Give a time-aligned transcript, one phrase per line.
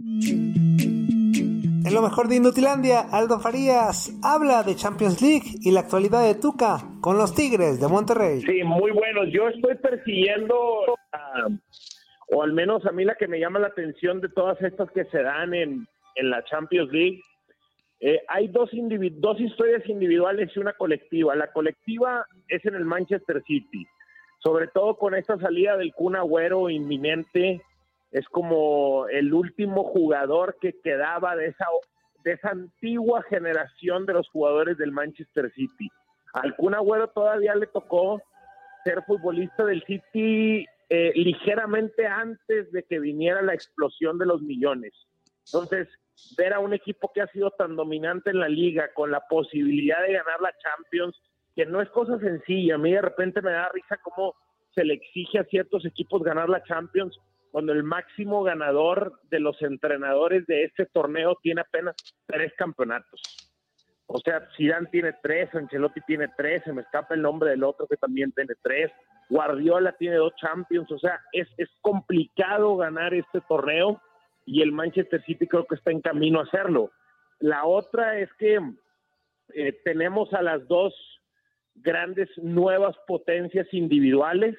[0.00, 6.36] En lo mejor de Inutilandia, Aldo Farías habla de Champions League y la actualidad de
[6.36, 8.40] Tuca con los Tigres de Monterrey.
[8.42, 9.24] Sí, muy bueno.
[9.24, 10.54] Yo estoy persiguiendo,
[12.28, 15.04] o al menos a mí la que me llama la atención de todas estas que
[15.06, 17.20] se dan en, en la Champions League.
[18.00, 18.70] Eh, hay dos,
[19.14, 21.34] dos historias individuales y una colectiva.
[21.34, 23.84] La colectiva es en el Manchester City,
[24.38, 27.60] sobre todo con esta salida del Kun Agüero inminente
[28.10, 31.66] es como el último jugador que quedaba de esa,
[32.24, 35.88] de esa antigua generación de los jugadores del Manchester City.
[36.32, 36.74] Al Kun
[37.14, 38.22] todavía le tocó
[38.84, 44.94] ser futbolista del City eh, ligeramente antes de que viniera la explosión de los millones.
[45.46, 45.88] Entonces,
[46.36, 50.00] ver a un equipo que ha sido tan dominante en la liga, con la posibilidad
[50.02, 51.20] de ganar la Champions,
[51.54, 52.76] que no es cosa sencilla.
[52.76, 54.34] A mí de repente me da risa cómo
[54.74, 57.18] se le exige a ciertos equipos ganar la Champions
[57.58, 63.20] cuando el máximo ganador de los entrenadores de este torneo tiene apenas tres campeonatos.
[64.06, 67.88] O sea, Zidane tiene tres, Ancelotti tiene tres, se me escapa el nombre del otro
[67.88, 68.92] que también tiene tres,
[69.28, 74.00] Guardiola tiene dos Champions, o sea, es, es complicado ganar este torneo
[74.46, 76.92] y el Manchester City creo que está en camino a hacerlo.
[77.40, 78.60] La otra es que
[79.52, 80.94] eh, tenemos a las dos
[81.74, 84.56] grandes nuevas potencias individuales,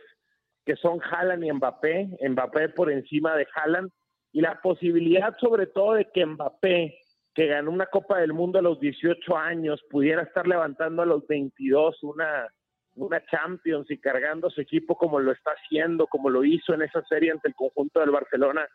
[0.69, 3.89] que son Haaland y Mbappé, Mbappé por encima de Haaland,
[4.31, 6.95] y la posibilidad sobre todo de que Mbappé,
[7.33, 11.25] que ganó una Copa del Mundo a los 18 años, pudiera estar levantando a los
[11.25, 12.47] 22 una,
[12.93, 17.03] una Champions y cargando su equipo como lo está haciendo, como lo hizo en esa
[17.05, 18.67] serie ante el conjunto del Barcelona.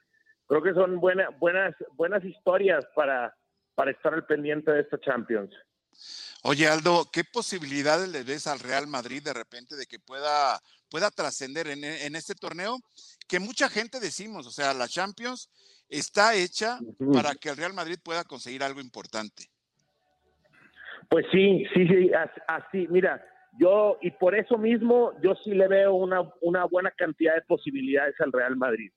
[0.49, 3.33] Creo que son buenas buenas, buenas historias para,
[3.77, 5.54] para estar al pendiente de esta Champions.
[6.43, 10.60] Oye, Aldo, ¿qué posibilidades le ves al Real Madrid de repente de que pueda,
[10.94, 12.77] pueda trascender en, en, este torneo?
[13.28, 15.50] Que mucha gente decimos, o sea, la Champions
[15.88, 16.78] está hecha
[17.12, 19.43] para que el Real Madrid pueda conseguir algo importante.
[21.09, 22.12] Pues sí, sí, sí,
[22.47, 23.21] así, mira,
[23.59, 28.15] yo, y por eso mismo, yo sí le veo una, una buena cantidad de posibilidades
[28.21, 28.93] al Real Madrid.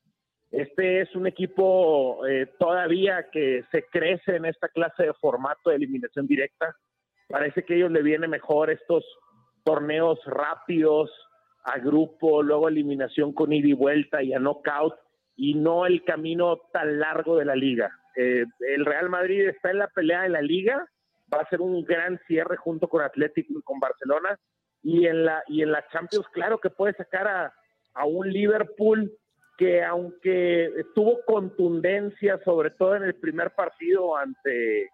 [0.52, 5.78] Este es un equipo eh, todavía que se crece en esta clase de formato de
[5.78, 6.76] eliminación directa
[7.28, 9.04] parece que a ellos le viene mejor estos
[9.64, 11.10] torneos rápidos
[11.68, 14.96] a grupo, luego eliminación con ida y vuelta y a knockout
[15.36, 17.92] y no el camino tan largo de la liga.
[18.16, 20.88] Eh, el Real Madrid está en la pelea de la liga,
[21.32, 24.40] va a ser un gran cierre junto con Atlético y con Barcelona
[24.82, 27.54] y en la y en la Champions claro que puede sacar a,
[27.96, 29.12] a un Liverpool
[29.58, 34.90] que aunque tuvo contundencia sobre todo en el primer partido ante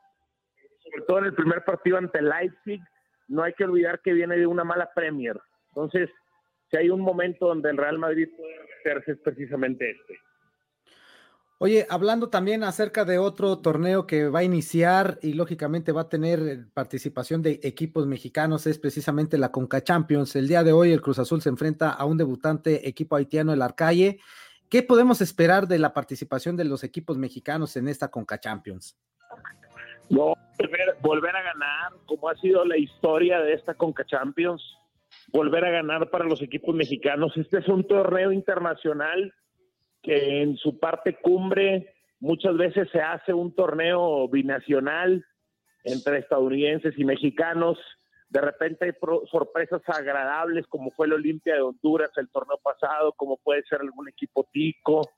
[0.79, 2.81] sobre todo en el primer partido ante Leipzig,
[3.27, 5.39] no hay que olvidar que viene de una mala Premier.
[5.69, 6.09] Entonces,
[6.73, 10.19] si hay un momento donde el Real Madrid puede hacerse es precisamente este.
[11.59, 16.09] Oye, hablando también acerca de otro torneo que va a iniciar y lógicamente va a
[16.09, 20.35] tener participación de equipos mexicanos, es precisamente la Conca Champions.
[20.35, 23.61] El día de hoy el Cruz Azul se enfrenta a un debutante equipo haitiano, el
[23.61, 24.19] Arcaye.
[24.67, 28.97] ¿Qué podemos esperar de la participación de los equipos mexicanos en esta Conca Champions?
[30.09, 30.33] No,
[31.01, 34.61] volver, a ganar, como ha sido la historia de esta Conca Champions,
[35.33, 37.35] volver a ganar para los equipos mexicanos.
[37.35, 39.33] Este es un torneo internacional
[40.03, 45.25] que en su parte cumbre muchas veces se hace un torneo binacional
[45.83, 47.79] entre estadounidenses y mexicanos.
[48.29, 48.91] De repente hay
[49.31, 54.07] sorpresas agradables como fue el Olimpia de Honduras el torneo pasado, como puede ser algún
[54.07, 55.09] equipo tico.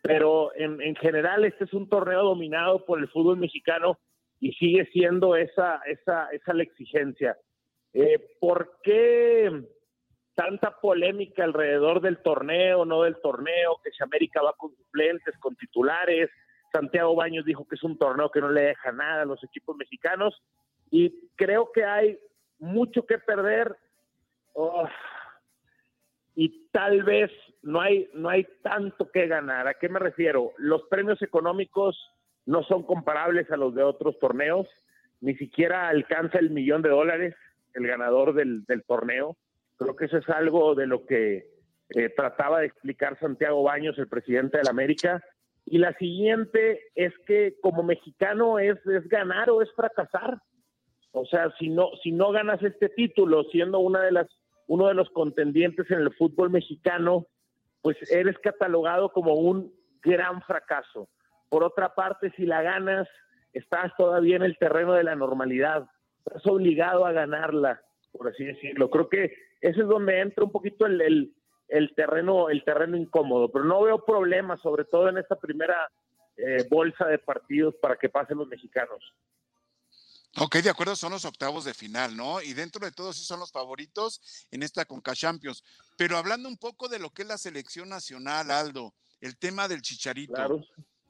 [0.00, 3.98] Pero en, en general este es un torneo dominado por el fútbol mexicano
[4.40, 7.36] y sigue siendo esa, esa, esa la exigencia.
[7.92, 9.64] Eh, ¿Por qué
[10.34, 15.56] tanta polémica alrededor del torneo, no del torneo, que si América va con suplentes, con
[15.56, 16.30] titulares?
[16.72, 19.76] Santiago Baños dijo que es un torneo que no le deja nada a los equipos
[19.76, 20.40] mexicanos
[20.90, 22.18] y creo que hay
[22.58, 23.74] mucho que perder
[26.34, 27.30] y tal vez
[27.62, 29.66] no hay, no hay tanto que ganar.
[29.66, 30.52] ¿A qué me refiero?
[30.56, 31.96] Los premios económicos
[32.46, 34.66] no son comparables a los de otros torneos,
[35.20, 37.34] ni siquiera alcanza el millón de dólares
[37.78, 39.36] el ganador del, torneo.
[39.76, 41.46] Creo que eso es algo de lo que
[41.90, 45.22] eh, trataba de explicar Santiago Baños, el presidente de la América,
[45.64, 50.38] Y la siguiente es que como mexicano es, es ganar o es fracasar.
[51.12, 54.26] O sea, si no, si no ganas este título siendo una de las,
[54.66, 57.26] uno de los contendientes en el fútbol mexicano,
[57.82, 59.72] pues eres catalogado como un
[60.02, 61.08] gran fracaso.
[61.48, 63.08] Por otra parte, si la ganas,
[63.52, 65.86] estás todavía en el terreno de la normalidad,
[66.28, 67.82] estás obligado a ganarla,
[68.12, 68.90] por así decirlo.
[68.90, 69.24] Creo que
[69.60, 71.34] ese es donde entra un poquito el,
[71.68, 75.90] el, terreno, el terreno incómodo, pero no veo problemas, sobre todo en esta primera
[76.36, 79.02] eh, bolsa de partidos para que pasen los mexicanos.
[80.36, 82.40] Ok, de acuerdo, son los octavos de final, ¿no?
[82.40, 85.64] Y dentro de todos sí son los favoritos en esta Conca Champions.
[85.96, 89.82] Pero hablando un poco de lo que es la selección nacional, Aldo, el tema del
[89.82, 90.34] chicharito.
[90.34, 90.60] Claro.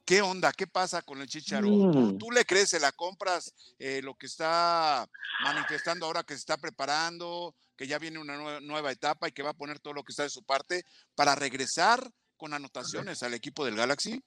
[0.09, 0.51] ¿Qué onda?
[0.57, 1.69] ¿Qué pasa con el Chicharito?
[1.69, 2.17] Mm.
[2.17, 2.69] ¿Tú, le crees?
[2.69, 5.05] ¿Se la compras eh, lo que está
[5.43, 9.43] manifestando ahora que se está preparando, que ya viene una nueva, nueva etapa y que
[9.43, 10.81] va a poner todo lo que está de su parte
[11.15, 11.99] para regresar
[12.37, 14.19] con anotaciones al equipo del Galaxy?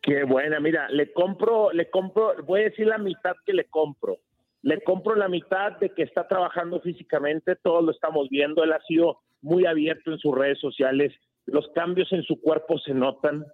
[0.00, 4.20] Qué buena, mira, le compro, le compro, voy a decir la mitad que le compro.
[4.62, 8.82] Le compro la mitad de que está trabajando físicamente, todos lo estamos viendo, él ha
[8.86, 11.12] sido muy abierto en sus redes sociales,
[11.46, 13.44] los cambios en su cuerpo se notan,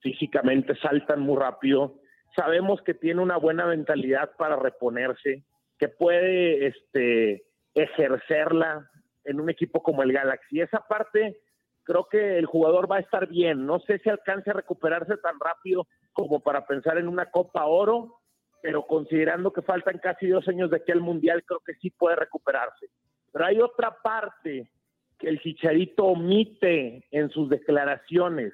[0.00, 1.94] físicamente saltan muy rápido.
[2.34, 5.44] Sabemos que tiene una buena mentalidad para reponerse,
[5.78, 7.44] que puede este,
[7.74, 8.90] ejercerla
[9.24, 10.60] en un equipo como el Galaxy.
[10.60, 11.40] Esa parte
[11.84, 13.66] creo que el jugador va a estar bien.
[13.66, 18.20] No sé si alcance a recuperarse tan rápido como para pensar en una Copa Oro,
[18.62, 22.16] pero considerando que faltan casi dos años de aquí al Mundial, creo que sí puede
[22.16, 22.86] recuperarse.
[23.32, 24.70] Pero hay otra parte
[25.18, 28.52] que el Chicharito omite en sus declaraciones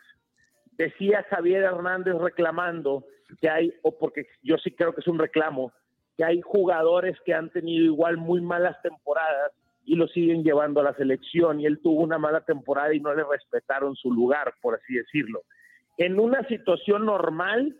[0.82, 3.04] decía Javier Hernández reclamando
[3.40, 5.72] que hay, o porque yo sí creo que es un reclamo,
[6.16, 9.52] que hay jugadores que han tenido igual muy malas temporadas
[9.84, 13.14] y lo siguen llevando a la selección y él tuvo una mala temporada y no
[13.14, 15.42] le respetaron su lugar, por así decirlo.
[15.96, 17.76] En una situación normal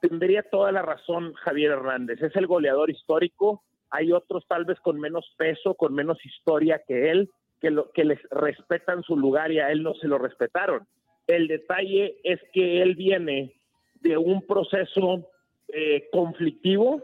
[0.00, 4.98] tendría toda la razón Javier Hernández, es el goleador histórico, hay otros tal vez con
[4.98, 7.28] menos peso, con menos historia que él,
[7.60, 10.86] que, lo, que les respetan su lugar y a él no se lo respetaron.
[11.26, 13.54] El detalle es que él viene
[14.00, 15.28] de un proceso
[15.68, 17.02] eh, conflictivo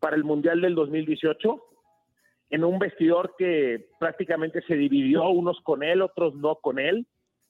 [0.00, 1.62] para el Mundial del 2018,
[2.50, 7.06] en un vestidor que prácticamente se dividió, unos con él, otros no con él,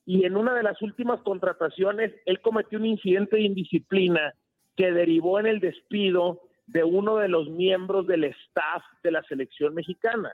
[0.06, 4.34] y en una de las últimas contrataciones, él cometió un incidente de indisciplina
[4.76, 9.74] que derivó en el despido de uno de los miembros del staff de la selección
[9.74, 10.32] mexicana.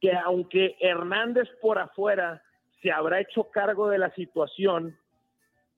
[0.00, 2.42] Que aunque Hernández por afuera
[2.82, 4.96] se habrá hecho cargo de la situación,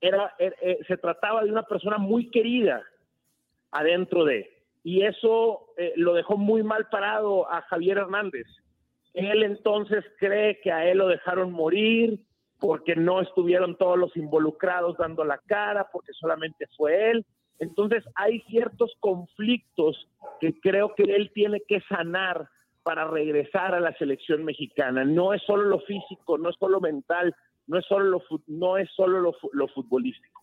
[0.01, 2.83] era, er, eh, se trataba de una persona muy querida
[3.71, 4.51] adentro de,
[4.85, 8.47] y eso eh, lo dejó muy mal parado a Javier Hernández.
[9.15, 12.19] Él entonces cree que a él lo dejaron morir
[12.59, 17.27] porque no estuvieron todos los involucrados dando la cara, porque solamente fue él.
[17.59, 20.09] Entonces hay ciertos conflictos
[20.41, 22.49] que creo que él tiene que sanar
[22.83, 25.05] para regresar a la selección mexicana.
[25.05, 27.35] No es solo lo físico, no es solo lo mental,
[27.67, 30.43] no es solo lo, no es solo lo, lo futbolístico.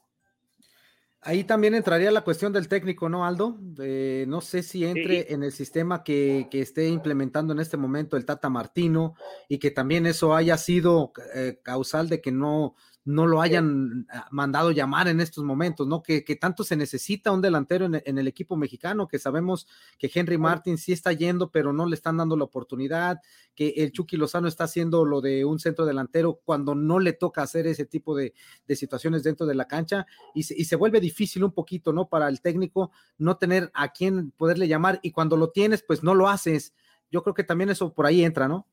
[1.22, 3.58] Ahí también entraría la cuestión del técnico, ¿no, Aldo?
[3.60, 5.34] no sé si entre sí.
[5.34, 9.16] en el sistema que, que, esté implementando en este momento el Tata Martino
[9.50, 12.76] y que también eso haya sido eh, causal de que no,
[13.10, 16.04] no lo hayan mandado llamar en estos momentos, ¿no?
[16.04, 20.12] Que, que tanto se necesita un delantero en, en, el equipo mexicano, que sabemos que
[20.14, 23.20] Henry Martin sí está yendo, pero no le están dando la oportunidad,
[23.56, 27.42] que el Chucky Lozano está haciendo lo de un centro delantero cuando no le toca
[27.42, 28.36] hacer ese tipo de,
[28.68, 32.10] de situaciones dentro de la cancha y se, y se, vuelve difícil un poquito, ¿no?
[32.10, 36.14] Para el técnico no tener a quién poderle llamar y cuando lo tienes, pues no
[36.14, 36.76] lo haces.
[37.12, 38.68] Yo creo que también eso por ahí entra, ¿no?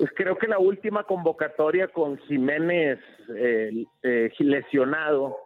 [0.00, 2.98] Pues creo que la última convocatoria con Jiménez
[3.36, 5.36] eh, eh, lesionado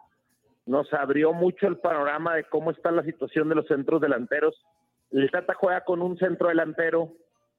[0.65, 4.55] nos abrió mucho el panorama de cómo está la situación de los centros delanteros.
[5.11, 7.11] El Tata juega con un centro delantero,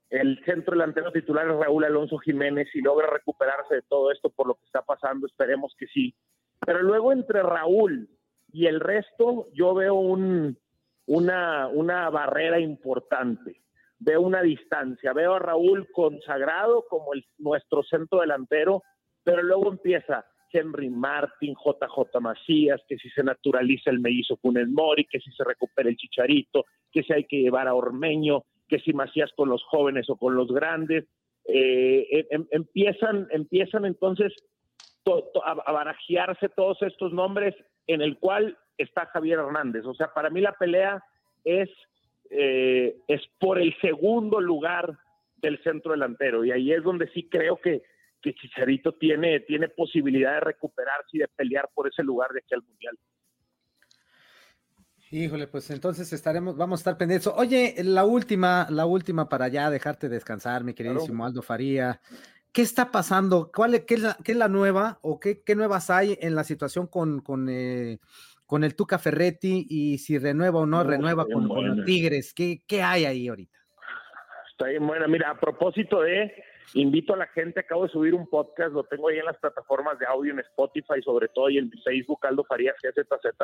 [0.08, 4.46] el centro delantero titular es Raúl Alonso Jiménez y logra recuperarse de todo esto por
[4.46, 6.14] lo que está pasando, esperemos que sí.
[6.64, 8.08] Pero luego entre Raúl
[8.54, 10.56] y el resto yo veo un,
[11.04, 13.65] una, una barrera importante
[14.06, 18.84] veo una distancia, veo a Raúl consagrado como el, nuestro centro delantero,
[19.25, 25.06] pero luego empieza Henry Martin, JJ Macías, que si se naturaliza el mellizo Funes Mori,
[25.06, 28.92] que si se recupera el Chicharito, que si hay que llevar a Ormeño, que si
[28.92, 31.04] Macías con los jóvenes o con los grandes,
[31.48, 34.32] eh, em, empiezan, empiezan entonces
[35.02, 37.56] to, to, a, a barajearse todos estos nombres
[37.88, 39.84] en el cual está Javier Hernández.
[39.84, 41.02] O sea, para mí la pelea
[41.44, 41.68] es
[42.30, 44.99] eh, es por el segundo lugar
[45.37, 47.83] del centro delantero y ahí es donde sí creo que,
[48.23, 52.54] que Chicharito tiene, tiene posibilidad de recuperarse y de pelear por ese lugar de aquí
[52.54, 52.99] al Mundial.
[55.11, 57.33] Híjole, pues entonces estaremos, vamos a estar pendientes.
[57.37, 62.00] Oye, la última, la última para ya dejarte descansar, mi queridísimo Aldo Faría.
[62.52, 63.52] ¿Qué está pasando?
[63.54, 66.42] ¿Cuál qué, es la, qué es la nueva o qué, qué, nuevas hay en la
[66.42, 67.99] situación con, con, eh,
[68.46, 72.32] con el Tuca Ferretti y si renueva o no renueva con, con, los Tigres?
[72.32, 73.58] ¿Qué, ¿Qué hay ahí ahorita?
[74.50, 75.06] Está bien buena.
[75.06, 76.32] Mira, a propósito de,
[76.74, 79.98] invito a la gente, acabo de subir un podcast, lo tengo ahí en las plataformas
[79.98, 83.36] de audio, en Spotify, sobre todo, y en Facebook, Aldo Farías, GZZ,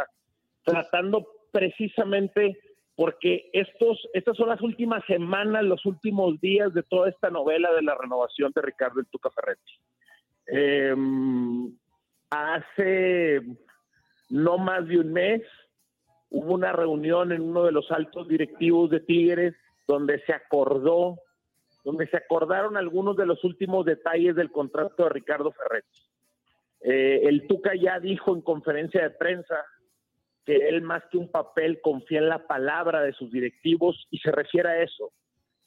[0.65, 2.59] tratando precisamente
[2.95, 7.83] porque estos, estas son las últimas semanas, los últimos días de toda esta novela de
[7.83, 9.73] la renovación de Ricardo El Tuca Ferretti.
[10.47, 10.95] Eh,
[12.31, 13.43] hace
[14.33, 15.43] no más de un mes
[16.31, 19.55] hubo una reunión en uno de los altos directivos de Tigres
[19.87, 21.19] donde se acordó,
[21.85, 26.01] donde se acordaron algunos de los últimos detalles del contrato de Ricardo Ferretti.
[26.81, 29.67] Eh, el Tuca ya dijo en conferencia de prensa
[30.47, 34.33] que él más que un papel confía en la palabra de sus directivos y se
[34.33, 35.13] refiere a eso.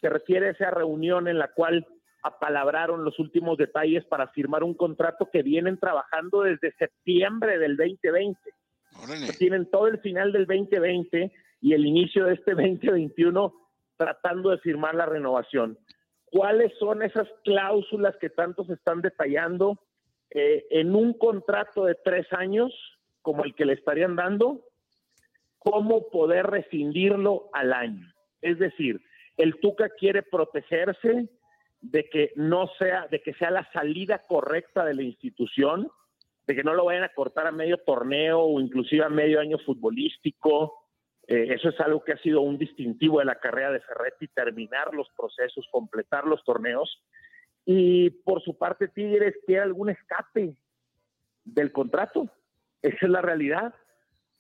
[0.02, 1.86] Se refiere a esa reunión en la cual
[2.26, 8.40] apalabraron los últimos detalles para firmar un contrato que vienen trabajando desde septiembre del 2020.
[9.38, 13.54] Tienen todo el final del 2020 y el inicio de este 2021
[13.98, 15.78] tratando de firmar la renovación.
[16.26, 19.80] ¿Cuáles son esas cláusulas que tanto se están detallando
[20.32, 22.74] eh, en un contrato de tres años?
[23.26, 24.62] como el que le estarían dando,
[25.58, 28.08] cómo poder rescindirlo al año.
[28.42, 29.02] Es decir,
[29.36, 31.28] el Tuca quiere protegerse
[31.92, 35.90] de que no sea, de que sea la salida correcta de la institución,
[36.48, 39.58] de que no lo vayan a cortar a medio torneo o inclusive a medio año
[39.60, 40.74] futbolístico.
[41.28, 44.94] Eh, eso es algo que ha sido un distintivo de la carrera de Ferretti, terminar
[44.94, 47.04] los procesos, completar los torneos.
[47.66, 50.56] Y por su parte, Tigres quiere algún escape
[51.44, 52.30] del contrato.
[52.82, 53.74] Esa es la realidad.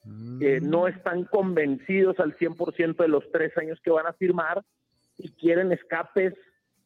[0.03, 0.87] no mm.
[0.87, 4.63] están convencidos al 100% de los tres años que van a firmar
[5.17, 6.33] y quieren escapes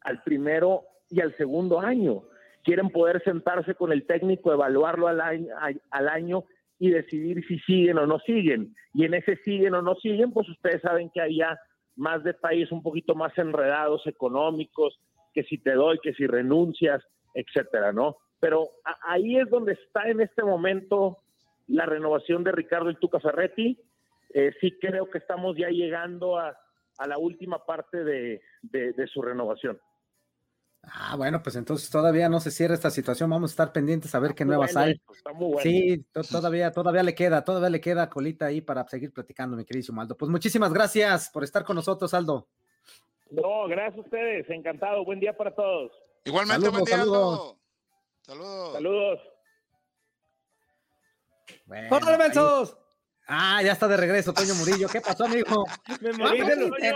[0.09, 2.23] al primero y al segundo año.
[2.63, 5.53] Quieren poder sentarse con el técnico, evaluarlo al año,
[5.91, 6.43] al año
[6.77, 8.75] y decidir si siguen o no siguen.
[8.93, 11.57] Y en ese siguen o no siguen, pues ustedes saben que hay ya
[11.95, 14.99] más detalles un poquito más enredados, económicos,
[15.33, 18.17] que si te doy, que si renuncias, etcétera, ¿no?
[18.39, 18.69] Pero
[19.01, 21.17] ahí es donde está en este momento
[21.67, 23.77] la renovación de Ricardo El Tuca Ferretti.
[24.33, 26.57] Eh, sí creo que estamos ya llegando a,
[27.05, 28.41] la última parte de,
[29.13, 29.79] su renovación.
[30.83, 33.29] Ah, bueno, pues entonces todavía no se cierra esta situación.
[33.29, 34.99] Vamos a estar pendientes a ver qué nuevas hay.
[35.61, 40.01] Sí, todavía, todavía le queda, todavía le queda colita ahí para seguir platicando, mi queridísimo
[40.01, 40.15] Aldo.
[40.15, 42.47] Pues muchísimas gracias por estar con nosotros, Aldo.
[43.29, 45.05] No, gracias a ustedes, encantado.
[45.05, 45.91] Buen día para todos.
[46.23, 47.55] Igualmente, buen día, saludos.
[48.21, 48.73] Saludos.
[48.73, 49.19] Saludos.
[51.65, 52.78] Bueno,
[53.31, 54.89] Ah, ya está de regreso, Toño Murillo.
[54.89, 55.63] ¿Qué pasó, amigo?
[56.01, 56.95] me moví de lugar.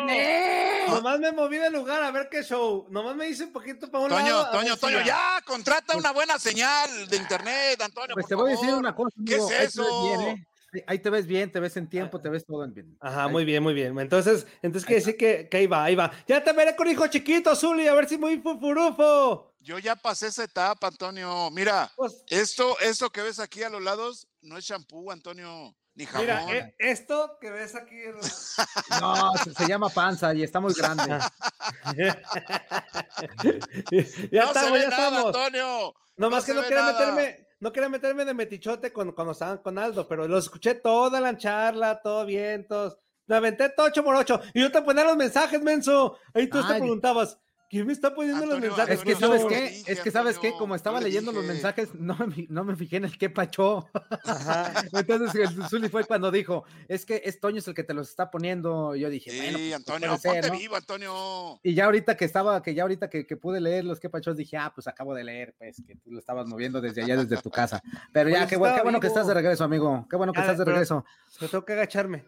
[0.88, 2.88] Nomás me moví de lugar a ver qué show.
[2.90, 4.52] Nomás me hice un poquito para un Toño, lado.
[4.52, 8.16] Toño, Toño, ya, contrata una buena señal de internet, Antonio.
[8.16, 9.16] Pues te voy a decir una cosa.
[9.24, 10.22] ¿Qué es eso?
[10.22, 10.44] ¿eh?
[10.88, 12.98] Ahí te ves bien, te ves en tiempo, te ves todo en bien.
[13.00, 13.98] Ajá, muy bien, muy bien.
[14.00, 16.12] Entonces, entonces quiere decir que, que ahí va, ahí va.
[16.28, 19.54] Ya te veré con hijo chiquito, Zuli, a ver si muy fufurufo.
[19.60, 21.52] Yo ya pasé esa etapa, Antonio.
[21.52, 26.06] Mira, pues esto, esto que ves aquí a los lados no es shampoo, Antonio, ni
[26.06, 26.26] jabón.
[26.26, 27.96] Mira, eh, esto que ves aquí.
[29.02, 31.04] No, se, llama panza y está muy grande.
[34.32, 35.26] ya estamos, ya estamos.
[35.28, 35.94] Antonio.
[36.18, 39.78] No más que no quiera meterme, no quería meterme de metichote cuando, cuando estaban con
[39.78, 42.98] Aldo, pero lo escuché toda la charla, todo bien, todos.
[43.26, 46.18] Me aventé todo 8 por 8 y yo te ponía los mensajes, menso.
[46.34, 47.40] Ahí tú te preguntabas,
[47.74, 49.00] ¿Quién me está poniendo los mensajes?
[49.00, 49.84] Es que, ¿sabes qué?
[49.88, 50.52] Es que, ¿sabes qué?
[50.52, 53.90] Como estaba leyendo los mensajes, no me, no me fijé en el qué pachó.
[54.94, 58.10] Entonces, el Zuli fue cuando dijo, es que es Toño es el que te los
[58.10, 58.96] está poniendo.
[58.96, 61.60] yo dije, sí, bueno, pues, Antonio, ponte vivo, Antonio.
[61.64, 64.36] Y ya ahorita que estaba, que ya ahorita que, que pude leer los qué pachó,
[64.36, 67.42] dije, ah, pues acabo de leer, pues, que tú lo estabas moviendo desde allá, desde
[67.42, 67.82] tu casa.
[68.12, 70.06] Pero ya, qué, bueno, qué bueno que estás de regreso, amigo.
[70.08, 71.04] Qué bueno que estás de regreso.
[71.42, 72.24] Me tengo que agacharme.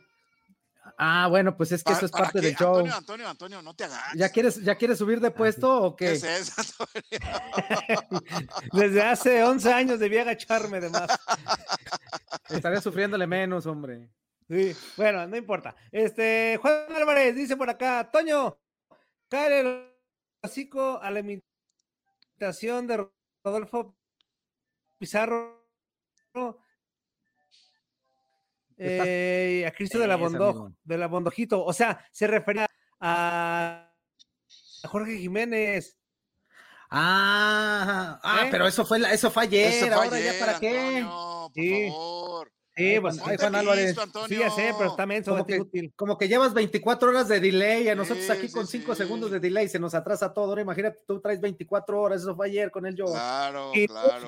[0.97, 2.77] Ah, bueno, pues es que eso es parte del show.
[2.77, 4.13] Antonio, Antonio, Antonio, no te hagas.
[4.15, 6.05] ¿Ya quieres, ¿Ya quieres subir de puesto o qué?
[6.05, 6.23] ¿Qué es
[6.57, 6.87] eso,
[8.73, 11.09] Desde hace 11 años debía agacharme de más.
[12.49, 14.09] Estaría sufriéndole menos, hombre.
[14.47, 15.75] Sí, bueno, no importa.
[15.91, 18.57] Este, Juan Álvarez dice por acá, Toño,
[19.27, 19.91] cae el
[20.41, 23.07] hocico a la imitación de
[23.43, 23.95] Rodolfo
[24.97, 25.65] Pizarro
[28.77, 30.17] eh, a Cristo de la,
[30.83, 31.63] de la Bondojito.
[31.63, 32.67] O sea, se refería
[32.99, 33.93] a
[34.83, 35.97] Jorge Jiménez.
[36.89, 38.47] Ah, ah ¿Eh?
[38.51, 41.03] pero eso fue, eso fue ayer, ahora ya para qué.
[41.05, 41.87] por sí.
[41.89, 42.51] favor.
[42.77, 43.95] Sí, pues Juan Álvarez.
[44.27, 45.93] Sí, ya sé, pero también como que, útil.
[45.95, 49.69] como que llevas 24 horas de delay, a nosotros aquí con 5 segundos de delay
[49.69, 50.49] se nos atrasa todo.
[50.49, 53.05] Ahora imagínate, tú traes 24 horas, eso fue ayer con el yo.
[53.05, 54.27] Claro, claro.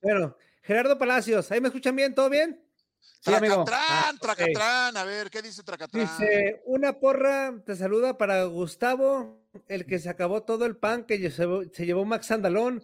[0.00, 2.14] Bueno, Gerardo Palacios, ¿ahí me escuchan bien?
[2.14, 2.64] ¿Todo bien?
[3.00, 6.06] Sí, Tracatrán, ah, Tracatrán, a ver, ¿qué dice Tracatrán?
[6.06, 11.30] Dice, una porra te saluda para Gustavo, el que se acabó todo el pan que
[11.30, 11.46] se,
[11.84, 12.82] llevó Max Andalón,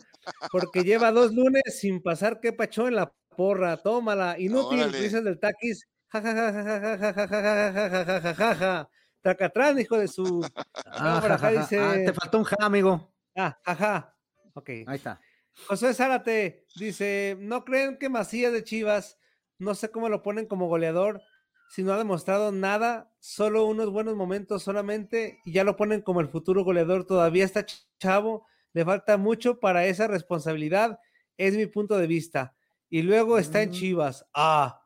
[0.52, 5.40] porque lleva dos lunes sin pasar que pachó en la porra, tómala, inútil, dices del
[5.40, 8.90] taquis, jajajajajajajajajajajaja,
[9.22, 10.46] Tracatrán, hijo de su...
[10.84, 12.04] acá dice...
[12.04, 13.12] te faltó un ja, amigo.
[13.34, 14.14] Ah, jaja,
[14.54, 14.68] ok.
[14.86, 15.18] Ahí está.
[15.66, 19.18] José Zárate dice, ¿no creen que Macías de Chivas
[19.58, 21.22] no sé cómo lo ponen como goleador,
[21.68, 26.20] si no ha demostrado nada, solo unos buenos momentos solamente, y ya lo ponen como
[26.20, 27.06] el futuro goleador.
[27.06, 27.66] Todavía está
[27.98, 30.98] chavo, le falta mucho para esa responsabilidad,
[31.36, 32.54] es mi punto de vista.
[32.88, 33.72] Y luego está en mm.
[33.72, 34.24] Chivas.
[34.32, 34.80] Ah.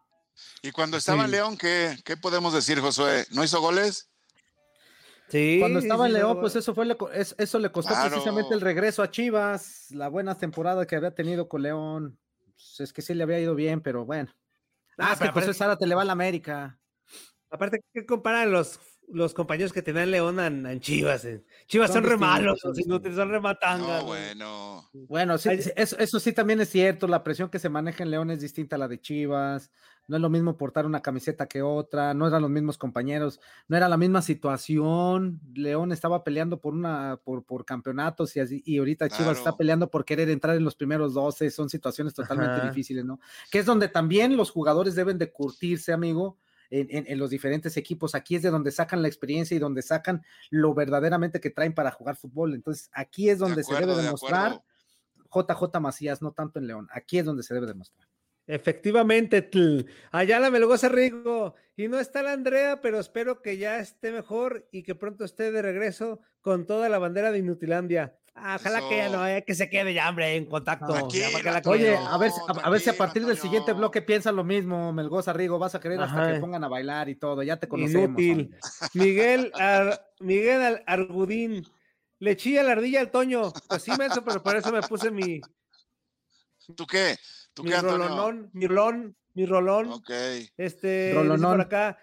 [0.62, 3.26] Y cuando estaba en León, ¿qué, ¿qué podemos decir, Josué?
[3.30, 4.10] ¿No hizo goles?
[5.30, 6.88] Sí, Cuando estaba en León, pues eso fue
[7.38, 11.62] eso le costó precisamente el regreso a Chivas, la buena temporada que había tenido con
[11.62, 12.18] León.
[12.56, 14.32] Pues es que sí le había ido bien, pero bueno.
[15.00, 16.78] Ah, que José Sara te le va a la América.
[17.50, 18.78] Aparte, ¿qué comparan los,
[19.08, 21.24] los compañeros que tenían León en, Chivas?
[21.24, 21.44] Eh?
[21.66, 24.04] Chivas son, re malos, son re matangas.
[24.04, 24.88] bueno.
[24.92, 27.08] Bueno, sí, eso, eso, sí también es cierto.
[27.08, 29.70] La presión que se maneja en León es distinta a la de Chivas.
[30.10, 32.14] No es lo mismo portar una camiseta que otra.
[32.14, 33.38] No eran los mismos compañeros.
[33.68, 35.40] No era la misma situación.
[35.54, 39.88] León estaba peleando por una por, por campeonatos y, así, y ahorita Chivas está peleando
[39.88, 41.48] por querer entrar en los primeros 12.
[41.52, 43.20] Son situaciones totalmente difíciles, ¿no?
[43.52, 46.38] Que es donde también los jugadores deben de curtirse, amigo
[46.70, 48.16] en, los diferentes equipos.
[48.16, 51.92] Aquí es de donde sacan la experiencia y donde sacan lo verdaderamente que traen para
[51.92, 52.54] jugar fútbol.
[52.54, 54.60] Entonces, aquí es donde se debe demostrar
[55.32, 56.88] JJ Macías, no tanto en León.
[56.92, 58.08] Aquí es donde se debe demostrar.
[58.46, 59.48] Efectivamente,
[60.10, 61.54] allá la Melgoza Rigo.
[61.76, 65.50] Y no está la Andrea, pero espero que ya esté mejor y que pronto esté
[65.50, 68.18] de regreso con toda la bandera de Inutilandia.
[68.34, 70.92] Ah, ojalá que ya no, eh, que se quede ya, hombre, en contacto.
[70.92, 71.24] Oye,
[71.96, 72.30] a ver,
[72.62, 75.80] a, ver si a partir del siguiente bloque piensan lo mismo, Melgoza Rigo, vas a
[75.80, 78.20] querer hasta que pongan a bailar y todo, ya te conocemos.
[78.20, 78.54] Inútil.
[78.94, 79.52] Miguel,
[80.20, 81.66] Miguel Argudín,
[82.18, 83.52] le chilla la ardilla al Toño.
[83.68, 85.40] Pues sí, menso, pero por eso me puse mi.
[86.76, 87.16] ¿Tú qué?
[87.54, 89.92] ¿Tú mi qué, rolonón, mi rolón, mi rolón.
[89.92, 90.10] Ok.
[90.56, 91.98] Este, por acá,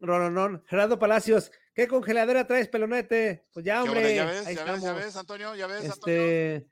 [0.00, 0.62] rolonón.
[0.66, 3.46] Gerardo Palacios, ¿Qué congeladora traes, pelonete?
[3.52, 4.14] Pues ya, hombre.
[4.14, 6.68] Ya ves, ya ves, ya ves, Antonio, ya ves, este,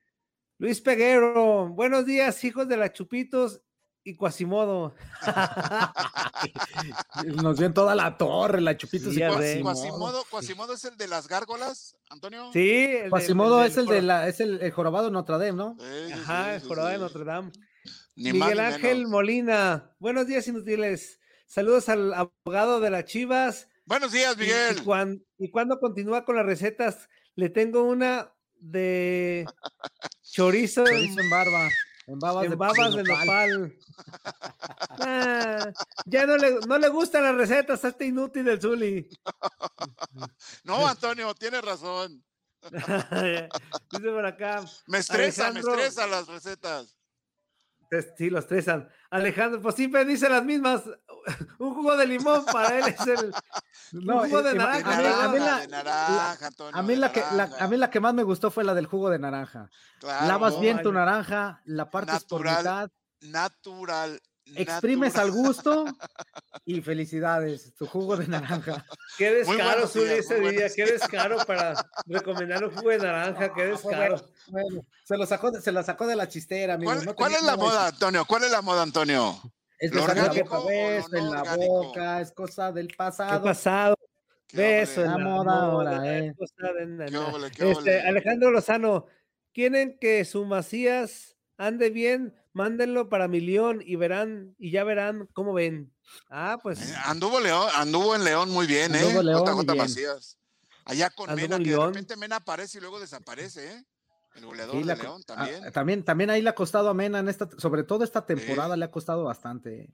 [0.59, 3.63] Luis Peguero, buenos días, hijos de la Chupitos
[4.03, 4.95] y Quasimodo.
[7.43, 10.25] Nos ven toda la torre, la Chupitos y Quasimodo.
[10.31, 10.75] Quasimodo.
[10.75, 12.51] es el de las gárgolas, Antonio.
[12.53, 15.77] Sí, Quasimodo es el de la, es el, jorobado de Notre Dame, ¿no?
[16.13, 17.53] Ajá, el jorobado de Notre Dame.
[18.19, 21.21] Miguel Ángel Molina, buenos días, inútiles.
[21.47, 24.77] Saludos al abogado de las Chivas Buenos días, Miguel.
[25.39, 29.47] Y, cuando, continúa con las recetas, le tengo una de
[30.31, 31.71] chorizo, en, barba.
[32.07, 33.79] En babas, de, nopal.
[34.91, 35.73] Ah,
[36.05, 39.09] ya no le, no le gustan las recetas a este inútil del Zuli.
[40.65, 42.23] no, Antonio, tiene razón.
[42.61, 44.65] Dice por acá.
[44.87, 46.98] Me estresa, me estresa las recetas.
[48.17, 48.89] Sí, los estresan.
[49.11, 50.83] Alejandro, pues siempre dice las mismas.
[51.59, 53.33] Un jugo de limón para él es el.
[53.93, 55.25] No, jugo de naranja.
[55.25, 56.37] A mí, la,
[56.75, 59.09] a mí la que, a mí la que más me gustó fue la del jugo
[59.09, 59.71] de naranja.
[60.03, 62.91] Lavas bien tu naranja, la partes por mitad.
[63.23, 64.21] Natural.
[64.55, 65.85] Exprimes al gusto
[66.65, 68.85] y felicidades, tu jugo de naranja.
[69.17, 71.75] Qué descaro, su ese día, qué descaro para
[72.07, 74.23] recomendar un jugo de naranja, qué descaro.
[74.49, 76.93] Bueno, se lo sacó, se la sacó de la chistera, amigo.
[77.15, 78.25] ¿Cuál, es la moda, Antonio?
[78.25, 79.41] ¿Cuál es la moda, Antonio?
[79.79, 83.41] Es de la cabeza, en la boca, es cosa del pasado.
[83.41, 83.97] ¿Qué pasado?
[84.53, 86.35] Beso la moda ahora, eh.
[87.59, 89.07] este, Alejandro Lozano,
[89.53, 92.35] ¿quieren que su Macías ande bien?
[92.53, 95.93] Mándenlo para mi León y verán, y ya verán cómo ven.
[96.31, 96.91] Ah, pues.
[96.91, 99.23] Eh, anduvo León, anduvo en León muy bien, ¿eh?
[99.23, 100.39] León JJ Macías.
[100.85, 103.85] Allá con Mena, que de repente Mena aparece y luego desaparece, ¿eh?
[104.35, 105.73] El goleador de León ah, también.
[105.73, 106.05] también.
[106.05, 108.91] También ahí le ha costado a Mena en esta, sobre todo esta temporada le ha
[108.91, 109.91] costado bastante.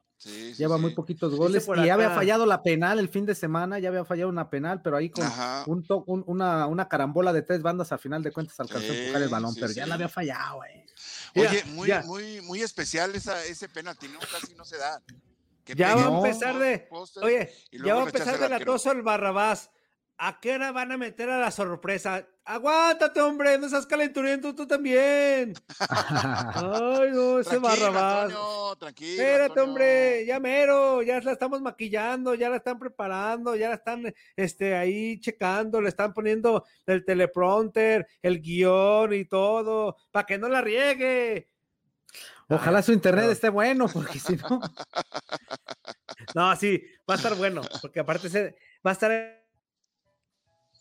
[0.57, 3.89] Lleva muy poquitos goles y ya había fallado la penal el fin de semana, ya
[3.89, 5.25] había fallado una penal, pero ahí con
[5.67, 9.29] un, una, una, carambola de tres bandas al final de cuentas alcanzó a empujar el
[9.29, 10.84] balón, pero ya la había fallado, eh.
[11.37, 14.21] Oye, muy, muy, muy especial esa, ese penalti, ¿no?
[14.21, 15.03] Casi no se da.
[15.67, 16.89] ya va a empezar de,
[17.23, 19.71] oye, ya va a empezar de la tosa el Barrabás
[20.27, 22.27] ¿A qué hora van a meter a la sorpresa?
[22.47, 25.53] Aguántate, hombre, no seas calenturiento tú también.
[25.79, 28.33] Ay, no, ese barrabás.
[28.79, 33.75] Tranquilo, Espérate, hombre, ya mero, ya la estamos maquillando, ya la están preparando, ya la
[33.75, 40.39] están este, ahí checando, le están poniendo el teleprompter, el guion y todo, para que
[40.39, 41.51] no la riegue.
[42.49, 44.59] Ojalá su internet esté bueno, porque si no.
[46.35, 49.44] No, sí, va a estar bueno, porque aparte se, va a estar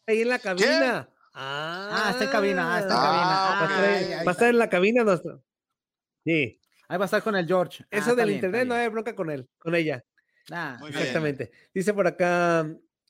[0.08, 1.10] ahí en la cabina.
[1.34, 3.24] Ah, está en cabina, ah, está en cabina.
[3.24, 5.44] Ah, va, a estar en la cabina nuestro.
[6.24, 6.60] Sí.
[6.88, 7.84] Ahí va a estar con el George.
[7.90, 10.04] Eso ah, del internet no hay bronca con él, con ella.
[10.52, 11.52] Ah, exactamente.
[11.74, 12.70] Dice por acá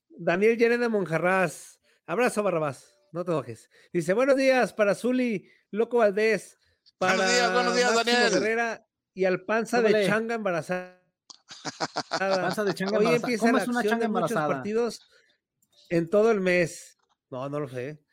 [0.09, 1.79] Daniel Yeren de Monjarraz.
[2.05, 2.95] Abrazo, Barrabás.
[3.11, 3.69] No te enojes.
[3.91, 6.57] Dice, buenos días para Zuli, Loco Valdés.
[6.97, 8.33] Para buenos días, buenos días, Daniel.
[8.33, 11.01] Herrera y al panza de changa embarazada.
[12.17, 15.01] panza de changa Hoy empieza la acción changa de muchos partidos
[15.93, 16.97] en todo el mes.
[17.29, 18.03] No, no lo sé.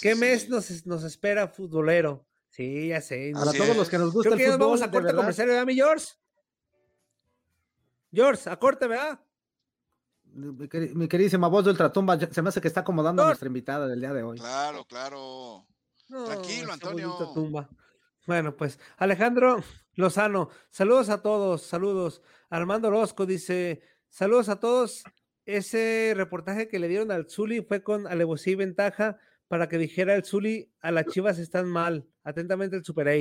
[0.00, 2.26] ¿Qué mes nos, nos, espera futbolero?
[2.48, 3.30] Sí, ya sé.
[3.32, 4.58] Para todos los que nos gusta el fútbol.
[4.58, 6.06] vamos a corte comercial, ¿verdad, mi George?
[8.12, 9.20] George, a corte, ¿verdad?
[10.24, 14.00] Mi, queridísima voz del ultratumba, se me hace que está acomodando a nuestra invitada del
[14.00, 14.38] día de hoy.
[14.38, 15.66] Claro, claro.
[16.08, 17.64] Tranquilo, Antonio.
[18.26, 19.62] Bueno, pues Alejandro
[19.94, 22.22] Lozano, saludos a todos, saludos.
[22.48, 25.04] Armando Orozco dice, saludos a todos.
[25.56, 30.14] Ese reportaje que le dieron al Zuli fue con alevosía y ventaja para que dijera
[30.14, 32.06] el Zuli a las chivas están mal.
[32.22, 33.14] Atentamente el Super A.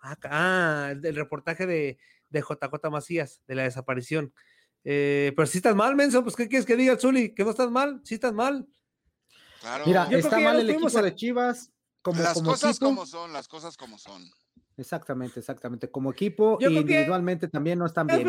[0.00, 1.98] Ah, el, reportaje de,
[2.30, 4.32] de JJ Macías, de la desaparición.
[4.84, 7.34] Eh, pero si estás mal, Menso, pues ¿qué quieres que diga el Zuli?
[7.34, 8.00] ¿Que no estás mal?
[8.04, 8.66] ¿Sí estás mal?
[9.84, 11.72] Mira, está mal el equipo de Chivas,
[12.04, 14.22] las cosas como son, las cosas como son.
[14.76, 15.90] Exactamente, exactamente.
[15.90, 18.24] Como equipo y individualmente también no están bien.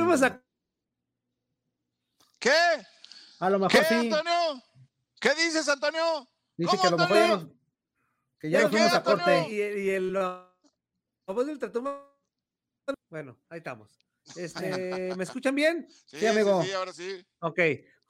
[2.39, 2.49] ¿Qué?
[3.39, 4.63] A lo mejor ¿Qué, Antonio?
[5.19, 6.27] ¿Qué dices, Antonio?
[6.55, 7.47] Dice que a lo mejor ya nos,
[8.39, 9.47] que ya nos fuimos a corte.
[9.49, 10.23] Y, y el, del
[13.09, 14.07] Bueno, ahí estamos.
[14.35, 15.87] Este, ¿Me escuchan bien?
[16.07, 16.63] Sí, amigo.
[16.63, 17.25] Sí, ahora sí.
[17.39, 17.59] Ok.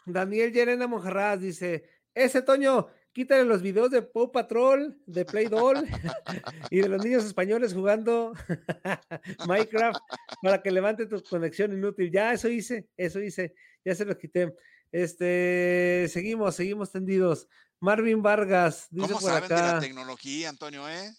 [0.05, 5.77] Daniel Yerena Monjarraz dice: Ese Toño, quítale los videos de Paw Patrol, de Play Doll
[6.71, 8.33] y de los niños españoles jugando
[9.47, 9.99] Minecraft
[10.41, 12.09] para que levante tu conexión inútil.
[12.11, 14.55] Ya, eso hice, eso hice, ya se los quité.
[14.91, 17.47] Este, seguimos, seguimos tendidos.
[17.79, 21.13] Marvin Vargas, dice ¿Cómo saben de la tecnología, Antonio, eh?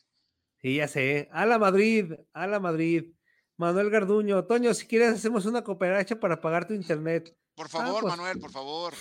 [0.60, 1.28] Sí, ya sé.
[1.32, 3.12] A la Madrid, a la Madrid.
[3.56, 7.36] Manuel Garduño, Toño, si quieres hacemos una cooperacha para pagar tu internet.
[7.54, 8.94] Por ah, favor, pues Manuel, por favor.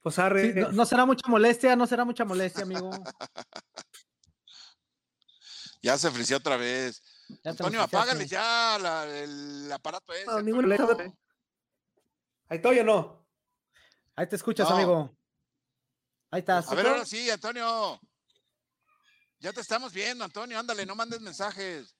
[0.00, 0.16] Pues
[0.72, 2.90] no, será mucha molestia, no será mucha molestia, amigo.
[5.82, 7.02] ya se frició otra vez.
[7.44, 10.26] Antonio, apágale ya el aparato ese.
[10.26, 13.27] No, ningún Ahí estoy o no.
[14.18, 15.16] Ahí te escuchas, amigo.
[16.32, 16.68] Ahí estás.
[16.72, 18.00] A ver, ahora sí, Antonio.
[19.38, 20.58] Ya te estamos viendo, Antonio.
[20.58, 21.96] Ándale, no mandes mensajes.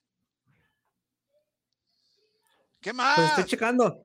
[2.80, 3.14] ¿Qué más?
[3.14, 4.04] Pues estoy checando.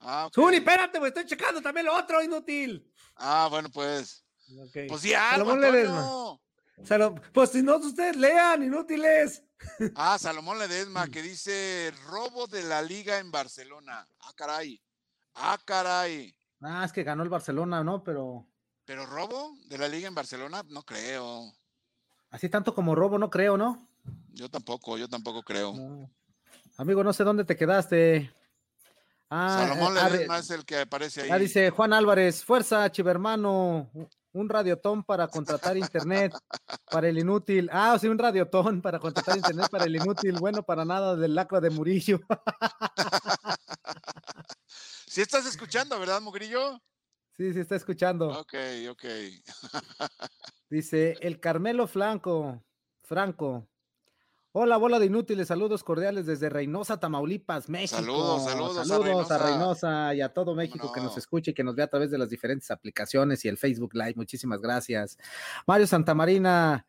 [0.00, 2.92] Ah, Zuni, espérate, pues estoy checando también lo otro, inútil.
[3.14, 4.22] Ah, bueno, pues.
[4.86, 6.38] Pues ya, Salomón Ledesma.
[7.32, 9.42] pues si no, ustedes lean, inútiles.
[9.96, 14.06] Ah, Salomón Ledesma, que dice robo de la liga en Barcelona.
[14.20, 14.78] Ah, caray.
[15.32, 16.36] Ah, caray.
[16.60, 18.02] Ah, es que ganó el Barcelona, ¿no?
[18.02, 18.46] Pero.
[18.84, 20.62] ¿Pero robo de la liga en Barcelona?
[20.68, 21.52] No creo.
[22.30, 23.88] Así tanto como robo, no creo, ¿no?
[24.32, 25.74] Yo tampoco, yo tampoco creo.
[26.76, 28.32] Amigo, no sé dónde te quedaste.
[29.28, 31.30] Ah, Salomón eh, Ledesma es el que aparece ahí.
[31.30, 33.90] Ah, dice Juan Álvarez, fuerza, chivermano,
[34.32, 36.32] un radiotón para contratar internet
[36.90, 37.68] para el inútil.
[37.72, 40.36] Ah, sí, un radiotón para contratar internet para el inútil.
[40.38, 42.20] Bueno, para nada del lacra de Murillo.
[45.16, 46.78] Si estás escuchando, ¿verdad, Mugrillo?
[47.38, 48.38] Sí, sí está escuchando.
[48.38, 48.52] Ok,
[48.90, 49.04] ok.
[50.68, 52.62] Dice el Carmelo Franco,
[53.00, 53.66] Franco,
[54.52, 57.96] Hola, bola de inútiles, saludos cordiales desde Reynosa, Tamaulipas, México.
[57.96, 58.86] Saludos, saludos.
[58.86, 61.88] Saludos a Reynosa, y a todo México que nos escuche y que nos vea a
[61.88, 64.16] través de las diferentes aplicaciones y el Facebook Live.
[64.16, 65.16] Muchísimas gracias.
[65.66, 66.86] Mario Santamarina,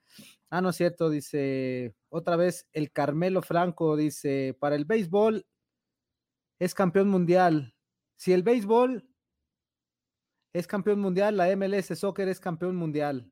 [0.50, 5.46] ah, no es cierto, dice otra vez el Carmelo Franco, dice, para el béisbol
[6.60, 7.74] es campeón mundial.
[8.18, 9.08] Si el béisbol
[10.54, 13.32] es campeón mundial, la MLS Soccer es campeón mundial.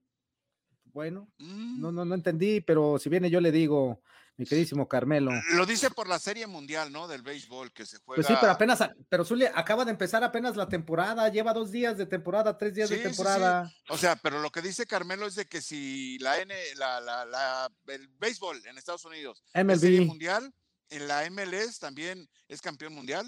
[0.86, 1.96] Bueno, no, mm.
[1.96, 4.02] no, no entendí, pero si viene yo le digo,
[4.38, 5.32] mi queridísimo Carmelo.
[5.54, 7.08] Lo dice por la serie mundial, ¿no?
[7.08, 8.16] Del béisbol que se juega.
[8.16, 11.98] Pues sí, pero apenas, pero Zulia acaba de empezar apenas la temporada, lleva dos días
[11.98, 13.72] de temporada, tres días de temporada.
[13.90, 17.26] O sea, pero lo que dice Carmelo es de que si la N, la, la,
[17.26, 19.80] la el béisbol en Estados Unidos, MLB.
[19.80, 20.54] serie mundial,
[20.90, 23.26] en la MLS también es campeón mundial.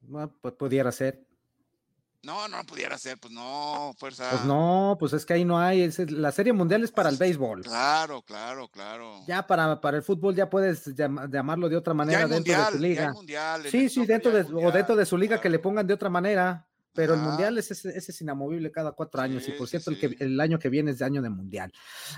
[0.00, 1.28] Bueno, pues pudiera ser.
[2.22, 4.28] No, no pudiera ser, pues no, fuerza.
[4.30, 7.62] Pues no, pues es que ahí no hay, la serie mundial es para el béisbol.
[7.62, 9.20] Claro, claro, claro.
[9.26, 13.14] Ya para, para el fútbol ya puedes llamarlo de otra manera dentro de tu liga.
[13.70, 16.64] sí, sí, dentro de, o dentro de su liga que le pongan de otra manera.
[16.92, 19.46] Pero el mundial es, ese, es inamovible cada cuatro años.
[19.46, 21.72] y por cierto, el, que, el año que viene es de año de mundial.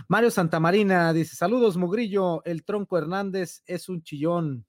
[0.09, 2.43] Mario Santamarina dice: Saludos, Mugrillo.
[2.47, 4.65] El tronco Hernández es un chillón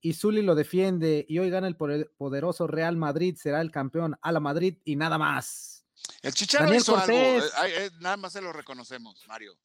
[0.00, 4.32] y Zuli lo defiende y hoy gana el poderoso Real Madrid, será el campeón a
[4.32, 5.84] la Madrid y nada más.
[6.22, 9.58] El Chicharro hizo algo, eh, eh, nada más se lo reconocemos, Mario.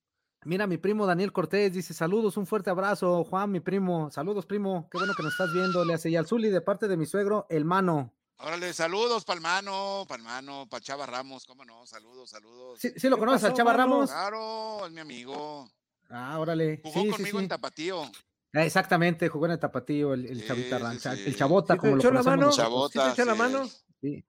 [0.43, 4.11] Mira, mi primo Daniel Cortés dice: Saludos, un fuerte abrazo, Juan, mi primo.
[4.11, 4.87] Saludos, primo.
[4.91, 5.83] Qué bueno que nos estás viendo.
[5.83, 8.13] Le hace y al Zuli de parte de mi suegro, el mano.
[8.37, 12.79] Órale, saludos, Palmano, Palmano, para Chava Ramos, cómo no, saludos, saludos.
[12.79, 14.11] Sí, sí lo conoces, al Chava Ramos.
[14.11, 15.69] Claro, es mi amigo.
[16.09, 16.81] Ah, órale.
[16.83, 18.11] Jugó conmigo en Tapatío.
[18.55, 22.09] Ah, exactamente, jugó en el tapatío, el, el chavita rancha, el chabota, como lo echó
[22.09, 22.51] la mano?
[22.51, 23.67] Chabota, ¿Sí te echa la mano?
[23.99, 24.25] Sí.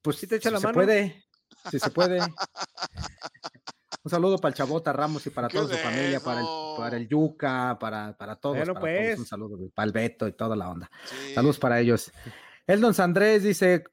[0.00, 0.68] Pues sí te echa la mano.
[0.70, 1.24] Se puede,
[1.70, 2.20] sí se puede.
[4.04, 6.46] Un saludo para el Chabota Ramos y para toda su familia, para el,
[6.78, 8.56] para el Yuca, para, para todos.
[8.56, 9.08] para pues.
[9.08, 9.18] todos.
[9.18, 10.90] Un saludo para el Beto y toda la onda.
[11.34, 12.10] Saludos para ellos.
[12.66, 13.84] Eldon Sandrés dice: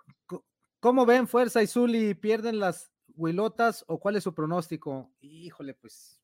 [0.80, 2.14] ¿Cómo ven Fuerza y Zuli?
[2.14, 5.12] ¿Pierden las huilotas o cuál es su pronóstico?
[5.20, 6.22] Híjole, pues.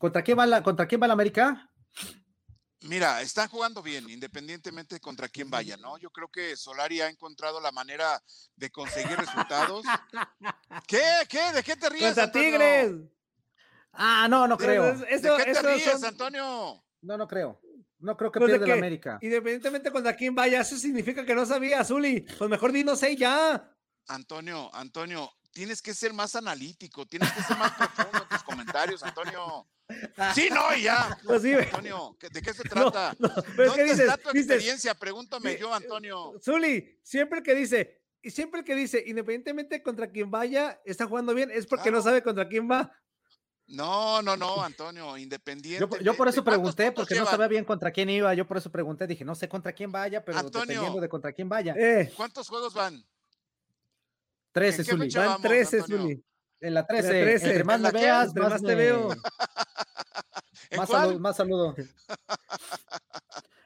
[0.00, 1.70] ¿Contra quién va la, contra quién va la América?
[2.82, 5.98] Mira, están jugando bien, independientemente contra quién vaya, ¿no?
[5.98, 8.22] Yo creo que Solari ha encontrado la manera
[8.56, 9.84] de conseguir resultados.
[10.86, 11.02] ¿Qué?
[11.28, 11.52] ¿Qué?
[11.52, 12.06] ¿De qué te ríes?
[12.06, 12.92] Contra Tigres.
[13.92, 14.96] Ah, no, no creo.
[14.96, 16.82] ¿De qué te ríes, Antonio?
[17.02, 17.60] No, no creo.
[17.98, 19.18] No creo que pues pierda la América.
[19.20, 22.20] Independientemente contra quién vaya, eso significa que no sabía, Zuli.
[22.38, 23.76] Pues mejor di no sé ya.
[24.06, 29.02] Antonio, Antonio, tienes que ser más analítico, tienes que ser más profundo en tus comentarios,
[29.02, 29.68] Antonio.
[30.34, 31.18] Sí, no, ya.
[31.24, 33.14] Pues Antonio, ¿de qué se trata?
[33.18, 34.94] No, pero ¿Dónde dices, está tu experiencia?
[34.94, 36.34] Pregúntame yo, Antonio.
[36.42, 41.50] Zuli, siempre que dice, y siempre que dice, independientemente contra quién vaya, está jugando bien,
[41.50, 42.92] es porque no sabe contra quién va.
[43.70, 45.86] No, no, no, Antonio, independiente.
[46.02, 48.34] Yo, por eso pregunté, porque no sabía bien contra quién iba.
[48.34, 51.48] Yo por eso pregunté, dije, no sé contra quién vaya, pero dependiendo de contra quién
[51.48, 51.74] vaya.
[51.76, 52.12] Eh.
[52.16, 53.04] ¿Cuántos juegos van?
[54.52, 55.08] 13, Zuli.
[55.10, 56.24] Van 13, Zuli.
[56.60, 57.08] En la 13.
[57.08, 57.46] En la 13.
[57.46, 59.08] Entre más me veas, más, te veo.
[60.76, 61.74] más, saludo, más saludo.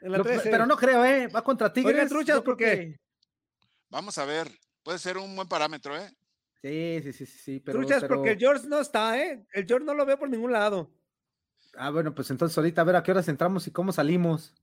[0.00, 0.50] En la 13.
[0.50, 1.28] Pero no creo, ¿eh?
[1.28, 1.94] Va contra Tigres.
[1.94, 2.98] Oigan, truchas, porque.
[3.90, 4.50] Vamos a ver.
[4.82, 6.14] Puede ser un buen parámetro, ¿eh?
[6.62, 7.60] Sí, sí, sí, sí.
[7.60, 9.44] Pero, truchas, porque el George no está, ¿eh?
[9.52, 10.90] El George no lo veo por ningún lado.
[11.76, 14.54] Ah, bueno, pues entonces ahorita a ver a qué horas entramos y cómo salimos.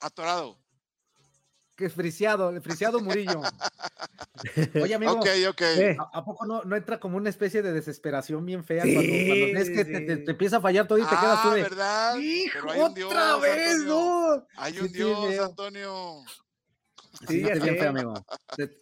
[0.00, 0.58] Atorado
[1.78, 3.40] que friciado, el friciado Murillo.
[4.82, 5.20] Oye, amigo,
[6.12, 9.84] ¿a, poco no, no, entra como una especie de desesperación bien fea cuando, ves que
[9.84, 11.62] te, empieza a fallar todo y te quedas tú de.
[11.62, 12.16] ¿verdad?
[12.18, 14.44] ¡Hijo, otra vez, no!
[14.56, 16.24] Hay un Dios, Antonio.
[17.28, 18.14] Sí, bien feo, amigo.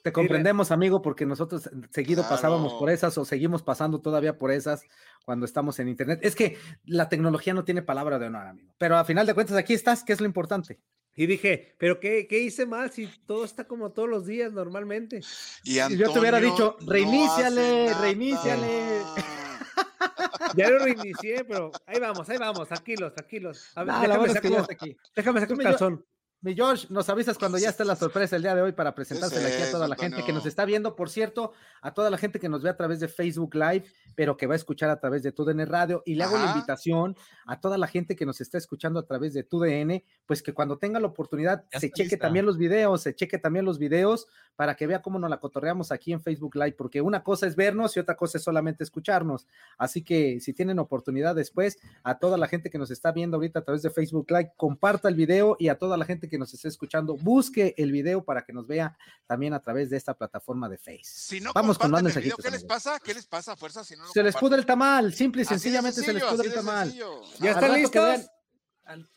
[0.02, 4.82] Te, comprendemos, amigo, porque nosotros seguido pasábamos por esas o seguimos pasando todavía por esas
[5.26, 6.20] cuando estamos en internet.
[6.22, 8.72] Es que la tecnología no tiene palabra de honor, amigo.
[8.78, 10.80] Pero a final de cuentas, aquí estás, que es lo importante.
[11.16, 15.22] Y dije, ¿pero qué, qué, hice mal si todo está como todos los días normalmente?
[15.64, 19.00] Y yo te hubiera dicho, reiníciale, reiníciale.
[20.57, 23.70] ya lo reinicié, pero ahí vamos, ahí vamos, tranquilos, tranquilos.
[23.74, 24.96] A ver, déjame, sacar, aquí.
[25.14, 26.07] déjame sacar un calzón.
[26.42, 29.49] Mi George, nos avisas cuando ya esté la sorpresa el día de hoy para presentársela
[29.49, 30.94] aquí a toda la gente que nos está viendo.
[30.94, 34.37] Por cierto, a toda la gente que nos ve a través de Facebook Live, pero
[34.37, 36.03] que va a escuchar a través de TUDN Radio.
[36.05, 39.33] Y le hago la invitación a toda la gente que nos está escuchando a través
[39.33, 43.38] de TUDN, pues que cuando tenga la oportunidad se cheque también los videos, se cheque
[43.38, 47.01] también los videos para que vea cómo nos la cotorreamos aquí en Facebook Live, porque
[47.01, 49.46] una cosa es vernos y otra cosa es solamente escucharnos.
[49.79, 53.61] Así que si tienen oportunidad después, a toda la gente que nos está viendo ahorita
[53.61, 56.52] a través de Facebook Live, comparta el video y a toda la gente que nos
[56.54, 60.68] esté escuchando, busque el video para que nos vea también a través de esta plataforma
[60.68, 61.00] de Face.
[61.04, 62.44] Si no Vamos con más mensajitos.
[62.44, 63.00] ¿Qué les pasa?
[63.00, 63.84] ¿Qué les pasa, fuerza?
[63.84, 66.92] Si no se les pude el tamal, simple y sencillamente se les pude el tamal.
[67.40, 68.30] ¿Ya están listos?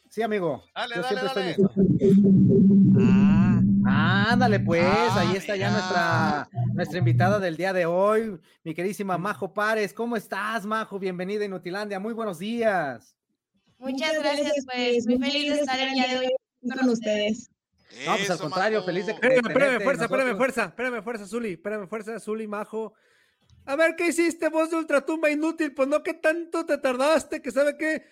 [0.10, 0.64] Sí, amigo.
[0.74, 1.72] Dale, Yo siempre estoy listo.
[3.86, 8.74] Ah, ándale, pues, ah, ahí está ya nuestra, nuestra invitada del día de hoy, mi
[8.74, 9.94] queridísima Majo Párez.
[9.94, 11.00] ¿Cómo estás, Majo?
[11.00, 12.00] Bienvenida a Inutilandia.
[12.00, 13.16] Muy buenos días.
[13.78, 17.50] Muchas gracias, pues, muy feliz de estar el día de hoy con ustedes.
[18.06, 19.28] No, pues al contrario, feliz de que.
[19.28, 22.94] Espérame, espérame, fuerza, espérame, fuerza, espérame, fuerza, Zuli, espérame, fuerza, Zuli, Majo.
[23.66, 25.74] A ver, ¿qué hiciste, voz de ultratumba inútil?
[25.74, 28.04] Pues no, que tanto te tardaste, que sabe que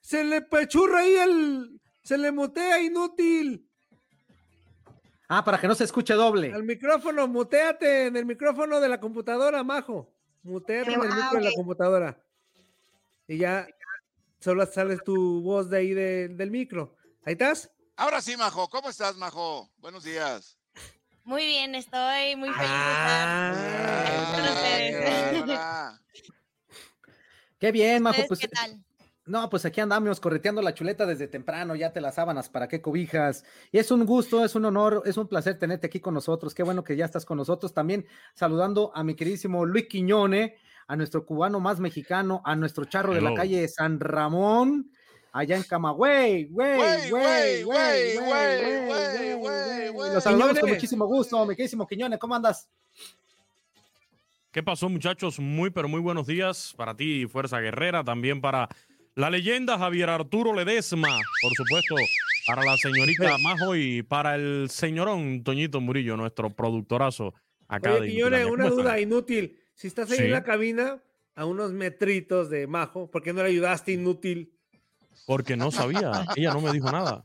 [0.00, 1.80] se le pechurra ahí el.
[2.02, 3.68] Se le mutea inútil.
[5.28, 6.52] Ah, para que no se escuche doble.
[6.52, 10.12] Al micrófono, muteate en el micrófono de la computadora, Majo.
[10.42, 12.24] Muteate en el micrófono de la computadora.
[13.28, 13.66] Y ya
[14.40, 16.96] solo sales tu voz de ahí del micro.
[17.24, 17.70] ¿Ahí estás?
[17.96, 18.68] Ahora sí, Majo.
[18.68, 19.70] ¿Cómo estás, Majo?
[19.78, 20.58] Buenos días.
[21.22, 23.54] Muy bien, estoy muy feliz de estar
[25.56, 26.00] ah,
[27.60, 28.22] Qué bien, Majo.
[28.26, 28.84] Pues, ¿Qué tal?
[29.24, 32.82] No, pues aquí andamos correteando la chuleta desde temprano, ya te las sábanas, ¿para qué
[32.82, 33.44] cobijas?
[33.70, 36.56] Y es un gusto, es un honor, es un placer tenerte aquí con nosotros.
[36.56, 37.72] Qué bueno que ya estás con nosotros.
[37.72, 38.04] También
[38.34, 40.56] saludando a mi queridísimo Luis Quiñone,
[40.88, 44.90] a nuestro cubano más mexicano, a nuestro charro de la calle San Ramón,
[45.32, 49.36] allá en Camagüey, güey, güey, güey, güey,
[49.90, 52.68] güey, Los saludamos con muchísimo gusto, mi queridísimo Quiñone, ¿cómo andas?
[54.50, 55.40] ¿Qué pasó, muchachos?
[55.40, 58.68] Muy, pero muy buenos días para ti, Fuerza Guerrera, también para
[59.14, 61.94] la leyenda Javier Arturo Ledesma, por supuesto,
[62.46, 67.32] para la señorita Majo y para el señorón Toñito Murillo, nuestro productorazo
[67.66, 69.58] acá Oye, de una duda inútil.
[69.74, 71.02] Si estás ahí en la cabina,
[71.34, 74.51] a unos metritos de Majo, ¿por qué no le ayudaste inútil?
[75.26, 77.22] Porque no sabía, ella no me dijo nada.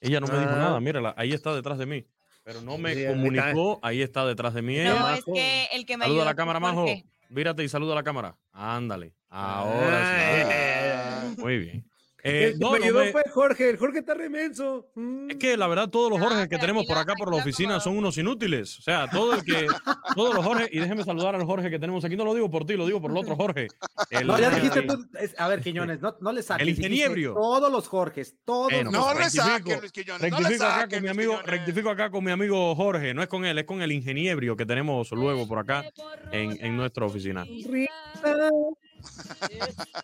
[0.00, 0.80] Ella no me dijo nada, ah.
[0.80, 2.06] mírala, ahí está detrás de mí.
[2.42, 4.78] Pero no me comunicó, ahí está detrás de mí.
[4.78, 6.86] No, es que el que me Saluda a la cámara, Majo.
[7.28, 8.36] Mírate y saluda a la cámara.
[8.52, 9.12] Ándale.
[9.28, 11.40] Ahora sí.
[11.40, 11.89] Muy bien.
[12.22, 14.90] Eh, el no, me ayudó fue Jorge, el Jorge está remenso.
[15.28, 17.96] Es que la verdad, todos los Jorge que tenemos por acá por la oficina son
[17.96, 18.78] unos inútiles.
[18.78, 19.66] O sea, todo el que,
[20.16, 22.64] todos los Jorge, y déjeme saludar al Jorge que tenemos aquí, no lo digo por
[22.64, 23.68] ti, lo digo por el otro Jorge.
[24.24, 25.06] no, ya dijiste tú,
[25.38, 26.62] a ver, Quiñones, no, no le saques.
[26.62, 27.34] El ingeniero.
[27.34, 30.30] Todos los Jorges, todos los No le saques, Quiñones.
[30.30, 33.58] Rectifico, acá con mi amigo, rectifico acá con mi amigo Jorge, no es con él,
[33.58, 35.84] es con el ingeniero que tenemos luego por acá
[36.32, 37.44] en, en nuestra oficina.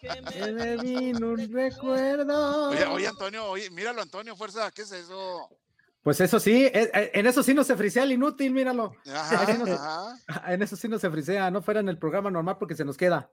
[0.01, 2.71] Que me vino un recuerdo.
[2.71, 5.49] Oye, oye, Antonio, oye, míralo, Antonio, fuerza, ¿qué es eso?
[6.03, 8.95] Pues eso sí, eh, eh, en eso sí no se frisea el inútil, míralo.
[10.47, 12.97] En eso sí no se frisea, no fuera en el programa normal porque se nos
[12.97, 13.29] queda.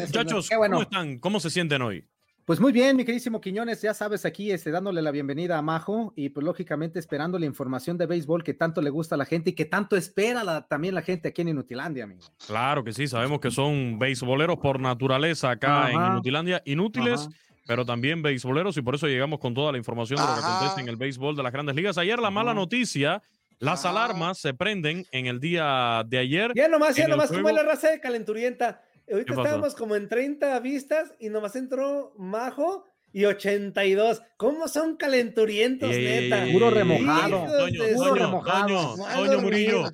[0.00, 1.18] Muchachos, ¿cómo están?
[1.18, 2.06] ¿Cómo se sienten hoy?
[2.46, 6.12] Pues muy bien, mi queridísimo Quiñones, ya sabes, aquí este, dándole la bienvenida a Majo
[6.14, 9.50] y pues lógicamente esperando la información de béisbol que tanto le gusta a la gente
[9.50, 12.20] y que tanto espera también la gente aquí en Inutilandia, amigo.
[12.46, 17.28] Claro que sí, sabemos que son beisboleros por naturaleza acá en Inutilandia, inútiles.
[17.66, 20.80] Pero también beisboleros y por eso llegamos con toda la información de lo que acontece
[20.82, 21.98] en el béisbol de las grandes ligas.
[21.98, 23.24] Ayer la mala noticia,
[23.58, 26.52] las alarmas se prenden en el día de ayer.
[26.54, 28.82] Ya nomás, ya nomás, como la raza de calenturienta.
[29.10, 34.22] Ahorita estábamos como en 30 vistas y nomás entró Majo y 82.
[34.36, 36.44] ¿Cómo son calenturientos, neta?
[36.52, 37.46] Puro remojado.
[37.46, 38.96] Toño, puro remojado.
[39.14, 39.84] Toño, Murillo.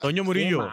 [0.00, 0.68] Toño Murillo.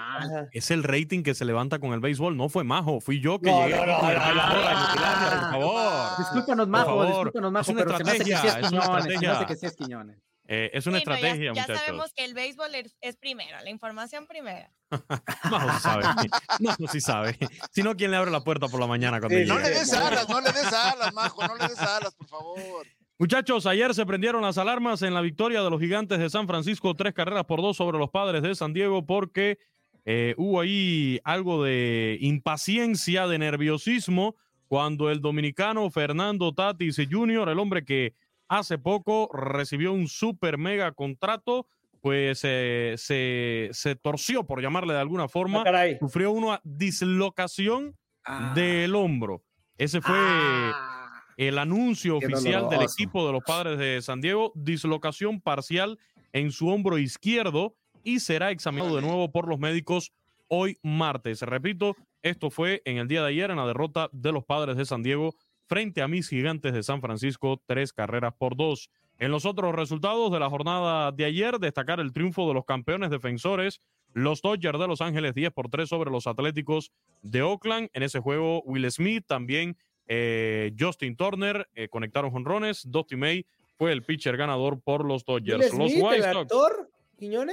[0.52, 2.36] Es el rating que se levanta con el béisbol.
[2.36, 3.76] No fue Majo, fui yo que llegué.
[3.76, 6.18] No, no, por favor.
[6.18, 7.06] Discúlpanos, Majo.
[7.06, 9.04] Discúlpanos, Majo, pero se me hace que sí es Quiñones.
[9.04, 10.18] Se me hace que sí es Quiñones.
[10.52, 14.26] Eh, es una estrategia, no, ya, ya sabemos que el béisbol es, primero, la información
[14.26, 14.72] primera.
[14.90, 16.04] no, sabe.
[16.60, 17.38] No, sí sabe.
[17.72, 19.20] Si no, ¿quién le abre la puerta por la mañana?
[19.20, 22.28] Cuando no le des alas, no le des alas, Majo, no le des alas, por
[22.28, 22.88] favor.
[23.20, 26.96] Muchachos, ayer se prendieron las alarmas en la victoria de los gigantes de San Francisco,
[26.96, 29.60] tres carreras por dos sobre los padres de San Diego, porque
[30.04, 34.36] eh, hubo ahí algo de impaciencia, de nerviosismo,
[34.68, 38.16] cuando el dominicano Fernando Tatis Jr., el hombre que
[38.50, 41.68] hace poco recibió un super mega contrato,
[42.02, 47.96] pues eh, se, se, torció, por llamarle de alguna forma, ah, sufrió una dislocación
[48.26, 48.54] ah.
[48.56, 49.44] del hombro.
[49.78, 51.24] Ese fue, ah.
[51.38, 56.00] el anuncio oficial del equipo de los padres de San Diego, dislocación parcial
[56.34, 60.12] en su hombro izquierdo y será examinado de nuevo por los médicos
[60.48, 61.42] hoy martes.
[61.42, 64.86] Repito, esto fue en el día de ayer en la derrota de los padres de
[64.86, 65.36] San Diego
[65.70, 68.90] frente a mis gigantes de San Francisco, tres carreras por dos.
[69.20, 73.12] En los otros resultados de la jornada de ayer, destacar el triunfo de los campeones
[73.12, 73.80] defensores,
[74.14, 76.92] los Dodgers de Los Ángeles 10 por 3 sobre los Atléticos
[77.22, 77.90] de Oakland.
[77.94, 82.90] En ese juego, Will Smith, también eh, Justin Turner eh, conectaron jonrones.
[82.90, 83.46] Dusty May
[83.78, 85.72] fue el pitcher ganador por los Dodgers.
[85.72, 86.52] los White Sox.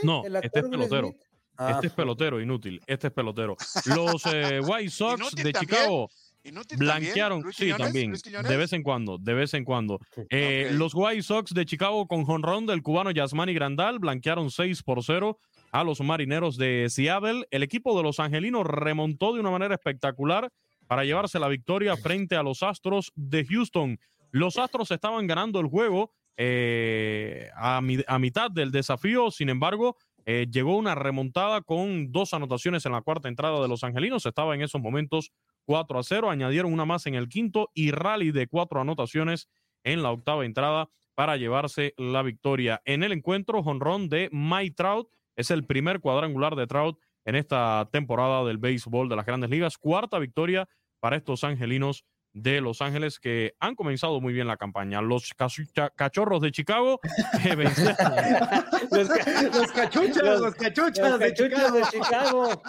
[0.05, 1.15] No, este es pelotero.
[1.59, 2.81] Este es pelotero, inútil.
[2.87, 3.57] Este es pelotero.
[3.87, 6.11] Los eh, White Sox de Chicago
[6.77, 10.01] blanquearon, sí, también, de vez en cuando, de vez en cuando.
[10.31, 15.03] Eh, los White Sox de Chicago con jonrón del cubano Yasmani Grandal blanquearon 6 por
[15.03, 15.39] 0
[15.73, 17.47] a los marineros de Seattle.
[17.51, 20.51] El equipo de los angelinos remontó de una manera espectacular
[20.87, 23.99] para llevarse la victoria frente a los Astros de Houston.
[24.31, 29.97] Los Astros estaban ganando el juego eh, a, a mitad del desafío, sin embargo,
[30.29, 34.27] eh, llegó una remontada con dos anotaciones en la cuarta entrada de los angelinos.
[34.27, 35.31] Estaba en esos momentos
[35.67, 36.31] 4 a 0.
[36.31, 39.49] Añadieron una más en el quinto y rally de cuatro anotaciones
[39.85, 42.81] en la octava entrada para llevarse la victoria.
[42.85, 45.09] En el encuentro, jonrón de Mike Trout.
[45.37, 49.77] Es el primer cuadrangular de Trout en esta temporada del béisbol de las grandes ligas.
[49.77, 50.69] Cuarta victoria
[51.01, 52.05] para estos angelinos
[52.37, 55.01] de Los Ángeles que han comenzado muy bien la campaña.
[55.01, 55.33] Los
[55.97, 57.01] cachorros de Chicago.
[58.91, 62.63] los, cachuchas, los, cachuchas, de, Chicago.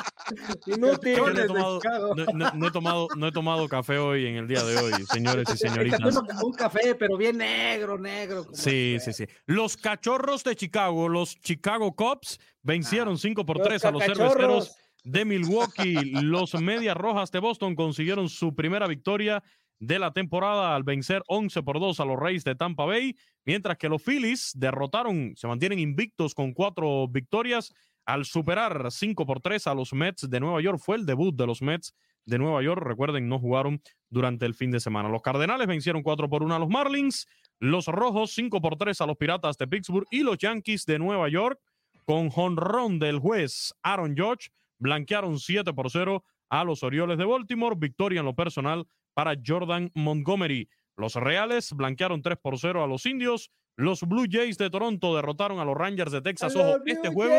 [0.67, 1.17] Inútil.
[1.17, 1.81] No he, tomado,
[2.53, 5.57] no, he tomado, no he tomado café hoy en el día de hoy, señores y
[5.57, 6.15] señoritas.
[6.41, 8.45] Un café, pero bien negro, negro.
[8.53, 9.25] Sí, sí, sí.
[9.45, 13.45] Los cachorros de Chicago, los Chicago Cubs, vencieron 5 ah.
[13.45, 16.11] por 3 a los cerveceros de Milwaukee.
[16.21, 19.41] Los Medias Rojas de Boston consiguieron su primera victoria
[19.79, 23.77] de la temporada al vencer 11 por 2 a los Reyes de Tampa Bay, mientras
[23.77, 27.73] que los Phillies derrotaron, se mantienen invictos con cuatro victorias
[28.05, 30.79] al superar 5 por 3 a los Mets de Nueva York.
[30.83, 31.93] Fue el debut de los Mets
[32.25, 32.81] de Nueva York.
[32.83, 35.09] Recuerden, no jugaron durante el fin de semana.
[35.09, 37.27] Los Cardenales vencieron 4 por 1 a los Marlins,
[37.59, 41.29] los Rojos 5 por 3 a los Piratas de Pittsburgh y los Yankees de Nueva
[41.29, 41.59] York
[42.05, 44.49] con jonrón del juez Aaron George
[44.79, 47.75] blanquearon 7 por 0 a los Orioles de Baltimore.
[47.77, 50.69] Victoria en lo personal para Jordan Montgomery.
[50.95, 53.51] Los Reales blanquearon 3 por 0 a los Indios.
[53.75, 56.55] Los Blue Jays de Toronto derrotaron a los Rangers de Texas.
[56.55, 57.33] Ojo, este juego.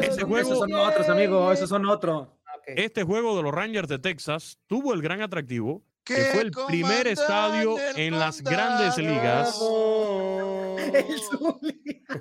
[0.00, 0.38] este juego.
[0.38, 1.54] Esos son otros, amigos.
[1.54, 2.28] Esos son otros.
[2.66, 7.06] Este juego de los Rangers de Texas tuvo el gran atractivo que fue el primer
[7.06, 9.58] estadio en las grandes ligas.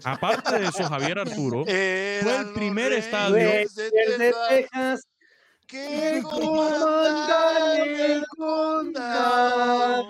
[0.04, 5.08] Aparte de eso, Javier Arturo fue el primer estadio de Texas
[5.68, 6.24] que el
[8.38, 10.08] condado.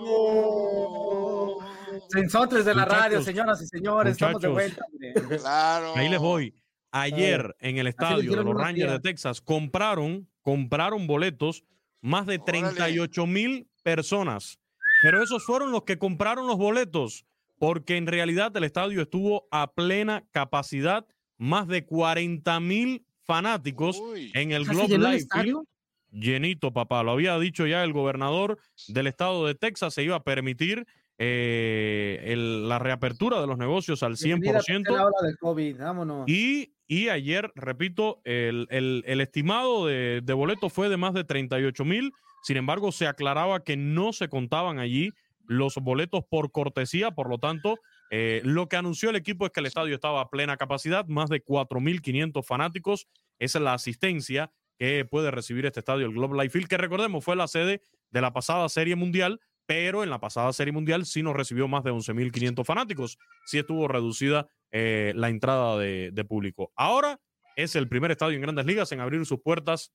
[2.08, 4.84] Sensores de la radio, señoras y señores, estamos de vuelta.
[5.38, 5.94] Claro.
[5.96, 6.54] Ahí les voy.
[6.90, 11.64] Ayer en el estadio de los Rangers de Texas compraron, compraron boletos
[12.02, 14.58] más de 38 mil personas.
[15.00, 17.24] Pero esos fueron los que compraron los boletos,
[17.58, 21.06] porque en realidad el estadio estuvo a plena capacidad,
[21.38, 24.00] más de 40 mil fanáticos
[24.34, 25.26] en el Globe Life
[26.12, 27.02] Llenito, papá.
[27.02, 30.86] Lo había dicho ya el gobernador del estado de Texas, se iba a permitir
[31.24, 34.88] eh, la reapertura de los negocios al 100%.
[36.26, 38.66] Y, y ayer, repito, el,
[39.20, 42.12] estimado de, de boletos fue de más de 38 mil.
[42.42, 45.12] Sin embargo, se aclaraba que no se contaban allí
[45.46, 47.78] los boletos por cortesía, por lo tanto,
[48.10, 51.30] eh, lo que anunció el equipo es que el estadio estaba a plena capacidad, más
[51.30, 53.06] de 4.500 fanáticos,
[53.38, 57.24] esa es la asistencia que puede recibir este estadio, el Globe Life Field, que recordemos
[57.24, 59.40] fue la sede de la pasada Serie Mundial,
[59.72, 63.88] pero en la pasada Serie Mundial sí nos recibió más de 11.500 fanáticos, sí estuvo
[63.88, 66.70] reducida eh, la entrada de, de público.
[66.76, 67.18] Ahora
[67.56, 69.94] es el primer estadio en grandes ligas en abrir sus puertas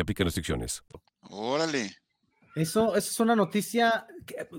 [0.01, 0.83] aplican restricciones.
[1.21, 1.91] Órale.
[2.53, 4.05] Eso, eso es una noticia,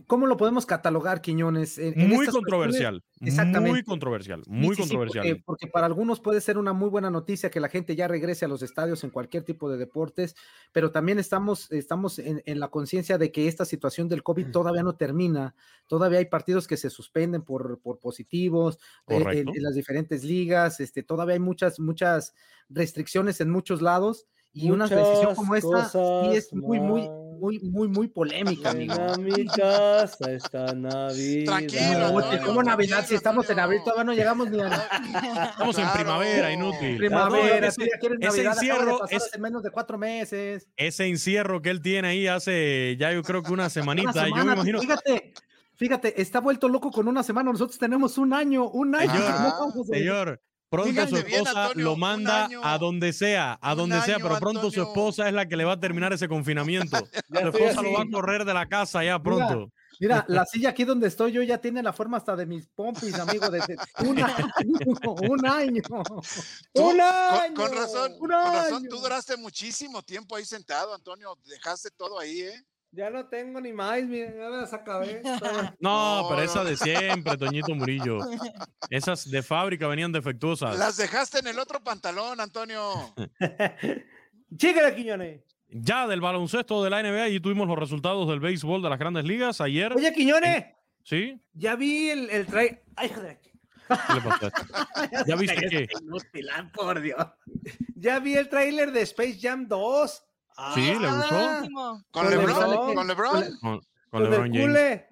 [0.06, 1.78] ¿cómo lo podemos catalogar, Quiñones?
[1.94, 3.70] muy controversial, Exactamente.
[3.70, 5.42] muy controversial, muy controversial.
[5.44, 8.48] porque, para algunos puede ser una muy buena noticia que la gente ya regrese a
[8.48, 10.34] los estadios en cualquier tipo de deportes,
[10.72, 14.52] pero también estamos, estamos en, la conciencia de que esta situación del COVID mm.
[14.52, 15.54] todavía no termina,
[15.86, 18.78] todavía hay partidos que se suspenden por, por positivos
[19.08, 22.34] eh, en, las diferentes ligas, este, todavía hay muchas, muchas
[22.70, 25.98] restricciones en muchos lados y una decisión como esta sí
[26.36, 28.94] es muy, muy, muy, muy, muy polémica, amigo.
[29.18, 31.44] mi casa esta Navidad.
[31.46, 32.44] Tranquilo.
[32.44, 33.04] ¿Cómo Navidad?
[33.06, 34.68] Si estamos en abril, todavía no llegamos ni a.
[35.50, 36.98] Estamos en primavera, inútil.
[36.98, 37.88] Primavera, ese,
[38.20, 40.68] ese encierro es menos de cuatro meses.
[40.76, 44.28] Ese encierro que él tiene ahí hace ya yo creo que una semanita.
[44.28, 44.80] yo me imagino.
[44.80, 45.32] Fíjate,
[45.74, 47.50] fíjate, está vuelto loco con una semana.
[47.50, 49.12] Nosotros tenemos un año, un año.
[49.12, 50.40] Señor, señor
[50.72, 55.28] Pronto su esposa lo manda a donde sea, a donde sea, pero pronto su esposa
[55.28, 56.96] es la que le va a terminar ese confinamiento.
[57.30, 59.70] su esposa lo va a correr de la casa ya pronto.
[60.00, 63.14] Mira, la silla aquí donde estoy yo ya tiene la forma hasta de mis pompis,
[63.18, 64.50] amigo, desde un año.
[65.28, 65.82] Un año.
[66.72, 67.54] Un año.
[67.54, 71.36] Con, razón, con razón, tú duraste muchísimo tiempo ahí sentado, Antonio.
[71.44, 72.64] Dejaste todo ahí, ¿eh?
[72.94, 75.22] Ya no tengo ni más, miren, ya me las acabé.
[75.80, 78.18] No, pero esa de siempre, Toñito Murillo.
[78.90, 80.78] Esas de fábrica venían defectuosas.
[80.78, 83.14] Las dejaste en el otro pantalón, Antonio.
[84.56, 85.40] Chíquele, Quiñones.
[85.68, 89.24] Ya del baloncesto de la NBA y tuvimos los resultados del béisbol de las grandes
[89.24, 89.94] ligas ayer.
[89.94, 90.66] Oye, Quiñones.
[91.02, 91.40] ¿Sí?
[91.54, 92.84] Ya vi el, el trailer.
[92.94, 93.40] Ay, joder.
[95.26, 95.88] ¿Ya viste qué?
[96.52, 97.26] Ah, por Dios.
[97.94, 100.24] Ya vi el tráiler de Space Jam 2
[100.74, 102.00] sí, le gustó.
[102.10, 102.94] ¿Con, LeBron?
[102.94, 103.80] ¿Con LeBron?
[104.10, 105.02] Con, LeBron James.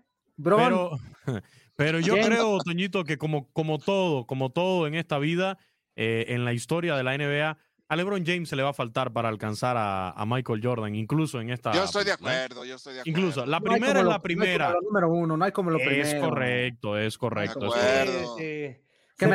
[0.42, 0.90] Pero,
[1.76, 5.58] pero yo creo, Toñito, que como, como todo, como todo en esta vida,
[5.96, 9.12] eh, en la historia de la NBA, a LeBron James se le va a faltar
[9.12, 11.72] para alcanzar a, Michael Jordan, incluso en esta.
[11.72, 13.18] Yo estoy de acuerdo, yo estoy de acuerdo.
[13.18, 14.70] Incluso, la primera es la primera.
[14.70, 16.02] No hay número uno, no hay como lo primero.
[16.02, 17.66] Es correcto, es correcto.
[17.66, 18.36] Es correcto.
[18.36, 19.26] Que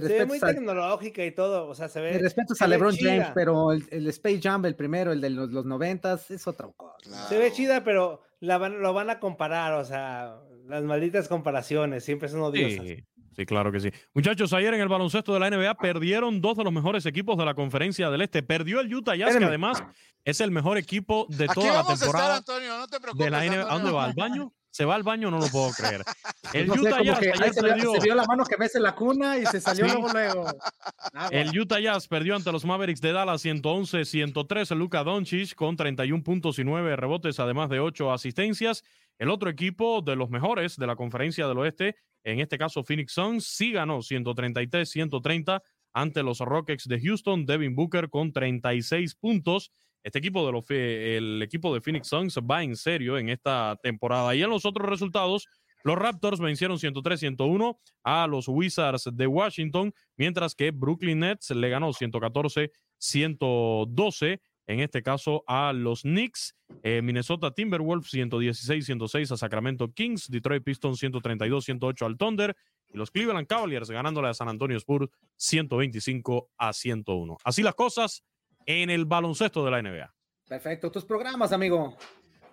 [0.00, 2.12] se ve muy tecnológica y todo, o sea, se ve.
[2.12, 5.64] Mi respeto a LeBron James, pero el, Space Jam, el primero, el de los, los
[5.64, 7.28] 90 es otra cosa.
[7.28, 10.36] Se ve chida, pero la lo van a comparar, o sea,
[10.66, 12.86] las malditas comparaciones siempre son odiosas.
[12.86, 13.04] Sí,
[13.36, 13.90] sí, claro que sí.
[14.12, 17.44] Muchachos, ayer en el baloncesto de la NBA perdieron dos de los mejores equipos de
[17.44, 18.42] la conferencia del Este.
[18.42, 19.82] Perdió el Utah Jazz, que además
[20.24, 22.36] es el mejor equipo de toda la temporada.
[22.36, 23.70] Antonio, no te preocupes, de la NBA.
[23.70, 24.04] ¿A dónde va?
[24.04, 24.52] ¿Al baño?
[24.74, 26.02] Se va al baño, no lo puedo creer.
[26.52, 27.92] El Utah Jazz se, perdió.
[28.02, 30.46] vio la mano que mece la cuna y se salió luego,
[31.30, 34.74] El Utah Jazz perdió ante los Mavericks de Dallas 111-103.
[34.74, 38.82] Luka Doncic con 31 puntos y 9 rebotes, además de 8 asistencias.
[39.16, 41.94] El otro equipo de los mejores de la conferencia del oeste,
[42.24, 45.62] en este caso Phoenix Suns, sí ganó 133-130
[45.92, 47.46] ante los Rockets de Houston.
[47.46, 49.70] Devin Booker con 36 puntos.
[50.04, 54.34] Este equipo de los el equipo de Phoenix Suns va en serio en esta temporada.
[54.34, 55.48] Y en los otros resultados,
[55.82, 61.90] los Raptors vencieron 103-101 a los Wizards de Washington, mientras que Brooklyn Nets le ganó
[61.92, 70.64] 114-112, en este caso a los Knicks, eh, Minnesota Timberwolves 116-106 a Sacramento Kings, Detroit
[70.64, 72.54] Pistons 132-108 al Thunder
[72.92, 77.36] y los Cleveland Cavaliers ganándole a San Antonio Spurs 125 a 101.
[77.44, 78.24] Así las cosas
[78.66, 80.14] en el baloncesto de la NBA.
[80.48, 81.96] Perfecto, tus programas, amigo.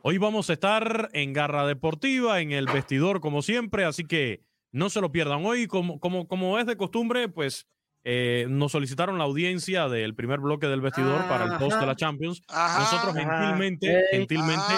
[0.01, 4.89] Hoy vamos a estar en Garra Deportiva, en el vestidor, como siempre, así que no
[4.89, 5.45] se lo pierdan.
[5.45, 7.67] Hoy, como, como, como es de costumbre, pues
[8.03, 11.95] eh, nos solicitaron la audiencia del primer bloque del vestidor para el post de la
[11.95, 12.41] Champions.
[12.49, 14.73] Nosotros gentilmente, gentilmente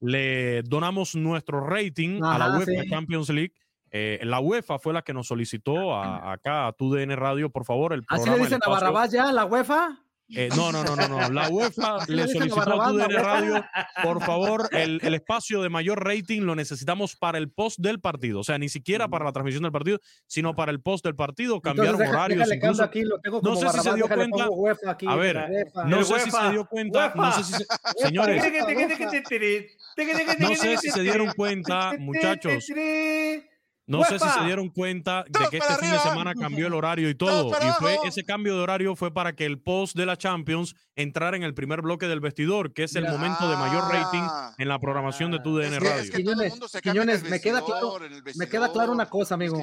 [0.00, 3.54] le donamos nuestro rating a la UEFA Champions League.
[3.90, 7.94] Eh, la UEFA fue la que nos solicitó a, acá a TUDN Radio, por favor,
[7.94, 8.32] el programa.
[8.32, 10.02] ¿Así le dicen a Barrabás ya, la UEFA?
[10.28, 11.28] Eh, no, no, no, no, no.
[11.30, 13.64] La UEFA le solicitó a TUDN Radio,
[14.02, 18.40] por favor, el, el, espacio de mayor rating lo necesitamos para el post del partido.
[18.40, 21.60] O sea, ni siquiera para la transmisión del partido, sino para el post del partido.
[21.60, 22.52] Cambiaron horarios.
[22.52, 22.90] incluso.
[23.42, 24.48] no sé si se dio cuenta.
[25.06, 27.12] a ver, no sé si se dio cuenta.
[27.14, 27.64] No sé si
[27.98, 28.42] señores.
[30.38, 32.66] No sé si se dieron cuenta, muchachos.
[33.86, 37.08] No sé si se dieron cuenta de que este fin de semana cambió el horario
[37.08, 37.50] y todo.
[37.50, 41.36] Y fue ese cambio de horario fue para que el post de la Champions entrara
[41.36, 44.22] en el primer bloque del vestidor, que es el momento de mayor rating
[44.58, 46.12] en la programación de tu DN Radio.
[46.82, 47.98] Quiñones, me, queda claro,
[48.36, 49.62] me queda claro una cosa, amigo.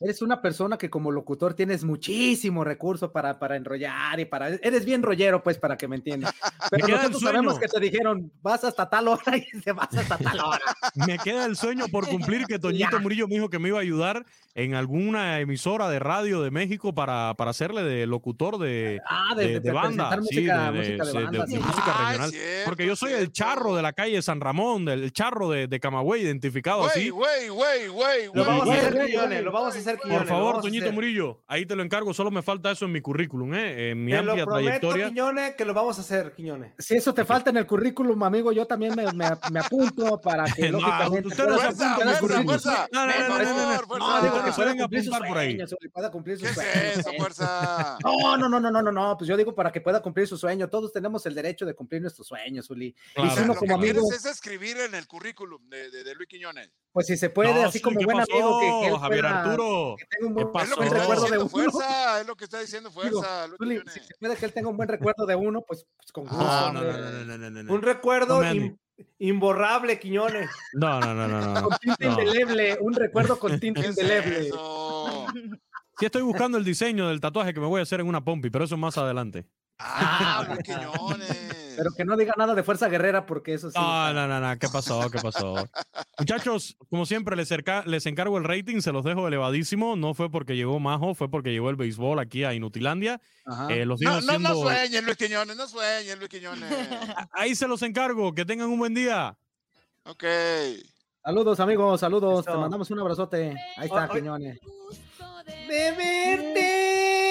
[0.00, 4.48] Eres una persona que como locutor tienes muchísimo recurso para, para enrollar y para...
[4.48, 6.34] Eres bien rollero, pues, para que me entiendas.
[6.70, 10.40] Pero nosotros sabemos que te dijeron, vas hasta tal hora y se vas hasta tal
[10.40, 10.60] hora.
[11.06, 13.78] me queda el sueño por cumplir que Toñito Murillo me dijo que que me iba
[13.78, 14.24] a ayudar
[14.58, 19.60] en alguna emisora de radio de México para, para hacerle de locutor de, ah, de,
[19.70, 22.32] banda, sí, de, música regional.
[22.64, 26.22] porque yo soy el charro de la calle San Ramón, el charro de, de Camagüey,
[26.22, 27.08] identificado así.
[27.10, 30.90] Güey, güey, güey, Lo vamos a hacer, Quiñones, lo vamos a hacer, Por favor, Toñito
[30.90, 33.90] Murillo, ahí te lo encargo, solo me falta eso en mi currículum, ¿eh?
[33.90, 35.08] en mi amplia lo prometo, trayectoria.
[35.08, 36.72] Quiñones, que lo vamos a hacer, Quiñones.
[36.78, 40.46] Si eso te falta en el currículum, amigo, yo también me, me, me apunto para
[40.46, 41.28] que no, lógicamente...
[41.28, 42.58] Usted no se apunta en el currículum.
[43.48, 45.58] No, no, no, no, que pueden apuntar por ahí.
[45.92, 47.04] Pueda cumplir sus sueños.
[47.16, 47.98] fuerza?
[48.04, 50.36] No, no, no, no, no, no, no, pues yo digo para que pueda cumplir su
[50.36, 50.68] sueño.
[50.68, 52.94] Todos tenemos el derecho de cumplir nuestros sueños, Uli.
[53.14, 53.30] Claro.
[53.30, 54.02] Y si uno como amigo...
[54.12, 56.70] es escribir en el currículum de, de, de Luis Quiñones.
[56.92, 59.96] Pues si se puede, así como buen amigo que, que Javier Arturo.
[59.98, 61.48] Que tenga un buen, recuerdo de uno.
[61.48, 63.44] Fuerza, es lo que está diciendo fuerza.
[63.44, 66.12] Digo, Uli, si se puede que él tenga un buen recuerdo de uno, pues, pues
[66.12, 66.38] con gusto.
[66.40, 68.42] Ah, no, no, no, no, no, Un recuerdo
[69.18, 70.50] Imborrable, Quiñones.
[70.74, 71.62] No, no, no, no.
[71.62, 74.50] Con tinta indeleble, un recuerdo con tinta indeleble.
[75.98, 78.50] Sí, estoy buscando el diseño del tatuaje que me voy a hacer en una pompi,
[78.50, 79.46] pero eso más adelante.
[79.78, 81.67] Ah, Quiñones.
[81.78, 83.78] Pero que no diga nada de fuerza guerrera porque eso sí.
[83.78, 84.58] No, no, no, no.
[84.58, 85.08] ¿Qué pasó?
[85.10, 85.54] ¿Qué pasó?
[86.18, 87.48] Muchachos, como siempre, les,
[87.86, 89.94] les encargo el rating, se los dejo elevadísimo.
[89.94, 93.20] No fue porque llegó Majo, fue porque llegó el béisbol aquí a Inutilandia.
[93.70, 96.68] Eh, los no, no, no sueñen, Luis Quiñones, no sueñen, Luis Quiñones.
[97.32, 98.34] Ahí se los encargo.
[98.34, 99.38] Que tengan un buen día.
[100.02, 100.24] Ok.
[101.22, 102.44] Saludos, amigos, saludos.
[102.44, 103.54] Te mandamos un abrazote.
[103.76, 104.58] Ahí está, Quiñones.
[105.68, 107.27] De verte,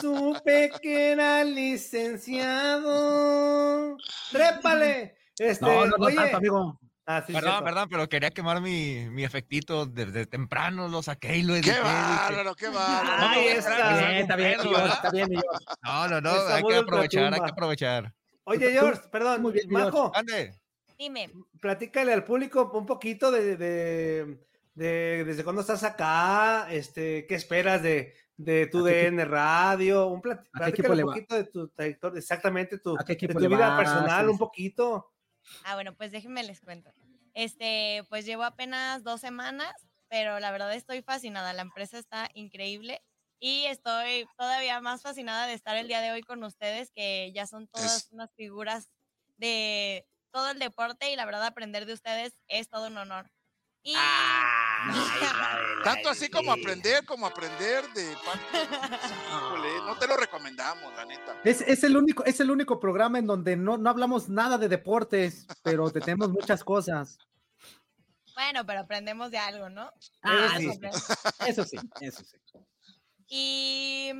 [0.00, 3.96] supe que era licenciado.
[4.30, 5.16] ¡Trépale!
[5.38, 6.78] Este, no, no, no tanto, amigo.
[7.04, 11.42] Ah, sí, perdón, perdón, pero quería quemar mi, mi efectito desde temprano, lo saqué y
[11.42, 11.74] lo edité.
[11.74, 13.28] ¡Qué bárbaro, qué bárbaro!
[13.28, 13.98] Ahí está.
[13.98, 15.28] Bien, está bien, está bien,
[15.82, 18.14] No, no, no, hay que aprovechar, hay que aprovechar.
[18.44, 20.12] Oye, George, perdón, muy bien, Majo.
[20.14, 20.54] Ande.
[20.96, 21.32] Dime.
[21.60, 24.38] Platícale al público un poquito de, de,
[24.74, 30.44] de, desde cuándo estás acá, este, qué esperas de, de tu DN Radio, un plat,
[30.54, 35.12] un poquito de tu trayectoria, exactamente tu, de tu vida personal, un poquito.
[35.64, 36.90] Ah, bueno, pues déjenme les cuento.
[37.34, 39.74] Este, pues llevo apenas dos semanas,
[40.08, 41.52] pero la verdad estoy fascinada.
[41.52, 43.02] La empresa está increíble
[43.38, 47.46] y estoy todavía más fascinada de estar el día de hoy con ustedes, que ya
[47.46, 48.88] son todas unas figuras
[49.36, 53.30] de todo el deporte y la verdad aprender de ustedes es todo un honor.
[53.82, 53.94] Y...
[55.84, 58.14] Tanto así como aprender, como aprender de
[59.86, 61.40] no te lo recomendamos, la neta.
[61.44, 65.46] Es, el único, es el único programa en donde no, no hablamos nada de deportes,
[65.62, 67.18] pero tenemos muchas cosas.
[68.34, 69.92] Bueno, pero aprendemos de algo, ¿no?
[70.22, 70.58] Ah,
[71.46, 72.36] eso sí, eso sí.
[73.28, 74.10] Y,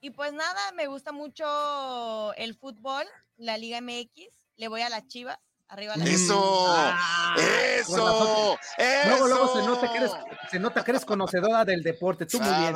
[0.00, 3.04] y pues nada, me gusta mucho el fútbol,
[3.36, 5.38] la Liga MX, le voy a las Chivas.
[5.68, 9.08] Arriba la eso, ah, eso, eso.
[9.08, 10.12] Luego, luego se nota, que eres,
[10.48, 12.24] se nota que eres conocedora del deporte.
[12.24, 12.74] Tú muy, bien,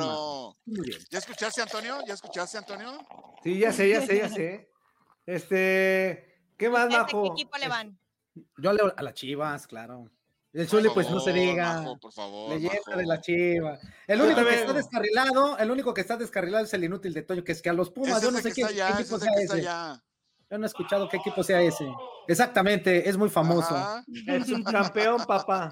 [0.65, 0.99] muy bien.
[1.09, 1.99] ¿Ya escuchaste, Antonio?
[2.05, 2.99] ¿Ya escuchaste, Antonio?
[3.43, 4.69] Sí, ya sé, ya sé, ya sé.
[5.25, 7.23] Este, ¿qué más, Majo?
[7.23, 7.97] ¿Qué equipo le van?
[8.57, 10.09] Yo leo a las Chivas, claro.
[10.53, 11.95] El Chuli, pues no se diga.
[12.01, 12.49] por favor.
[12.49, 13.79] Leyenda de la Chiva.
[14.05, 17.43] El único que está descarrilado, el único que está descarrilado es el inútil de Toño,
[17.43, 19.65] que es que a los Pumas, yo no sé qué, equipo sea ese.
[20.51, 21.89] Yo no he escuchado qué equipo sea ese.
[22.27, 23.73] Exactamente, es muy famoso.
[24.27, 25.71] El subcampeón, papá.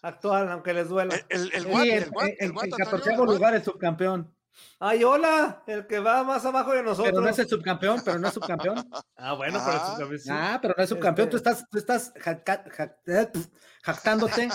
[0.00, 1.16] Actual, aunque les duela.
[1.28, 4.32] El, el, el, el, el 14 lugar, el subcampeón.
[4.78, 7.10] Ay, hola, el que va más abajo de nosotros.
[7.10, 8.90] Pero no es el subcampeón, pero no es subcampeón.
[9.16, 10.20] ah, bueno, pero es subcampeón.
[10.30, 11.30] Ah, pero no es subcampeón.
[11.30, 12.12] Tú este estás, tú estás
[13.06, 13.30] eh,
[13.82, 14.48] jactándote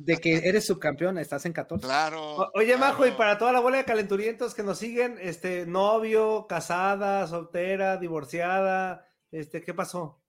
[0.00, 1.86] de que eres subcampeón, estás en 14.
[1.86, 2.50] Claro.
[2.54, 7.26] oye, Majo, y para toda la bola de calenturientos que nos siguen, este, novio, casada,
[7.26, 10.20] soltera, divorciada, este, ¿qué pasó?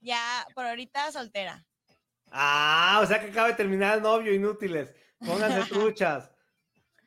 [0.00, 1.64] Ya, por ahorita soltera.
[2.32, 4.92] Ah, o sea que acaba de terminar el novio, inútiles.
[5.18, 6.31] Pónganse truchas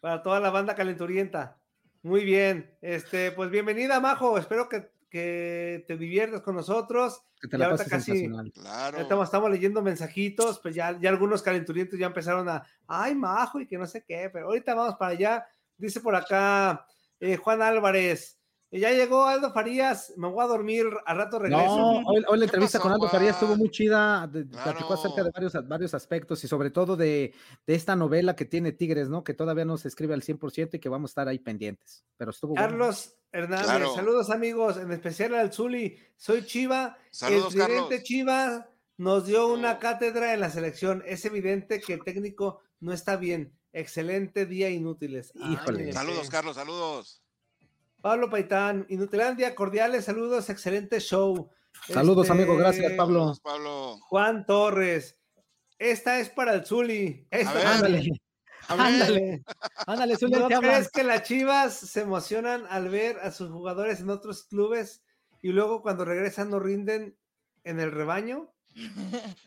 [0.06, 1.58] para toda la banda calenturienta.
[2.04, 2.78] Muy bien.
[2.80, 4.38] Este, pues bienvenida, Majo.
[4.38, 7.24] Espero que, te diviertas con nosotros.
[7.42, 9.00] Que te la pases casi, claro.
[9.00, 13.66] estamos, estamos, leyendo mensajitos, pues ya, ya algunos calenturientos ya empezaron a, ay, Majo, y
[13.66, 15.48] que no sé qué, pero ahorita vamos para allá.
[15.76, 16.86] Dice por acá
[17.20, 18.35] eh, Juan Álvarez,
[18.72, 21.64] ya llegó Aldo Farías, me voy a dormir, al rato regreso.
[21.66, 25.94] No, hoy, la entrevista con Aldo Farías estuvo muy chida, platicó acerca de varios, varios
[25.94, 27.34] aspectos y sobre todo de,
[27.68, 29.24] esta novela que tiene Tigres, ¿no?
[29.24, 32.32] Que todavía no se escribe al 100% y que vamos a estar ahí pendientes, pero
[32.32, 38.70] estuvo Carlos Hernández, saludos amigos, en especial al Zuli, soy Chiva, saludos, el presidente Chiva
[38.98, 43.54] nos dio una cátedra en la selección, es evidente que el técnico no está bien,
[43.74, 45.34] excelente día inútiles.
[45.36, 45.92] Híjole.
[45.94, 47.25] saludos Carlos, saludos.
[48.06, 51.50] Pablo Paitán, Inutilandia, cordiales saludos, excelente show.
[51.88, 53.34] Saludos, amigo, gracias, Pablo.
[53.42, 53.98] Pablo.
[54.00, 55.18] Juan Torres,
[55.80, 57.28] esta es para el Zuli.
[57.32, 58.22] ándale.
[58.68, 59.44] Ándale,
[59.88, 60.38] ándale, Zuli.
[60.38, 65.02] ¿No crees que las Chivas se emocionan al ver a sus jugadores en otros clubes
[65.42, 67.18] y luego cuando regresan no rinden
[67.64, 68.54] en el rebaño?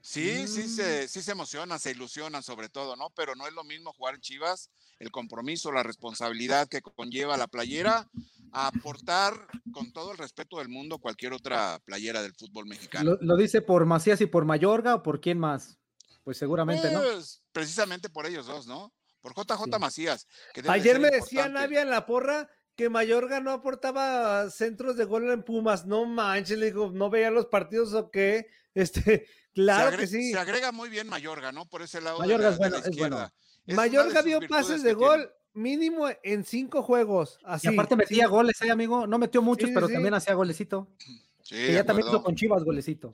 [0.00, 1.08] Sí, sí se, mm.
[1.08, 3.10] sí se emocionan, se ilusionan sobre todo, ¿no?
[3.10, 7.46] Pero no es lo mismo jugar en Chivas, el compromiso, la responsabilidad que conlleva la
[7.46, 8.08] playera,
[8.52, 9.34] a aportar
[9.72, 13.16] con todo el respeto del mundo cualquier otra playera del fútbol mexicano.
[13.20, 15.78] ¿Lo, dice por Macías y por Mayorga o por quién más?
[16.24, 17.00] Pues seguramente, ¿no?
[17.00, 18.92] Pues, precisamente por ellos dos, ¿no?
[19.20, 20.26] Por JJ Macías.
[20.68, 25.42] Ayer me decía Navia en la porra que Mayorga no aportaba centros de gol en
[25.42, 25.86] Pumas.
[25.86, 28.46] No manches, le digo, no veía los partidos o qué.
[28.78, 30.30] Este, claro que sí.
[30.30, 31.66] Se agrega muy bien Mayorga, ¿no?
[31.66, 32.20] Por ese lado.
[32.20, 33.32] Mayorga es, bueno, es bueno.
[33.66, 37.38] Mayorga dio pases de gol mínimo en cinco juegos.
[37.44, 37.68] Así.
[37.68, 39.06] Y aparte metía goles, ¿eh, amigo?
[39.06, 40.88] No metió muchos, pero también hacía golecito.
[41.42, 43.12] Sí, que ya también hizo con Chivas golecito.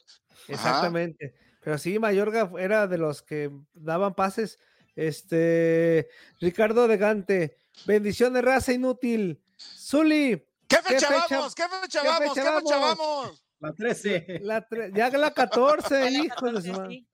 [0.48, 1.34] Exactamente.
[1.62, 4.58] Pero sí, Mayorga era de los que daban pases.
[4.96, 6.08] Este,
[6.40, 9.40] Ricardo de Gante, bendición de raza inútil.
[9.58, 10.46] Zuli.
[10.68, 11.54] ¿Qué fecha, vamos?
[11.54, 12.34] ¿Qué fecha, vamos?
[12.34, 13.44] ¿Qué fecha vamos?
[13.60, 14.40] La 13.
[14.42, 17.04] La ya la 14, hijo de su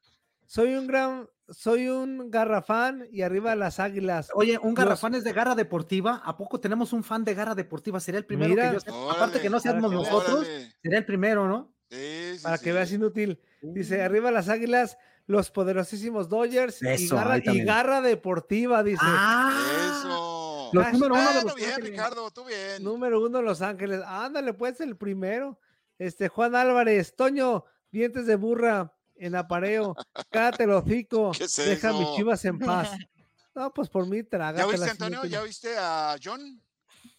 [0.46, 4.30] Soy un gran, soy un garrafán y arriba las águilas.
[4.34, 6.22] Oye, un garrafán es de garra deportiva.
[6.24, 8.00] ¿A poco tenemos un fan de garra deportiva?
[8.00, 10.46] Sería el primero que yo Aparte que no seamos nosotros,
[10.82, 11.74] sería el primero, ¿no?
[11.90, 13.40] Sí, para que veas inútil.
[13.62, 14.96] Dice, arriba las águilas,
[15.26, 19.02] los poderosísimos Dodgers y, garra, y, garra, deportiva, dice.
[19.04, 20.70] Ah, eso.
[20.72, 21.90] Los número uno de Los bien, Ángeles.
[21.90, 22.82] Ricardo, tú bien.
[22.82, 24.00] Número uno de Los Ángeles.
[24.06, 25.58] Ándale, pues el primero.
[25.98, 29.94] Este, Juan Álvarez, Toño, dientes de burra en apareo,
[30.30, 32.90] cállate el hocico, deja mis chivas en paz.
[33.52, 34.60] No, pues por mí traga.
[34.60, 35.24] ¿Ya viste, Antonio?
[35.24, 36.62] ¿Ya viste a John?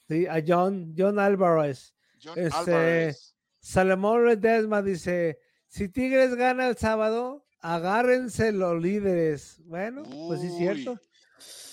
[0.08, 1.93] Sí, a John, John Álvarez.
[2.24, 3.36] John este, Álvarez.
[3.60, 9.62] Salomón Redesma dice: si Tigres gana el sábado, agárrense los líderes.
[9.66, 10.99] Bueno, pues sí es cierto.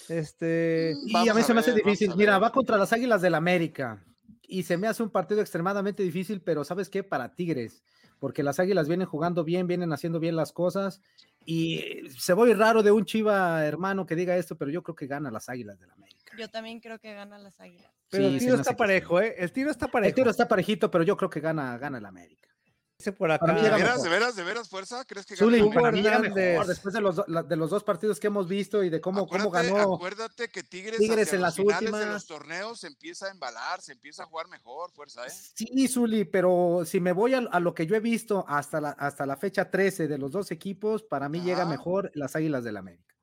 [0.09, 0.95] Este.
[1.07, 2.15] Y a mí se me hace difícil.
[2.17, 4.05] Mira, va contra las Águilas del América.
[4.43, 7.05] Y se me hace un partido extremadamente difícil, pero ¿sabes qué?
[7.05, 7.85] Para Tigres.
[8.19, 11.01] Porque las Águilas vienen jugando bien, vienen haciendo bien las cosas.
[11.45, 15.07] Y se voy raro de un Chiva hermano que diga esto, pero yo creo que
[15.07, 16.33] gana las Águilas del América.
[16.39, 17.91] Yo también creo que gana las Águilas.
[18.11, 19.35] Pero el tiro está parejo, ¿eh?
[19.39, 20.09] El tiro está parejo.
[20.09, 22.48] El tiro está parejito, pero yo creo que gana, gana el América
[23.17, 23.47] por acá.
[23.47, 25.05] ¿De veras, de veras, de veras, fuerza?
[25.05, 29.01] ¿Crees que gana después de los, de los dos partidos que hemos visto y de
[29.01, 29.95] cómo, cómo ganó.
[29.95, 33.93] Acuérdate que Tigres, Tigres en las últimas de los torneos se empieza a embalar, se
[33.93, 35.31] empieza a jugar mejor, fuerza, ¿eh?
[35.31, 39.27] Sí, Zuli, pero si me voy a, lo que yo he visto hasta la, hasta
[39.27, 43.15] la fecha 13 de los dos equipos, para mí llega mejor las Águilas del América.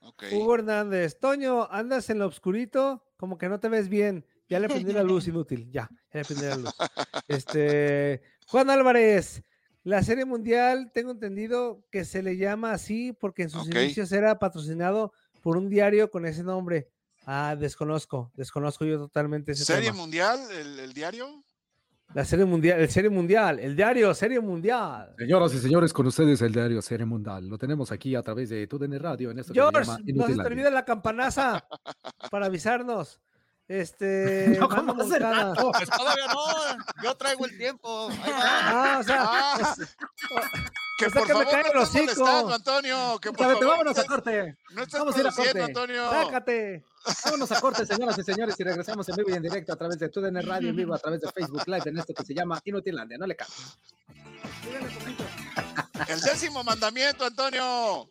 [0.00, 0.34] Okay.
[0.34, 4.26] Hugo Hernández, Toño, andas en lo oscurito, como que no te ves bien.
[4.48, 6.74] Ya le prendí la luz inútil, ya, ya le prendí la luz.
[7.28, 9.42] Este, Juan Álvarez,
[9.84, 14.38] la Serie Mundial, tengo entendido que se le llama así porque en sus inicios era
[14.38, 16.88] patrocinado por un diario con ese nombre.
[17.26, 21.44] Ah, desconozco, desconozco yo totalmente ese ¿Serie Mundial, el, diario?
[22.12, 25.14] La Serie Mundial, el Serie Mundial, el diario Serie Mundial.
[25.18, 27.48] Señoras y señores, con ustedes el diario Serie Mundial.
[27.48, 29.30] Lo tenemos aquí a través de TUDN Radio.
[29.30, 31.66] En esto George, no se te olvide la campanaza
[32.30, 33.20] para avisarnos.
[33.68, 34.56] Este.
[34.60, 37.02] No, ¿cómo Pues todavía no.
[37.02, 38.08] Yo traigo el tiempo.
[38.26, 39.24] Ah, o sea.
[39.24, 39.74] Ah.
[40.98, 43.18] que por favor, me no estés molestando, Antonio.
[43.20, 44.56] Que por favor, vámonos a corte.
[44.72, 45.62] No estás Vamos a ir a corte.
[45.62, 46.10] Antonio.
[46.10, 46.84] Sácate.
[47.24, 49.98] Vámonos a corte, señoras y señores, y regresamos en vivo y en directo a través
[49.98, 52.60] de TUDN Radio, en vivo a través de Facebook Live, en esto que se llama
[52.64, 53.18] Inutilandia.
[53.18, 53.78] No le cambies.
[56.08, 58.08] El décimo mandamiento, Antonio.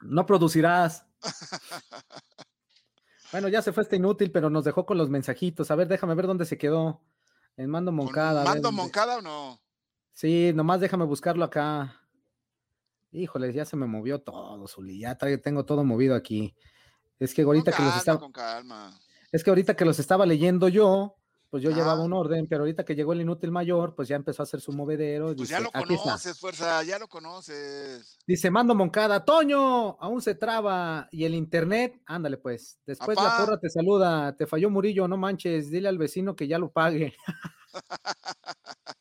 [0.00, 1.04] No producirás.
[3.32, 5.70] Bueno, ya se fue este inútil, pero nos dejó con los mensajitos.
[5.70, 7.02] A ver, déjame ver dónde se quedó.
[7.56, 8.44] En Mando Moncada.
[8.44, 9.60] ¿Mando Moncada o no?
[10.12, 12.00] Sí, nomás déjame buscarlo acá.
[13.10, 15.00] Híjole, ya se me movió todo, Zuli.
[15.00, 16.54] Ya tengo todo movido aquí.
[17.18, 18.20] Es que ahorita que los estaba.
[19.32, 21.16] Es que ahorita que los estaba leyendo yo,
[21.50, 24.42] pues yo llevaba un orden, pero ahorita que llegó el inútil mayor, pues ya empezó
[24.42, 25.34] a hacer su movedero.
[25.34, 28.18] Pues ya lo conoces, fuerza, ya lo conoces.
[28.26, 31.08] Dice Mando Moncada, Toño, aún se traba.
[31.10, 32.78] Y el internet, ándale pues.
[32.84, 36.58] Después la porra te saluda, te falló Murillo, no manches, dile al vecino que ya
[36.58, 37.14] lo pague.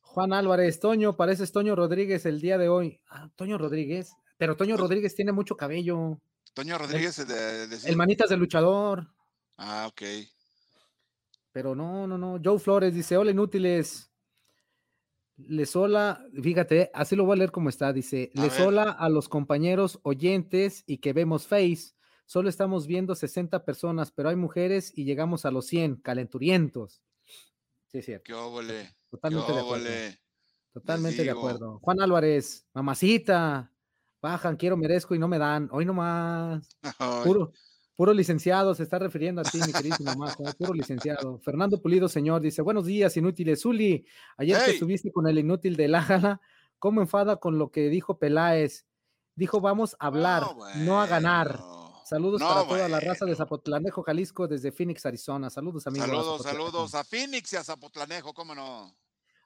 [0.00, 3.00] Juan Álvarez, Toño, pareces Toño Rodríguez el día de hoy.
[3.08, 6.20] Ah, Toño Rodríguez, pero Toño Rodríguez tiene mucho cabello.
[6.54, 9.06] Toño Rodríguez, de, el manitas del luchador.
[9.58, 10.02] Ah, ok.
[11.56, 12.38] Pero no, no, no.
[12.44, 14.12] Joe Flores dice: Hola, inútiles.
[15.38, 17.94] Les hola, fíjate, así lo voy a leer como está.
[17.94, 21.94] Dice: Les hola a los compañeros oyentes y que vemos Face.
[22.26, 27.00] Solo estamos viendo 60 personas, pero hay mujeres y llegamos a los 100, calenturientos.
[27.86, 28.24] Sí, es cierto.
[28.24, 28.94] Qué óvole.
[29.08, 29.88] Totalmente de acuerdo.
[30.74, 31.78] Totalmente de acuerdo.
[31.80, 33.72] Juan Álvarez, mamacita,
[34.20, 35.70] Bajan, quiero, merezco y no me dan.
[35.72, 36.68] Hoy nomás.
[37.24, 37.52] Puro,
[37.96, 41.38] puro licenciado, se está refiriendo a ti, mi queridísimo Majo, puro licenciado.
[41.38, 43.62] Fernando Pulido, señor, dice, buenos días, inútiles.
[43.62, 46.40] Zuli, ayer que estuviste con el inútil de Lájala,
[46.78, 48.86] ¿cómo enfada con lo que dijo Peláez?
[49.34, 50.44] Dijo, vamos a hablar,
[50.76, 51.58] no, a ganar.
[52.04, 55.50] Saludos para toda la raza de Zapotlanejo, Jalisco, desde Phoenix, Arizona.
[55.50, 56.06] Saludos, amigos.
[56.06, 58.94] Saludos, saludos a Phoenix y a Zapotlanejo, cómo no.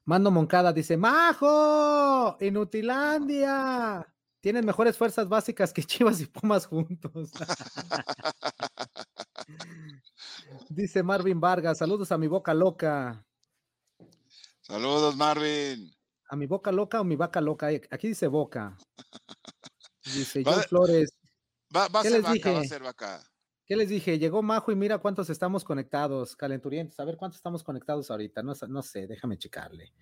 [0.05, 4.07] Mando Moncada dice, Majo, Inutilandia.
[4.41, 7.31] Tienen mejores fuerzas básicas que Chivas y Pumas juntos.
[10.69, 13.25] dice Marvin Vargas, saludos a mi boca loca.
[14.61, 15.91] Saludos, Marvin.
[16.29, 17.69] ¿A mi boca loca o mi vaca loca?
[17.91, 18.77] Aquí dice boca.
[20.03, 21.11] Dice John Flores.
[21.77, 23.30] Va, a ser vaca, va a ser vaca.
[23.71, 24.19] ¿Qué les dije?
[24.19, 26.99] Llegó Majo y mira cuántos estamos conectados, calenturientos.
[26.99, 28.43] A ver cuántos estamos conectados ahorita.
[28.43, 29.93] No, no sé, déjame checarle.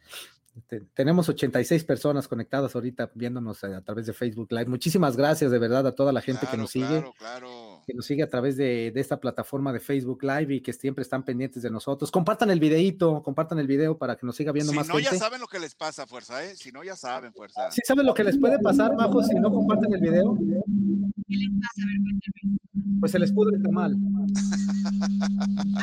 [0.94, 4.70] tenemos 86 personas conectadas ahorita viéndonos a, través de Facebook Live.
[4.70, 6.86] Muchísimas gracias de verdad a toda la gente que nos sigue.
[6.86, 7.82] Claro, claro.
[7.86, 11.22] Que nos sigue a través de, esta plataforma de Facebook Live y que siempre están
[11.22, 12.10] pendientes de nosotros.
[12.10, 15.02] Compartan el videito, compartan el video para que nos siga viendo más gente.
[15.02, 16.56] Si no, ya saben lo que les pasa, fuerza, ¿eh?
[16.56, 17.70] Si no, ya saben, fuerza.
[17.70, 20.38] ¿Sí saben lo que les puede pasar, Majo, si no comparten el video?
[21.28, 21.82] ¿Qué les pasa?
[21.82, 21.98] A ver,
[23.00, 23.94] pues se les pudre mal.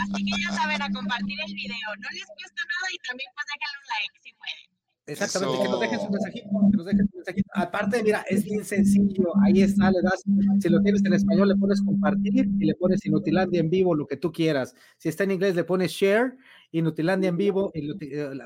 [0.02, 1.88] Así que ya saben, a compartir el video.
[2.02, 4.76] No les cuesta nada y también pues déjenle un like si pueden.
[5.08, 7.50] Exactamente, que nos dejen su mensajito, que nos dejen su mensajito.
[7.54, 10.24] Aparte, mira, es bien sencillo, ahí está, le das,
[10.60, 14.08] si lo tienes en español, le pones compartir y le pones Inutilandia en vivo, lo
[14.08, 14.74] que tú quieras.
[14.98, 16.36] Si está en inglés, le pones share,
[16.78, 17.82] Inutilandia en vivo, eh,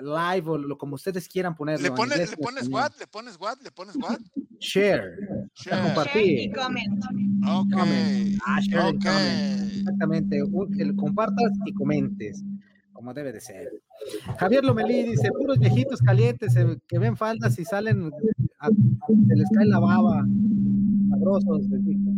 [0.01, 1.83] live o lo como ustedes quieran ponerlo.
[1.83, 2.91] ¿Le pones, ¿le pones what?
[2.99, 3.57] ¿Le pones what?
[3.63, 4.19] ¿Le pones what?
[4.59, 5.17] Share.
[5.55, 5.83] share.
[5.83, 6.39] Compartir.
[6.39, 7.03] y comment.
[7.47, 7.73] Ok.
[8.45, 9.79] Ah, share okay.
[9.79, 10.43] Exactamente,
[10.77, 12.43] que compartas y comentes
[12.99, 13.69] como debe de ser.
[14.39, 19.65] Javier Lomelí dice, puros viejitos calientes eh, que ven faldas y salen, se les cae
[19.67, 20.25] la baba.
[21.09, 22.08] Sabrosos, les dijo.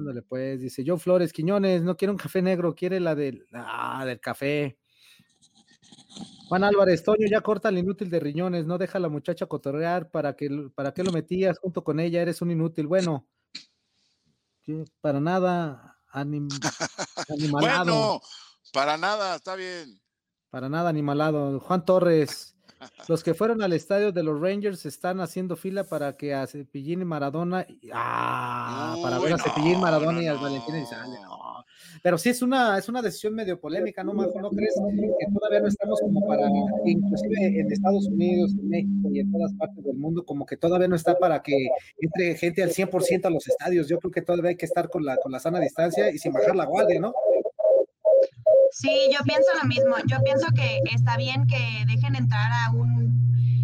[0.00, 4.02] Ándale, pues, dice Joe Flores Quiñones, no quiere un café negro, quiere la del, ah,
[4.06, 4.78] del café.
[6.48, 10.10] Juan Álvarez, Toño, ya corta el inútil de riñones, no deja a la muchacha cotorrear,
[10.10, 12.22] ¿para que para qué lo metías junto con ella?
[12.22, 12.86] Eres un inútil.
[12.86, 13.28] Bueno,
[15.02, 16.48] para nada, anim,
[17.52, 18.20] Bueno,
[18.72, 20.00] para nada, está bien.
[20.48, 21.60] Para nada, animalado.
[21.60, 22.56] Juan Torres.
[23.08, 27.02] Los que fueron al estadio de los Rangers están haciendo fila para que a Cepillín
[27.02, 31.18] y Maradona, ah, para ver a Cepillín, Maradona y a Valentín Elizalde.
[32.02, 34.40] Pero sí es una, es una decisión medio polémica, ¿no, Marco?
[34.40, 36.48] ¿No crees que todavía no estamos como para,
[36.84, 40.88] inclusive en Estados Unidos, en México y en todas partes del mundo, como que todavía
[40.88, 41.68] no está para que
[41.98, 43.88] entre gente al 100% a los estadios?
[43.88, 46.32] Yo creo que todavía hay que estar con la, con la sana distancia y sin
[46.32, 47.12] bajar la guardia, ¿no?
[48.72, 49.96] Sí, yo pienso lo mismo.
[50.06, 52.90] Yo pienso que está bien que dejen entrar a un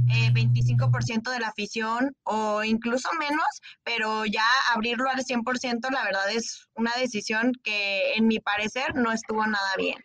[0.07, 3.47] 25% eh, de la afición o incluso menos,
[3.85, 9.13] pero ya abrirlo al 100% la verdad es una decisión que en mi parecer no
[9.13, 9.99] estuvo nada bien.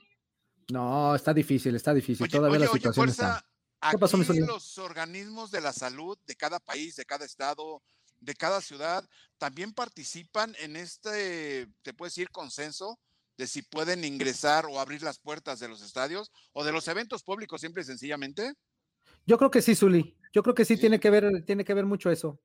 [0.71, 2.29] No, está difícil, está difícil.
[2.29, 3.43] Todavía la situación está.
[3.89, 7.81] ¿Qué pasó, los organismos de la salud de cada país, de cada estado,
[8.19, 9.03] de cada ciudad,
[9.39, 12.99] también participan en este, te puedes decir, consenso
[13.41, 17.23] de si pueden ingresar o abrir las puertas de los estadios o de los eventos
[17.23, 18.53] públicos, simple y sencillamente?
[19.25, 20.15] Yo creo que sí, Zuli.
[20.31, 22.39] Yo creo que sí, tiene que ver, tiene que ver mucho eso.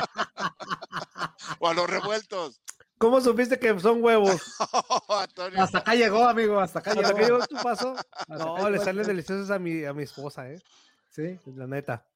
[1.58, 2.60] o a los revueltos.
[2.98, 4.40] ¿Cómo supiste que son huevos?
[5.58, 7.44] hasta acá llegó, amigo, hasta acá ¿Hasta llegó.
[7.46, 7.94] tu paso?
[8.28, 10.62] No, le salen deliciosos a mi, a mi esposa, ¿eh?
[11.10, 11.38] Sí.
[11.54, 12.06] La neta.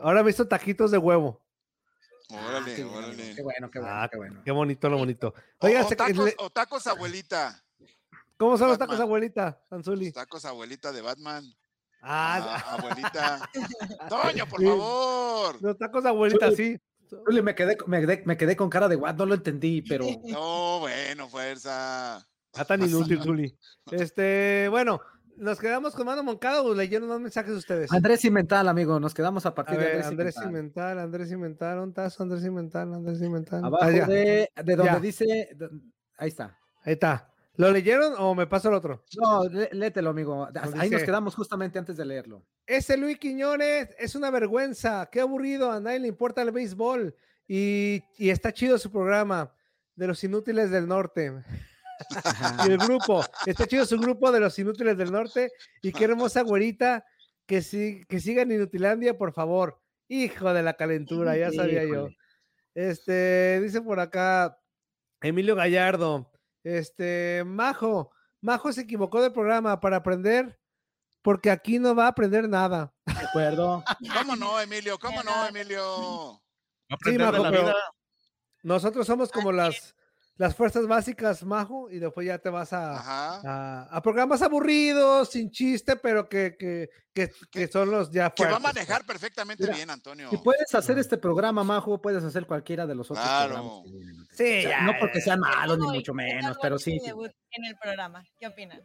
[0.00, 1.40] Ahora he visto taquitos de huevo.
[2.30, 3.34] Órale, ah, órale.
[3.34, 4.42] Qué bueno, qué bueno, qué bueno.
[4.44, 5.34] Qué bonito, lo bonito.
[5.58, 5.84] Oiga,
[6.38, 7.62] o, tacos, abuelita.
[8.36, 10.10] ¿Cómo son los tacos abuelita, Anzuli?
[10.12, 11.44] tacos abuelita de Batman.
[12.00, 13.50] Ah, ah abuelita.
[14.08, 15.62] Toño, por favor.
[15.62, 16.78] Los tacos abuelita, sí.
[17.42, 20.06] Me quedé, me, quedé, con cara de what, no lo entendí, pero.
[20.24, 22.16] No, bueno, fuerza.
[22.16, 23.58] Ah, tan inútil, Zuli.
[23.90, 25.00] Este, bueno,
[25.36, 27.92] nos quedamos con Mano Moncada o leyeron unos mensajes ustedes.
[27.92, 30.98] Andrés Cimental, amigo, nos quedamos a partir de Andrés, Andrés Cimental.
[30.98, 33.64] Andrés Cimental, un tazo, Andrés Cimental, Andrés Cimental.
[33.64, 35.56] Abajo de, de, donde dice,
[36.16, 36.58] ahí está.
[36.82, 37.33] Ahí está.
[37.56, 39.04] ¿Lo leyeron o me paso el otro?
[39.16, 40.48] No, léetelo, amigo.
[40.76, 42.44] Ahí nos quedamos justamente antes de leerlo.
[42.66, 45.08] Ese Luis Quiñones es una vergüenza.
[45.10, 45.70] Qué aburrido.
[45.70, 47.14] A nadie le importa el béisbol.
[47.46, 49.54] Y, y está chido su programa
[49.94, 51.32] de los inútiles del norte.
[52.66, 53.24] y el grupo.
[53.46, 55.52] Está chido su grupo de los inútiles del norte.
[55.80, 57.04] Y qué hermosa güerita.
[57.46, 59.80] Que, si, que sigan Inutilandia, por favor.
[60.08, 62.08] Hijo de la calentura, ya sabía yo.
[62.74, 64.58] Este, dice por acá
[65.20, 66.33] Emilio Gallardo.
[66.64, 68.10] Este, Majo,
[68.40, 70.58] Majo se equivocó del programa para aprender,
[71.22, 72.92] porque aquí no va a aprender nada.
[73.06, 73.84] De acuerdo.
[74.18, 74.98] ¿Cómo no, Emilio?
[74.98, 76.42] ¿Cómo no, Emilio?
[77.04, 77.44] Sí, Majo,
[78.62, 79.94] nosotros somos como las
[80.36, 85.96] las fuerzas básicas, Majo, y después ya te vas a, a, programas aburridos, sin chiste,
[85.96, 86.90] pero que, que,
[87.50, 88.46] que, son los ya fuertes.
[88.46, 90.28] Que va a manejar perfectamente bien, Antonio.
[90.30, 93.82] Si puedes hacer este programa, Majo, puedes hacer cualquiera de los otros programas.
[94.32, 97.00] Sí, no porque sean malos, ni mucho menos, pero sí.
[97.50, 98.80] En el programa, ¿qué opinan?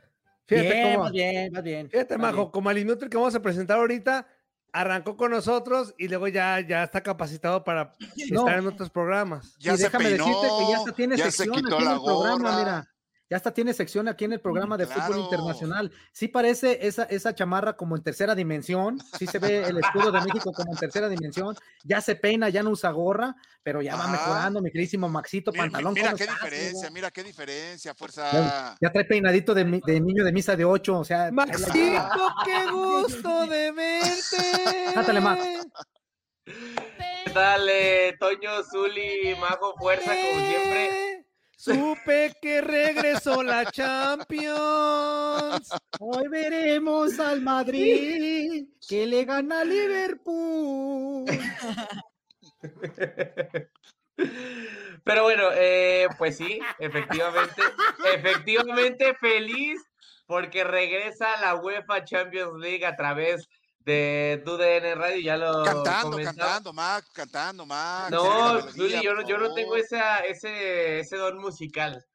[0.46, 1.90] Fíjate bien, cómo, bien, bien.
[1.90, 4.28] Fíjate, Majo, como al inútil que vamos a presentar ahorita,
[4.74, 9.56] arrancó con nosotros y luego ya, ya está capacitado para estar en otros programas.
[9.60, 12.88] Ya y déjame decirte que ya tiene sección aquí en el programa, mira.
[13.30, 15.92] Ya hasta tiene sección aquí en el programa de fútbol internacional.
[16.12, 19.00] Sí parece esa, esa chamarra como en tercera dimensión.
[19.20, 21.56] Sí se ve el escudo de México como en tercera dimensión.
[21.84, 25.94] Ya se peina, ya no usa gorra, pero ya va mejorando, mi queridísimo Maxito, pantalón.
[25.94, 28.76] Mira, qué diferencia, mira qué diferencia, fuerza.
[28.82, 31.32] Ya, trae peinadito de, niño de misa de ocho, o sea.
[31.32, 31.72] Maxito,
[32.46, 34.94] qué gusto de verte.
[34.96, 35.44] Cátale, Max.
[37.32, 41.26] Dale, Toño, Zuli, Mago, fuerza, como siempre.
[41.60, 44.58] Supe que regresó la Champions.
[46.00, 51.26] Hoy veremos al Madrid que le gana a Liverpool.
[55.04, 57.62] Pero bueno, eh, pues sí, efectivamente,
[58.14, 59.86] efectivamente feliz
[60.28, 63.50] porque regresa la UEFA Champions League a través
[63.90, 68.12] de DUDN Radio, ya lo Cantando, cantando, Max, cantando, Max.
[68.12, 72.06] No, Zuli, yo, no, yo no tengo esa, ese, ese don musical.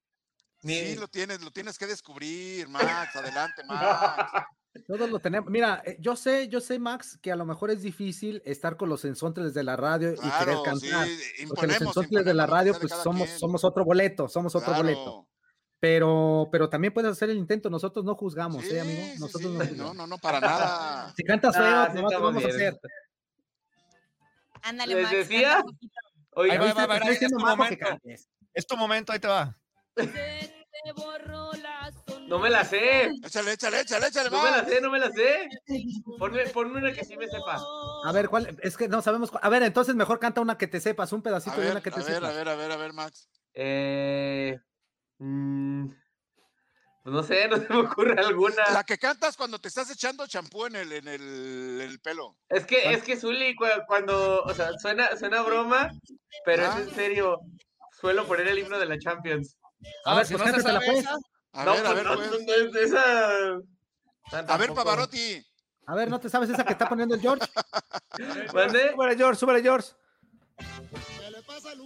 [0.63, 4.47] Sí, lo tienes, lo tienes que descubrir, Max, adelante, Max.
[4.87, 5.51] Todos lo tenemos.
[5.51, 8.89] Mira, eh, yo sé, yo sé, Max, que a lo mejor es difícil estar con
[8.89, 11.09] los ensontres de la radio y querer cantar.
[11.49, 15.27] porque los ensontres de la radio, pues somos, somos otro boleto, somos otro boleto.
[15.85, 19.03] Pero, pero también puedes hacer el intento, nosotros no juzgamos, ¿eh, amigo?
[19.19, 21.13] Nosotros no, no, no, para nada.
[21.15, 22.81] Si cantas feo, ah, no vamos a hacer.
[24.63, 25.15] Ándale, Max.
[25.15, 25.63] decía?
[26.31, 27.87] Oye, va, va, va, es, tu momento.
[28.55, 29.55] Es tu momento, ahí te va.
[32.29, 33.11] No me la sé.
[33.23, 34.31] Échale, échale, échale, échale.
[34.31, 35.51] No me la sé, no me la sé.
[36.19, 37.63] Ponme, ponme una que sí me sepa.
[38.07, 38.57] A ver, ¿cuál?
[38.63, 39.31] Es que no sabemos.
[39.39, 42.01] A ver, entonces mejor canta una que te sepas, un pedacito de una que te
[42.01, 42.31] sepas.
[42.31, 43.29] A ver, a ver, a ver, a ver, Max.
[43.53, 44.59] Eh.
[45.25, 45.89] Mm,
[47.03, 48.71] pues no sé, no se me ocurre alguna.
[48.73, 52.37] La que cantas cuando te estás echando champú en el, en el, pelo.
[52.51, 53.57] Es que, es que Zully,
[53.87, 55.91] cuando, o sea, suena, suena broma,
[56.45, 57.41] pero es en serio.
[57.99, 59.57] Suelo poner el himno de la Champions.
[60.05, 61.07] A, ver, si pues no la pues.
[61.53, 62.93] A ver, a ver, pues.
[64.51, 65.43] A ver, Pavarotti.
[65.87, 67.47] A ver, ¿no te sabes esa que está poniendo el George?
[68.55, 68.93] ¿Mande?
[68.93, 69.89] Súbele, George, súbele, George.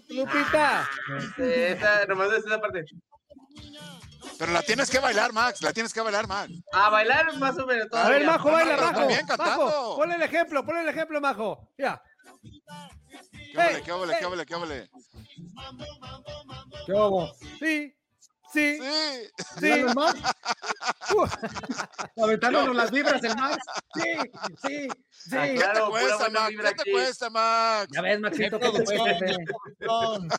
[0.09, 0.89] Lupita.
[1.19, 2.85] Este, esa, nomás es esa parte.
[4.39, 5.63] Pero la tienes que bailar, Max.
[5.63, 6.53] La tienes que bailar, Max.
[6.73, 7.89] A bailar más o menos.
[7.93, 9.09] A ver, Majo, baila, Majo.
[9.39, 11.69] Majo, ponle el ejemplo, ponle el ejemplo, Majo.
[11.77, 12.01] Ya.
[13.21, 14.89] ¿Qué qué qué qué qué
[16.87, 17.33] ¿Qué hago?
[17.59, 17.95] Sí.
[18.53, 18.79] Sí.
[18.81, 19.29] Sí.
[19.61, 19.69] ¿Sí?
[19.69, 20.21] ¿El Max?
[22.17, 23.59] Aventándonos las vibras el Max.
[23.95, 24.03] Sí,
[24.63, 25.31] sí, sí.
[25.31, 26.55] ¿Qué te cuesta, Max?
[26.57, 27.89] ¿Qué te cuesta, Max?
[27.93, 29.05] Ya ves, Maxito, ¿qué te cuesta?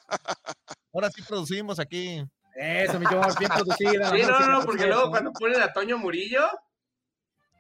[0.94, 2.26] Ahora sí producimos aquí.
[2.56, 4.12] Eso, mi George, bien producida.
[4.12, 6.48] Sí, no, no, no, porque luego cuando ponen a Toño Murillo.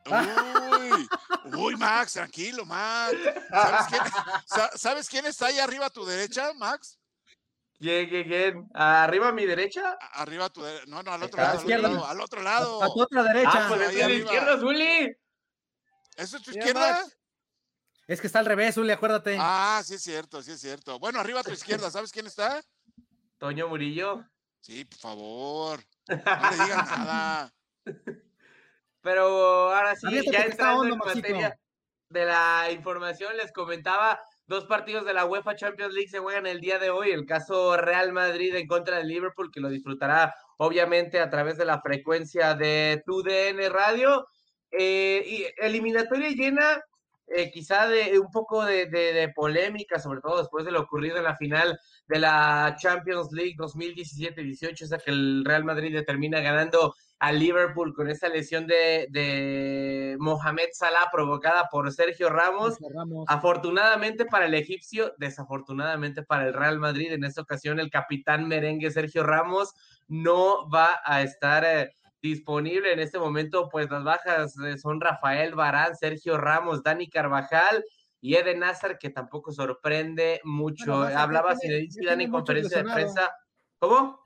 [0.05, 1.07] Uy,
[1.55, 3.15] uy, Max, tranquilo, Max.
[3.49, 4.01] ¿Sabes quién,
[4.75, 6.99] ¿Sabes quién está ahí arriba a tu derecha, Max?
[7.79, 8.69] ¿Quién, quién, quién?
[8.73, 9.97] ¿Arriba a mi derecha?
[10.13, 10.85] Arriba a tu derecha.
[10.87, 11.59] No, no, al otro lado.
[11.59, 12.05] Al otro lado.
[12.05, 12.83] Al otro lado.
[12.83, 13.51] A, tu otra derecha.
[13.53, 15.15] Ah, pues a la izquierda, Zuli.
[16.17, 17.05] ¿Eso es tu izquierda?
[18.09, 19.37] Es que está al revés, Uli, acuérdate.
[19.39, 20.97] Ah, sí es cierto, sí es cierto.
[20.97, 22.59] Bueno, arriba a tu izquierda, ¿sabes quién está?
[23.37, 24.25] Toño Murillo.
[24.61, 25.79] Sí, por favor.
[26.07, 27.53] No le digas nada.
[29.01, 31.59] Pero ahora sí, ya entrando en materia
[32.09, 36.59] de la información, les comentaba, dos partidos de la UEFA Champions League se juegan el
[36.59, 37.11] día de hoy.
[37.11, 41.65] El caso Real Madrid en contra del Liverpool, que lo disfrutará obviamente a través de
[41.65, 44.25] la frecuencia de TUDN Radio.
[44.71, 46.79] Eh, y eliminatoria llena
[47.31, 51.35] eh, quizá de un poco de, polémica, sobre todo después de lo ocurrido en la
[51.35, 57.93] final de la Champions League 2017-18, esa que el Real Madrid termina ganando a Liverpool
[57.93, 62.77] con esa lesión de, de Mohamed Salah provocada por Sergio Ramos.
[63.27, 68.89] Afortunadamente para el egipcio, desafortunadamente para el Real Madrid, en esta ocasión el capitán merengue
[68.89, 69.73] Sergio Ramos
[70.07, 71.63] no va a estar...
[71.65, 71.91] Eh,
[72.21, 77.83] disponible en este momento, pues las bajas eh, son Rafael Barán, Sergio Ramos, Dani Carvajal
[78.21, 81.03] y Eden Nazar, que tampoco sorprende mucho.
[81.03, 83.31] Hablaba Zinedine Zidane en conferencia de prensa.
[83.79, 84.19] ¿Cómo?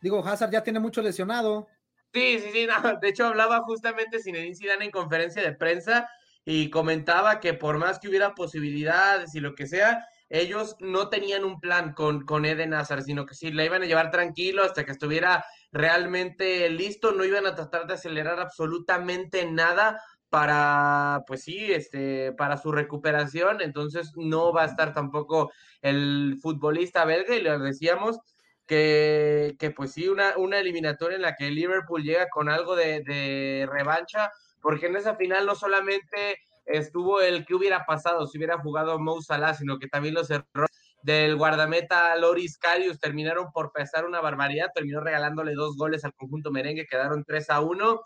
[0.00, 1.68] Digo, Hazard ya tiene mucho lesionado.
[2.12, 2.66] Sí, sí, sí,
[3.00, 6.08] de hecho hablaba justamente Zinedine Zidane en conferencia de prensa
[6.44, 11.44] y comentaba que por más que hubiera posibilidades y lo que sea, ellos no tenían
[11.44, 14.84] un plan con, con Eden Hazard, sino que sí, la iban a llevar tranquilo hasta
[14.84, 21.70] que estuviera realmente listo, no iban a tratar de acelerar absolutamente nada para, pues sí,
[21.70, 25.52] este, para su recuperación, entonces no va a estar tampoco
[25.82, 28.18] el futbolista belga y le decíamos
[28.66, 33.02] que, que pues sí, una, una eliminatoria en la que Liverpool llega con algo de,
[33.02, 38.58] de revancha, porque en esa final no solamente estuvo el que hubiera pasado si hubiera
[38.58, 40.70] jugado Mo Salah, sino que también los errores
[41.02, 46.50] del guardameta Loris Carius terminaron por pesar una barbaridad, terminó regalándole dos goles al conjunto
[46.50, 48.00] merengue, quedaron 3 a 1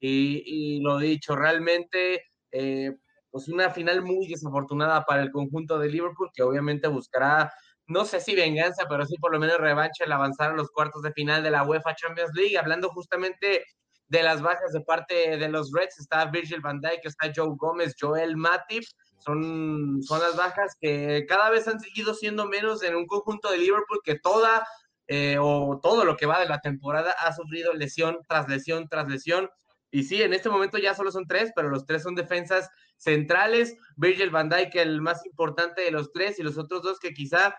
[0.00, 2.96] y, lo dicho, realmente eh,
[3.30, 7.52] pues una final muy desafortunada para el conjunto de Liverpool, que obviamente buscará,
[7.86, 11.02] no sé si venganza, pero sí por lo menos revancha el avanzar a los cuartos
[11.02, 13.64] de final de la UEFA Champions League, hablando justamente
[14.12, 17.94] de las bajas de parte de los Reds, está Virgil van Dijk, está Joe Gómez,
[17.98, 18.84] Joel Matip,
[19.20, 23.56] son, son las bajas que cada vez han seguido siendo menos en un conjunto de
[23.56, 24.66] Liverpool que toda
[25.06, 29.08] eh, o todo lo que va de la temporada ha sufrido lesión tras lesión tras
[29.08, 29.48] lesión.
[29.90, 33.74] Y sí, en este momento ya solo son tres, pero los tres son defensas centrales.
[33.96, 37.56] Virgil van Dijk, el más importante de los tres, y los otros dos que quizá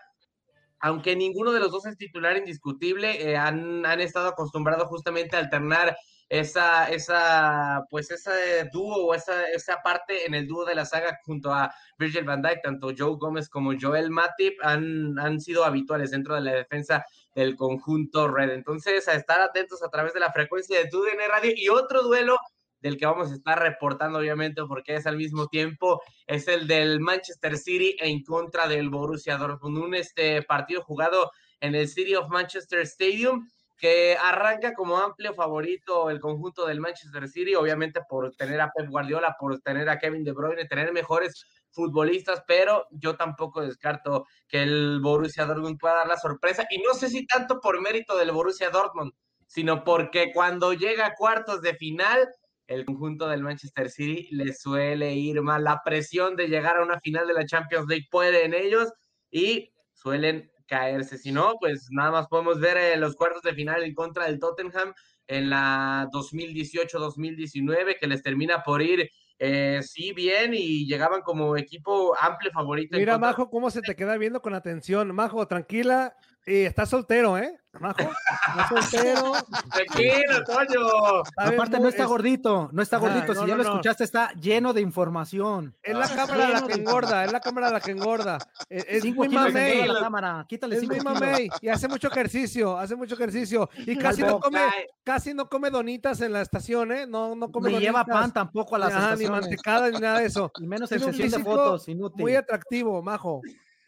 [0.78, 5.38] aunque ninguno de los dos es titular indiscutible, eh, han, han, estado acostumbrados justamente a
[5.38, 5.96] alternar
[6.40, 11.20] esa, esa, pues ese dúo o esa, esa parte en el dúo de la saga
[11.24, 16.10] junto a Virgil van Dijk, tanto Joe Gómez como Joel Matip han, han sido habituales
[16.10, 17.04] dentro de la defensa
[17.36, 18.50] del conjunto Red.
[18.50, 22.36] Entonces, a estar atentos a través de la frecuencia de TUDN Radio y otro duelo
[22.80, 26.98] del que vamos a estar reportando, obviamente, porque es al mismo tiempo, es el del
[26.98, 31.30] Manchester City en contra del Borussia Dortmund, un este partido jugado
[31.60, 37.28] en el City of Manchester Stadium que arranca como amplio favorito el conjunto del Manchester
[37.28, 41.44] City, obviamente por tener a Pep Guardiola, por tener a Kevin De Bruyne, tener mejores
[41.70, 46.94] futbolistas, pero yo tampoco descarto que el Borussia Dortmund pueda dar la sorpresa, y no
[46.94, 49.12] sé si tanto por mérito del Borussia Dortmund,
[49.46, 52.28] sino porque cuando llega a cuartos de final,
[52.66, 55.64] el conjunto del Manchester City le suele ir mal.
[55.64, 58.92] La presión de llegar a una final de la Champions League puede en ellos
[59.30, 61.18] y suelen caerse.
[61.18, 64.38] Si no, pues nada más podemos ver eh, los cuartos de final en contra del
[64.38, 64.94] Tottenham
[65.26, 72.14] en la 2018-2019, que les termina por ir eh, sí bien y llegaban como equipo
[72.20, 72.96] amplio favorito.
[72.96, 75.14] Mira, Majo, cómo se te queda viendo con atención.
[75.14, 76.14] Majo, tranquila,
[76.46, 77.58] y estás soltero, ¿eh?
[77.80, 79.32] Majo, estás soltero.
[79.72, 81.22] Tranquilo, Toño.
[81.36, 83.34] Aparte, no está gordito, no está gordito.
[83.34, 85.74] si ya lo escuchaste, está lleno de información.
[85.82, 88.38] Es la cámara la que engorda, es la cámara la que engorda.
[88.68, 89.88] E, es, muy mamey.
[89.88, 90.46] La cámara.
[90.48, 91.48] Quítale es muy mamey.
[91.60, 93.68] Y hace mucho ejercicio, hace mucho ejercicio.
[93.78, 94.60] Y casi no come,
[95.02, 97.06] casi no come donitas en la estación, ¿eh?
[97.06, 99.18] No, no come Ni lleva pan tampoco a las estaciones.
[99.20, 100.50] Ni mantecada ni nada de eso.
[100.64, 102.22] Y menos en sesión de fotos, inútil.
[102.22, 103.40] Muy atractivo, Majo.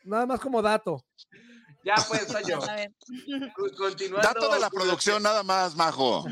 [0.05, 1.03] Nada más como dato.
[1.87, 2.59] Ya pues, soy yo.
[3.79, 4.27] Continuando.
[4.27, 6.25] Dato de la producción, nada más, Majo.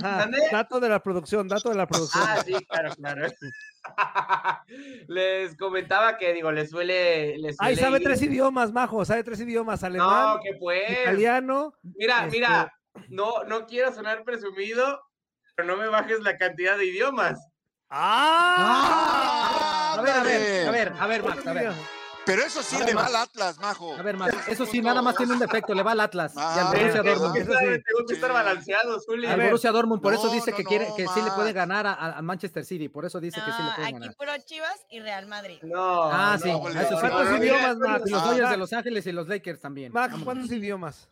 [0.51, 2.24] dato de la producción, dato de la producción.
[2.26, 3.28] Ah, sí, claro, claro.
[5.06, 7.39] les comentaba que, digo, les suele.
[7.39, 10.90] Les Ay, sabe tres idiomas, Majo, sabe tres idiomas: alemán, no, que pues.
[10.90, 11.72] italiano.
[11.82, 12.74] Mira, mira,
[13.09, 15.02] no, no quiero sonar presumido,
[15.55, 17.39] pero no me bajes la cantidad de idiomas.
[17.90, 19.94] ¡Ah!
[19.98, 21.72] A ver, a ver, a ver, a ver, Max, a ver.
[22.26, 23.94] Pero eso sí le va al Atlas, majo.
[23.94, 26.38] A ver, Max, eso sí, nada más tiene un defecto, le va al Atlas y
[26.38, 27.36] al Ah, Borussia tengo Dortmund.
[27.36, 27.66] Eso sí.
[27.84, 29.26] tengo que estar balanceado, Zuli.
[29.26, 31.92] Al Borussia Dortmund, por eso dice no, que quiere, que sí le puede ganar a,
[32.16, 34.14] a Manchester City, por eso dice que sí le puede aquí ganar.
[34.16, 35.59] puro Chivas y Real Madrid.
[35.62, 36.05] No.
[36.05, 36.94] Ah, sí, no, a eso no, sí.
[36.94, 38.02] no, ¿Cuántos no, idiomas, no, Max?
[38.06, 38.56] Y los Ah, Dodgers de.
[38.56, 39.92] Los Ángeles y los Lakers también.
[39.92, 40.14] Max.
[40.24, 41.10] ¿cuántos idiomas?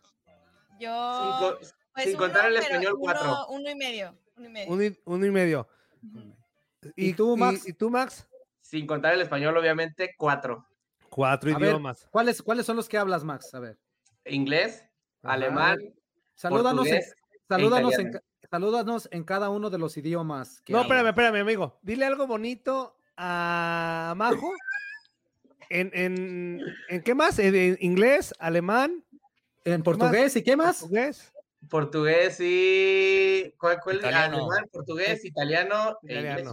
[0.79, 1.57] Yo.
[1.59, 3.47] Pues sin uno, contar el español, uno- cuatro.
[3.49, 4.15] Uno y medio.
[4.35, 4.71] Uno y medio.
[4.73, 5.67] Uno y, uno y medio.
[6.95, 7.67] ¿Y tú, Max?
[7.67, 8.27] ¿Y, tú, Max?
[8.61, 10.65] Sin contar el español, obviamente, cuatro.
[11.13, 12.07] Cuatro A ver, idiomas.
[12.09, 13.53] ¿cuáles, ¿cuáles son los que hablas, Max?
[13.53, 13.77] A ver.
[14.25, 14.85] Inglés,
[15.21, 15.33] Ajá.
[15.33, 15.77] alemán,
[16.35, 17.03] Salúdanos, en, e
[17.47, 18.25] salúdanos, en, italiano.
[18.49, 20.61] salúdanos en cada uno de los idiomas.
[20.61, 20.89] que No, hablas.
[20.97, 21.77] espérame, espérame, amigo.
[21.83, 24.51] Dile algo bonito a Majo.
[25.69, 27.37] ¿En, en, ¿en qué más?
[27.39, 29.03] ¿En, en inglés, alemán,
[29.65, 30.79] En portugués, ¿y qué más?
[30.81, 31.31] portugués?
[31.69, 33.53] portugués y.
[33.59, 33.97] ¿Cuál, cuál?
[33.97, 34.37] Italiano.
[34.37, 36.47] Alemán, portugués, italiano e inglés.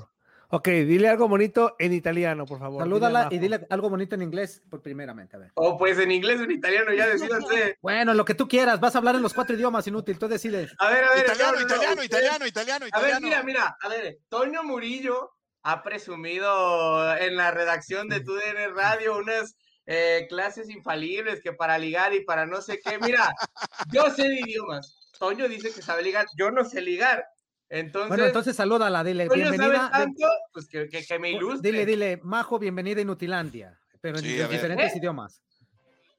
[0.50, 0.56] Italiano.
[0.58, 2.82] Ok, dile algo bonito en italiano, por favor.
[2.82, 5.52] Salúdala y dile algo bonito en inglés, por primeramente, a ver.
[5.54, 7.76] O pues en inglés o en italiano, ya decídanse.
[7.82, 10.72] Bueno, lo que tú quieras, vas a hablar en los cuatro idiomas, inútil, tú decides.
[10.78, 11.24] A ver, a ver.
[11.24, 13.26] Italiano, no, no, no, italiano, ustedes- italiano, italiano, A ver, italiano.
[13.26, 15.30] mira, mira, a ver, Toño Murillo
[15.62, 19.54] ha presumido en la redacción de TUDN Radio unas
[19.86, 22.98] eh, clases infalibles que para ligar y para no sé qué.
[22.98, 23.32] Mira,
[23.92, 24.96] yo sé de idiomas.
[25.18, 27.24] Toño dice que sabe ligar, yo no sé ligar.
[27.72, 29.90] Entonces, Bueno, entonces salúdala, dile, bienvenida.
[29.92, 31.70] tanto, pues que, que, que me ilustre.
[31.70, 34.98] Dile, dile, Majo, bienvenida a Inutilandia, pero en, Sí, en diferentes ¿Eh?
[34.98, 35.40] idiomas.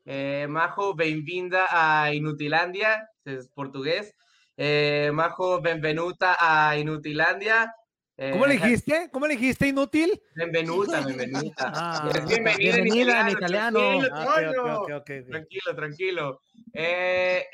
[0.05, 4.15] Eh, Majo, bem-vinda a Inutilandia, es portugués.
[4.55, 7.75] Eh, Majo, benvenuta a Inutilandia.
[8.15, 9.09] Eh, ¿Cómo le dijiste?
[9.11, 10.21] ¿Cómo le dijiste, inútil?
[10.35, 11.71] Benvenuta, benvenuta.
[11.75, 13.79] Ah, Es bienvenida, bienvenida en italiano.
[13.79, 14.51] Tranquilo, Ah, ok, Toño.
[14.51, 15.29] ok, ok, ok, ok.
[15.29, 16.41] tranquilo, tranquilo.
[16.73, 17.45] Eh,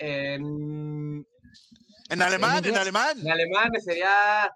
[2.10, 2.78] en, En alemán, en inglés.
[2.82, 3.20] alemán.
[3.20, 4.52] en alemán sería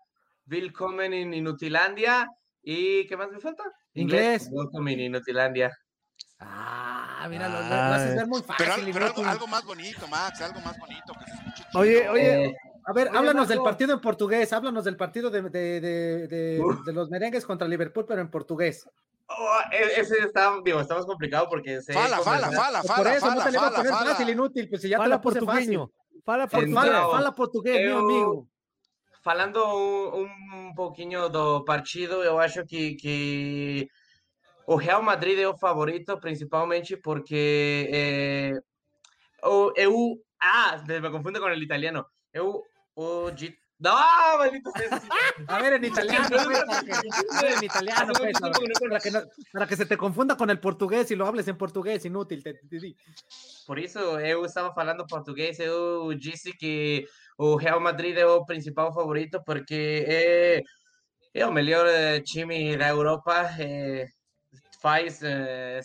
[0.48, 2.28] Willkommen in Inutilandia.
[2.64, 3.64] ¿Y qué más me falta?
[3.94, 4.48] Inglés.
[4.52, 5.72] Welcome in Inutilandia.
[6.40, 8.66] Ah, mira, lo, lo- lo haces ver muy fácil.
[8.66, 11.14] Pero, pero algo, algo más bonito, Max, algo más bonito.
[11.14, 12.56] Que se escuche Oye, oye, Eh,
[12.86, 13.66] A ver, Oye, háblanos del Majo.
[13.70, 15.50] partido en portugués, háblanos del partido de, de,
[15.82, 18.88] de, de- de los merengues contra Liverpool, pero en portugués.
[19.28, 22.96] oh, e- ese está, digo, está más complicado porque se Fala, fala, fala, Pues por
[23.06, 24.12] fala, eso no fala, te le va a fala, poner fala.
[24.12, 25.80] fácil, inútil, pues si ya te fala la puse fácil.
[26.48, 26.76] Portugueño.
[26.76, 26.88] Fala.
[26.92, 28.48] Fala, Então, fala português, meu eu- amigo.
[29.24, 33.88] falando um, um pouquinho do partido, eu acho que, que
[34.66, 38.60] o Real Madrid é o favorito, principalmente porque eh,
[39.44, 40.18] o, eu.
[40.40, 42.06] Ah, me confundo com o italiano.
[42.34, 42.64] Eu.
[42.96, 45.02] O, Gi- no, maldito sea.
[45.48, 48.56] A ver, en italiano, pues, para que, a ver, en italiano, pues, para,
[48.90, 51.58] para que no- para que se te confunda con el portugués y lo hables en
[51.58, 52.44] portugués, inútil.
[52.44, 52.96] te- te di.
[53.68, 57.06] Por isso, eu estava falando português, eu disse que
[57.38, 60.62] o Real Madrid é o principal favorito porque é,
[61.34, 63.50] é o melhor eh, time da Europa.
[63.60, 64.08] eh,
[64.82, 65.22] faz.
[65.24, 65.80] eh,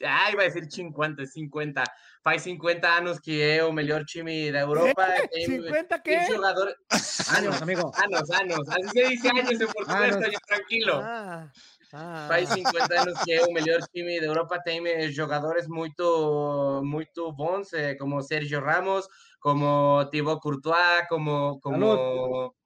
[0.00, 1.84] s- ai, vai ser 50, 50.
[2.22, 5.06] Faz 50 anos que é o melhor time da Europa.
[5.30, 6.26] Tem, ¿50 tem qué?
[6.26, 6.74] jogador.
[7.28, 7.92] Años, amigo.
[7.96, 8.68] Anos, anos.
[8.68, 10.24] Así se dice años en português, Anos.
[10.24, 10.94] Toño, tranquilo.
[11.04, 11.50] Ah,
[11.92, 12.24] ah.
[12.28, 17.32] Faz 50 anos que é o melhor time da Europa, tem eh, jogadores muito muito
[17.32, 19.06] bons, eh, como Sérgio Ramos,
[19.40, 22.59] como Thibaut Courtois, como como ¿Qué?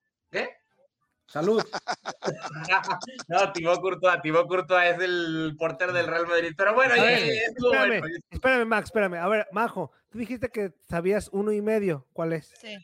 [1.35, 1.61] Salud.
[3.29, 8.01] no, Thibaut Courtois, Thibaut Courtois es el portero del Real Madrid, pero bueno, ver, espérame,
[8.01, 8.17] bueno.
[8.31, 9.15] espérame, Max, espérame.
[9.15, 12.07] A ver, Majo, tú dijiste que sabías uno y medio.
[12.13, 12.53] ¿Cuál es?
[12.61, 12.77] Sí.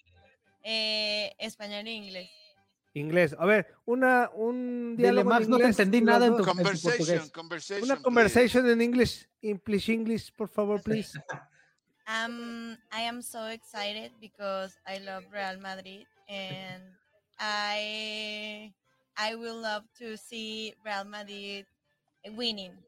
[0.65, 2.31] Eh, español e inglés.
[2.95, 3.37] Inglés.
[3.39, 6.51] A ver, una, un diálogo en Max, no te entendí nada en tu, en tu
[6.51, 7.31] Conversation, portugués.
[7.31, 7.85] conversation.
[7.85, 8.03] Una please.
[8.03, 9.29] conversation en English.
[9.43, 11.17] English, English, por favor, please.
[12.09, 16.83] Um, I am so excited because I love Real Madrid and
[17.41, 18.75] I
[19.17, 21.67] I will love to see Real Madrid
[22.27, 22.85] winning.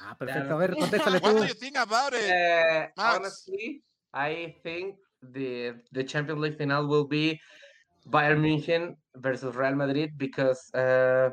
[0.00, 0.54] Ah, perfecto.
[0.54, 2.30] A ver, contéstale What do you think about it?
[2.30, 3.16] Uh, Max.
[3.16, 3.82] honestly,
[4.12, 7.38] I think the the Champions League final will be
[8.08, 11.30] Bayern München versus Real Madrid because uh,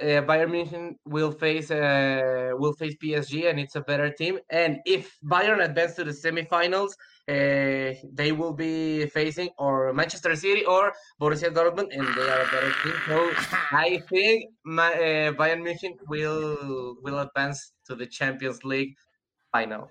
[0.00, 4.38] uh, Bayern München will face uh, will face PSG and it's a better team.
[4.50, 6.92] And if Bayern advance to the semifinals,
[7.28, 12.50] uh, they will be facing or Manchester City or Borussia Dortmund, and they are a
[12.50, 12.94] better team.
[13.06, 13.30] So
[13.72, 18.94] I think my, uh, Bayern München will will advance to the Champions League
[19.52, 19.90] final.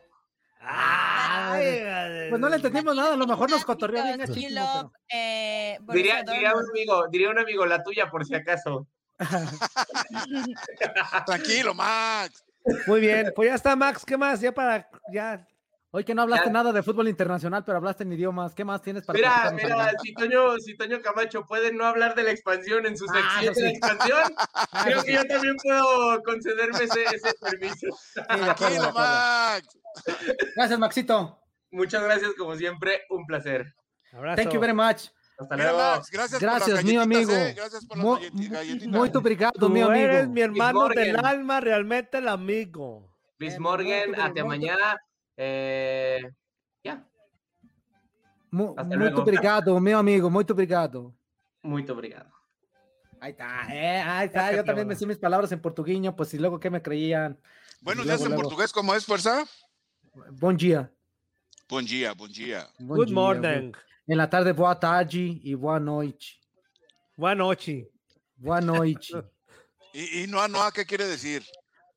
[0.60, 1.84] Ay,
[2.30, 4.92] Pues no le entendimos nada, a lo mejor nos cotorreó bien Because you gachísimo, love,
[5.10, 6.70] eh, Diría, Borussia diría un Dortmund.
[6.70, 8.88] amigo, diría un amigo, la tuya por si acaso.
[11.26, 12.44] Tranquilo, Max.
[12.88, 14.04] Muy bien, pues ya está, Max.
[14.06, 14.40] ¿Qué más?
[14.40, 14.90] Ya para.
[15.12, 15.46] Ya.
[15.96, 18.56] Hoy que no hablaste nada de fútbol internacional, pero hablaste en idiomas.
[18.56, 22.24] ¿Qué más tienes para Mira, mira, si Toño, si Toño Camacho puede no hablar de
[22.24, 24.36] la expansión en su ah, sección de la expansión,
[24.86, 27.88] creo que yo también puedo concederme ese, ese permiso.
[28.28, 29.68] Tranquilo, Max.
[30.56, 31.40] Gracias, Maxito.
[31.70, 33.76] Muchas gracias, como siempre, un placer.
[34.14, 34.42] Abrazo.
[34.42, 35.10] Thank you very much.
[35.38, 35.78] Hasta luego.
[35.78, 37.32] Max, gracias, gracias por mi amigo.
[37.34, 37.54] Eh.
[37.56, 38.88] Gracias por las galletitas.
[38.88, 39.94] Muy obrigado, mi amigo.
[39.94, 43.10] eres mi hermano del alma, realmente el amigo.
[43.40, 44.98] Bis Morgan, hasta mañana.
[45.36, 46.22] Eh,
[46.84, 47.06] ya.
[48.52, 51.14] Muito obrigado, meu amigo, muito obrigado.
[51.64, 52.32] Muito obrigado.
[53.20, 54.54] Ahí está, eh, ahí está.
[54.54, 57.40] Yo también decía mis palabras en portugueño, pues si luego que me creían.
[57.82, 59.46] Buenos días en portugués, ¿cómo es, fuerza?
[60.30, 60.92] Bom dia.
[61.68, 62.68] Bom dia, bom dia.
[62.80, 63.74] Good morning.
[64.06, 66.26] En la tarde, boa tarde y boa noite.
[67.16, 67.90] Boa noite.
[68.36, 69.08] Boa noite.
[69.94, 71.44] ¿Y, y no, no, qué quiere decir?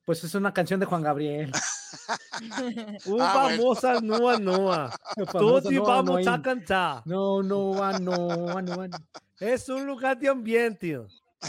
[0.05, 1.51] Pues es una canción de Juan Gabriel.
[3.07, 4.97] Un ah, famosa Noa Noa.
[5.33, 7.03] Todos vamos a cantar.
[7.05, 8.89] No, Noa Noa Noa.
[9.41, 10.97] Es un lugar de ambiente.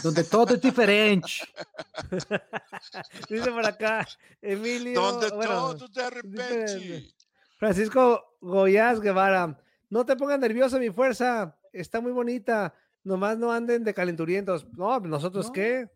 [0.02, 1.28] Donde todo es diferente.
[3.28, 4.06] Dice por acá,
[4.42, 5.00] Emilio.
[5.00, 7.14] Donde todo de repente.
[7.58, 9.56] Francisco Goyaz Guevara.
[9.90, 11.56] No te pongas nervioso, mi fuerza.
[11.72, 12.74] Está muy bonita.
[13.04, 14.66] Nomás no anden de calenturientos.
[14.72, 15.88] No, ¿nosotros qué?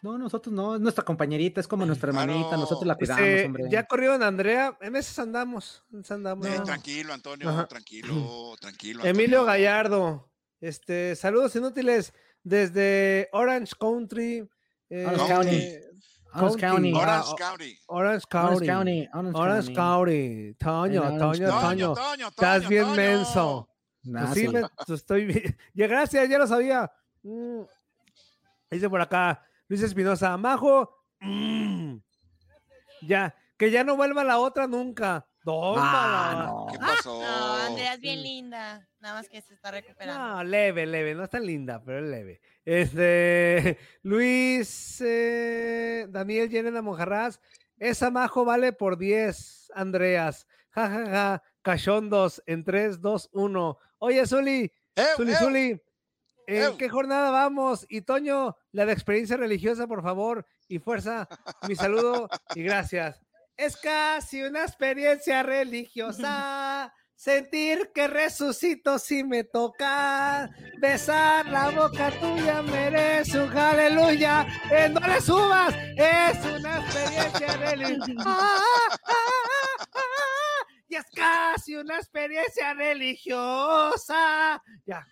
[0.00, 3.64] No, nosotros no, es nuestra compañerita, es como nuestra hermanita, nosotros la cuidamos, este, hombre.
[3.68, 6.46] Ya corrió en Andrea, en meses andamos, andamos.
[6.64, 9.04] tranquilo, Antonio, tranquilo, tranquilo.
[9.04, 10.30] Emilio Gallardo,
[10.60, 12.12] este, saludos inútiles
[12.44, 14.48] desde Orange Country.
[14.88, 15.74] Eh, Orange County.
[16.34, 16.92] Orange County.
[16.92, 17.78] Orange County.
[17.86, 18.26] Orange
[18.66, 19.08] County.
[19.34, 20.54] Orange County.
[20.54, 22.28] Toño, Toño, Toño.
[22.28, 23.68] Estás bien menso.
[24.02, 24.62] Pues sí, me,
[24.94, 25.58] estoy bien.
[25.74, 26.90] Ya, gracias, ya lo sabía.
[27.22, 27.62] Mm.
[28.70, 31.96] Dice por acá, Luis Espinosa, Majo, mm,
[33.02, 35.26] ya, que ya no vuelva la otra nunca.
[35.50, 37.22] Ah, ¿Qué pasó?
[37.22, 40.36] No, Andrea es bien linda, nada más que se está recuperando.
[40.36, 42.40] No, leve, leve, no es tan linda, pero es leve.
[42.68, 47.40] Este, Luis, eh, Daniel Yenena Monjarraz,
[47.78, 50.46] esa Majo vale por 10, Andreas.
[50.68, 53.78] Ja, ja, ja, cachondos en 3, 2, 1.
[54.00, 54.70] Oye, Zuli,
[55.16, 55.82] Zuli, Zuli,
[56.46, 57.86] ¿En qué jornada vamos?
[57.88, 61.26] Y Toño, la de experiencia religiosa, por favor, y fuerza,
[61.66, 63.18] mi saludo y gracias.
[63.56, 66.92] Es casi una experiencia religiosa.
[67.18, 70.48] Sentir que resucito si me toca.
[70.78, 74.46] Besar la boca tuya merece un aleluya.
[74.70, 75.74] Eh, no le subas.
[75.96, 78.62] Es una experiencia religiosa.
[80.88, 84.62] y es casi una experiencia religiosa.
[84.86, 85.04] Ya,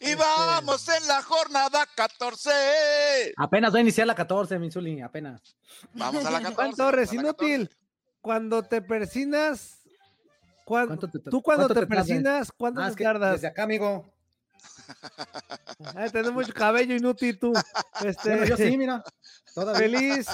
[0.00, 3.34] y este, vamos en la jornada 14.
[3.36, 5.54] Apenas va a iniciar la 14, Minzuli, apenas.
[5.92, 6.54] Vamos a la 14.
[6.54, 7.70] Juan Torres, inútil.
[8.22, 9.81] Cuando te persinas,
[10.64, 13.32] cuando, tú cuando te, persinas, ¿cuánto ah, te tardas?
[13.32, 14.04] Desde acá, amigo.
[15.94, 17.52] Ay, tenés mucho cabello inútil tú.
[18.04, 19.02] Este, yo sí, mira.
[19.76, 20.26] Feliz,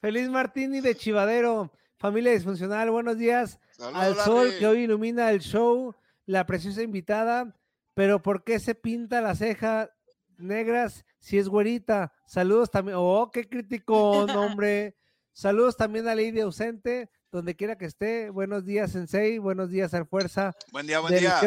[0.00, 1.72] feliz Martini de Chivadero.
[1.98, 3.58] Familia disfuncional, buenos días.
[3.94, 5.94] al sol que hoy ilumina el show.
[6.26, 7.54] La preciosa invitada
[7.94, 9.90] pero ¿por qué se pinta la ceja
[10.38, 12.12] negras si es güerita?
[12.26, 12.96] Saludos también.
[12.98, 14.96] Oh, qué crítico, hombre.
[15.32, 18.28] Saludos también a Lady ausente, donde quiera que esté.
[18.30, 19.38] Buenos días, Sensei.
[19.38, 20.52] Buenos días, al Fuerza.
[20.70, 21.40] Buen día, buen día.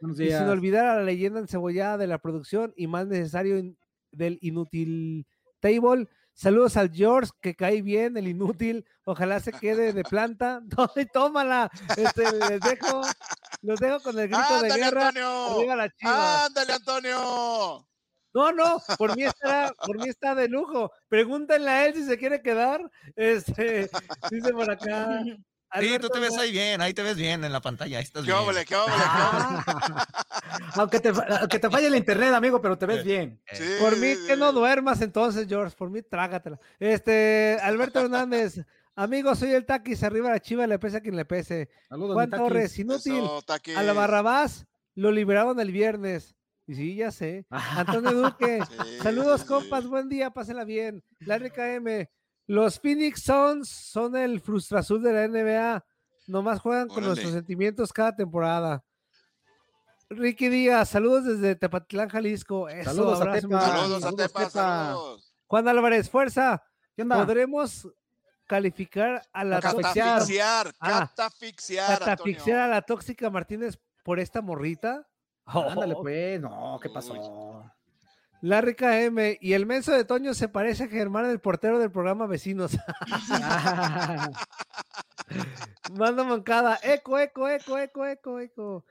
[0.00, 0.34] Buenos días.
[0.34, 3.60] Y sin olvidar a la leyenda encebollada de la producción y más necesario
[4.12, 5.26] del inútil
[5.58, 6.08] table.
[6.32, 8.86] Saludos al George, que cae bien, el inútil.
[9.04, 10.62] Ojalá se quede de planta.
[11.12, 11.70] tómala.
[11.96, 13.02] Este, les dejo,
[13.62, 15.08] los dejo con el grito de guerra.
[15.08, 15.82] Antonio!
[16.02, 17.89] ¡Ándale, Antonio!
[18.32, 20.92] No, no, por mí está, por mí está de lujo.
[21.08, 22.80] Pregúntenle a él si se quiere quedar.
[23.16, 23.90] Este,
[24.30, 25.22] dice por acá.
[25.78, 27.98] Sí, tú te ves ahí bien, ahí te ves bien en la pantalla.
[27.98, 28.42] Ahí estás qué bien.
[28.42, 28.94] Óvole, qué óvole,
[30.74, 33.40] aunque, te, aunque te falle el internet, amigo, pero te ves bien.
[33.80, 35.76] por mí que no duermas entonces, George.
[35.76, 36.58] Por mí, trágatela.
[36.78, 38.60] Este, Alberto Hernández.
[38.96, 41.70] Amigo, soy el Taquis, arriba la chiva, le pese a quien le pese.
[41.88, 43.24] Saludos, Juan Torres, inútil.
[43.76, 46.34] a la Barrabás lo liberaron el viernes.
[46.70, 47.44] Y sí, ya sé.
[47.50, 48.60] Antonio Duque,
[49.02, 51.02] saludos, compas, buen día, pásenla bien.
[51.18, 52.06] La RKM,
[52.46, 55.84] los Phoenix Suns son el frustrazul de la NBA.
[56.28, 58.84] Nomás juegan con nuestros sentimientos cada temporada.
[60.10, 62.68] Ricky Díaz, saludos desde Tepatitlán, Jalisco.
[62.84, 63.60] saludos, a Tepa.
[63.60, 64.96] saludos a Tepa.
[65.48, 66.62] Juan Álvarez, fuerza.
[66.96, 67.88] ¿Podremos
[68.46, 75.09] calificar a la catafixiar, ah, catafixiar, a la tóxica Martínez por esta morrita?
[75.52, 77.14] Ándale, pues, no, ¿qué pasó?
[78.42, 82.26] Larry KM y el menso de Toño se parece a Germán, el portero del programa
[82.26, 82.72] Vecinos.
[85.94, 86.78] Manda mancada.
[86.82, 88.84] Eco, eco, eco, eco, eco, eco.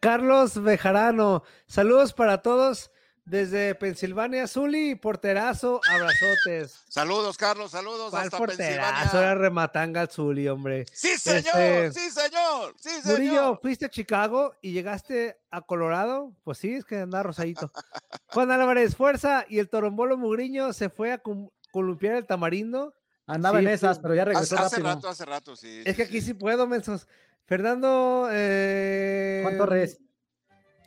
[0.00, 1.42] Carlos Bejarano.
[1.66, 2.90] Saludos para todos
[3.24, 6.82] desde Pensilvania, Zuli, porterazo, abrazotes.
[6.88, 8.90] Saludos, Carlos, saludos ¿Cuál hasta porterazo?
[8.92, 9.20] Pensilvania.
[9.20, 10.86] Era rematanga Zuli, hombre.
[10.92, 13.18] Sí, señor, Este, sí, señor, sí, señor.
[13.20, 16.32] Murillo, fuiste a Chicago y llegaste a Colorado.
[16.42, 17.70] Pues sí, es que anda rosadito.
[18.28, 19.44] Juan Álvarez, fuerza.
[19.48, 21.22] Y el torombolo Mugriño se fue a
[21.70, 22.94] columpiar el tamarindo.
[23.26, 24.94] Andaba Sí, en esas, pero ya regresó Hace, hace rápido.
[24.96, 25.82] rato, hace rato, sí.
[25.86, 27.06] Es que aquí sí puedo, mensos.
[27.46, 28.28] Fernando.
[28.32, 29.98] eh, Juan Torres.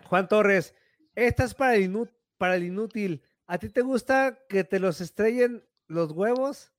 [0.10, 0.74] Juan Torres.
[1.16, 3.24] Esta es para el, para el inútil.
[3.48, 6.72] ¿A ti te gusta que te los estrellen los huevos?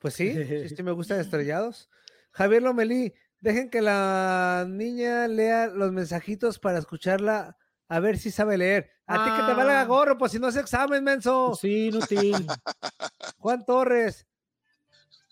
[0.00, 1.90] Pues sí, sí, sí me gustan estrellados.
[2.32, 7.56] Javier Lomelí, dejen que la niña lea los mensajitos para escucharla,
[7.88, 8.90] a ver si sabe leer.
[9.06, 9.84] A ti que te valga Ah.
[9.84, 11.54] gorro, pues si no es examen, menso.
[11.54, 12.32] Sí, inútil.
[13.38, 14.26] Juan Torres,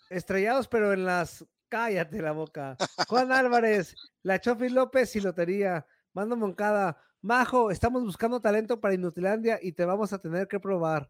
[0.09, 1.45] estrellados, pero en las.
[1.69, 2.75] Cállate la boca.
[3.07, 5.87] Juan Álvarez, la Chofi López y Lotería.
[6.13, 6.97] Mando Moncada.
[7.21, 11.09] Majo, estamos buscando talento para Inutilandia y te vamos a tener que probar.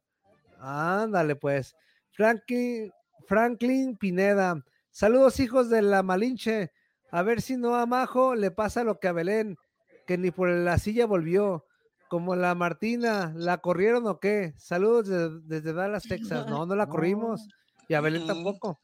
[0.59, 1.75] Ándale, pues.
[2.11, 2.91] Franklin,
[3.27, 4.61] Franklin Pineda.
[4.89, 6.71] Saludos, hijos de la Malinche.
[7.11, 9.57] A ver si no a Majo le pasa lo que a Belén,
[10.05, 11.65] que ni por la silla volvió.
[12.09, 14.53] Como la Martina, ¿la corrieron o qué?
[14.57, 16.45] Saludos de- desde Dallas, Texas.
[16.47, 17.47] No, no la corrimos.
[17.88, 18.27] Y a Belén Mm.
[18.27, 18.79] tampoco.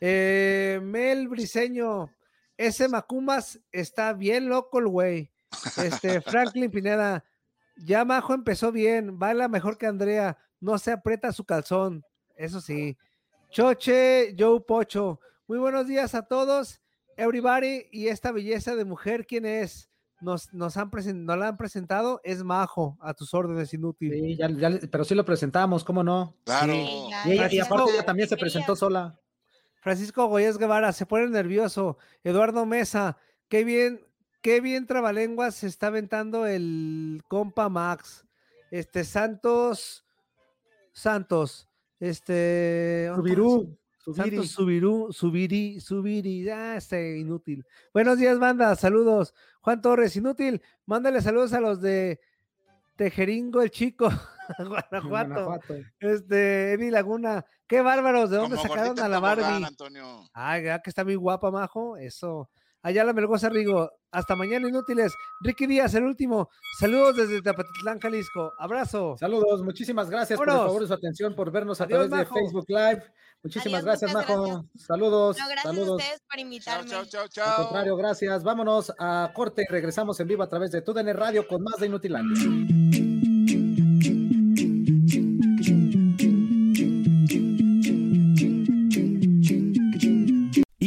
[0.00, 2.10] Eh, Mel Briseño,
[2.56, 5.30] ese Macumas está bien loco el güey.
[5.76, 7.24] Este, Franklin Pineda,
[7.76, 12.04] ya Majo empezó bien, baila mejor que Andrea, no se aprieta su calzón,
[12.36, 12.96] eso sí.
[13.50, 16.80] Choche, Joe Pocho, muy buenos días a todos,
[17.16, 19.88] everybody, y esta belleza de mujer, ¿quién es?
[20.20, 20.90] Nos, nos, han
[21.26, 24.12] la han presentado, es Majo, a tus órdenes, inútil.
[24.12, 26.34] Sí, ya- ya le- pero sí lo presentamos, ¿cómo no?
[26.44, 26.72] Claro.
[26.72, 26.86] Sí,
[27.26, 29.18] Y, ella- y aparte ella también se presentó sola.
[29.82, 31.98] Francisco Goyes Guevara se pone nervioso.
[32.22, 33.18] Eduardo Mesa,
[33.48, 34.00] qué bien,
[34.44, 38.26] qué bien trabalenguas se está aventando el compa Max.
[38.70, 40.04] Este Santos,
[40.92, 41.66] Santos,
[41.98, 43.78] este Subirú.
[43.96, 44.16] Subiri.
[44.16, 47.64] Santos Subirú, Subiri, Subiri, ah, este inútil.
[47.94, 49.32] Buenos días, banda, saludos.
[49.62, 52.20] Juan Torres, inútil, mándale saludos a los de
[52.96, 54.10] Tejeringo el Chico,
[54.58, 55.08] Guanajuato.
[55.08, 55.74] Guanajuato.
[55.98, 59.64] Este, Eddie Laguna, qué bárbaros, ¿de dónde Como sacaron a la Barbie?
[59.64, 60.28] Antonio.
[60.34, 61.96] Ay, ¿verdad que está muy guapa, Majo?
[61.96, 62.50] Eso.
[62.84, 63.90] Allá la Melgoza Rigo.
[64.12, 65.12] Hasta mañana, inútiles.
[65.40, 66.48] Ricky Díaz, el último.
[66.78, 68.52] Saludos desde Tepatitlán, Jalisco.
[68.58, 69.16] Abrazo.
[69.18, 72.34] Saludos, muchísimas gracias por el favor de su atención, por vernos a Adiós, través de.
[72.34, 73.02] Facebook Live.
[73.42, 74.42] Muchísimas Adiós, gracias, Majo.
[74.42, 74.86] gracias.
[74.86, 75.96] Saludos, No, gracias a saludos.
[76.02, 76.90] ustedes por Chao, invitarme.
[76.90, 77.62] chao, chao, Al chao.
[77.64, 78.42] contrario, gracias.
[78.44, 81.86] Vámonos a corte y regresamos en vivo a través de TUDN Radio con más de
[81.86, 83.03] Inutilandia.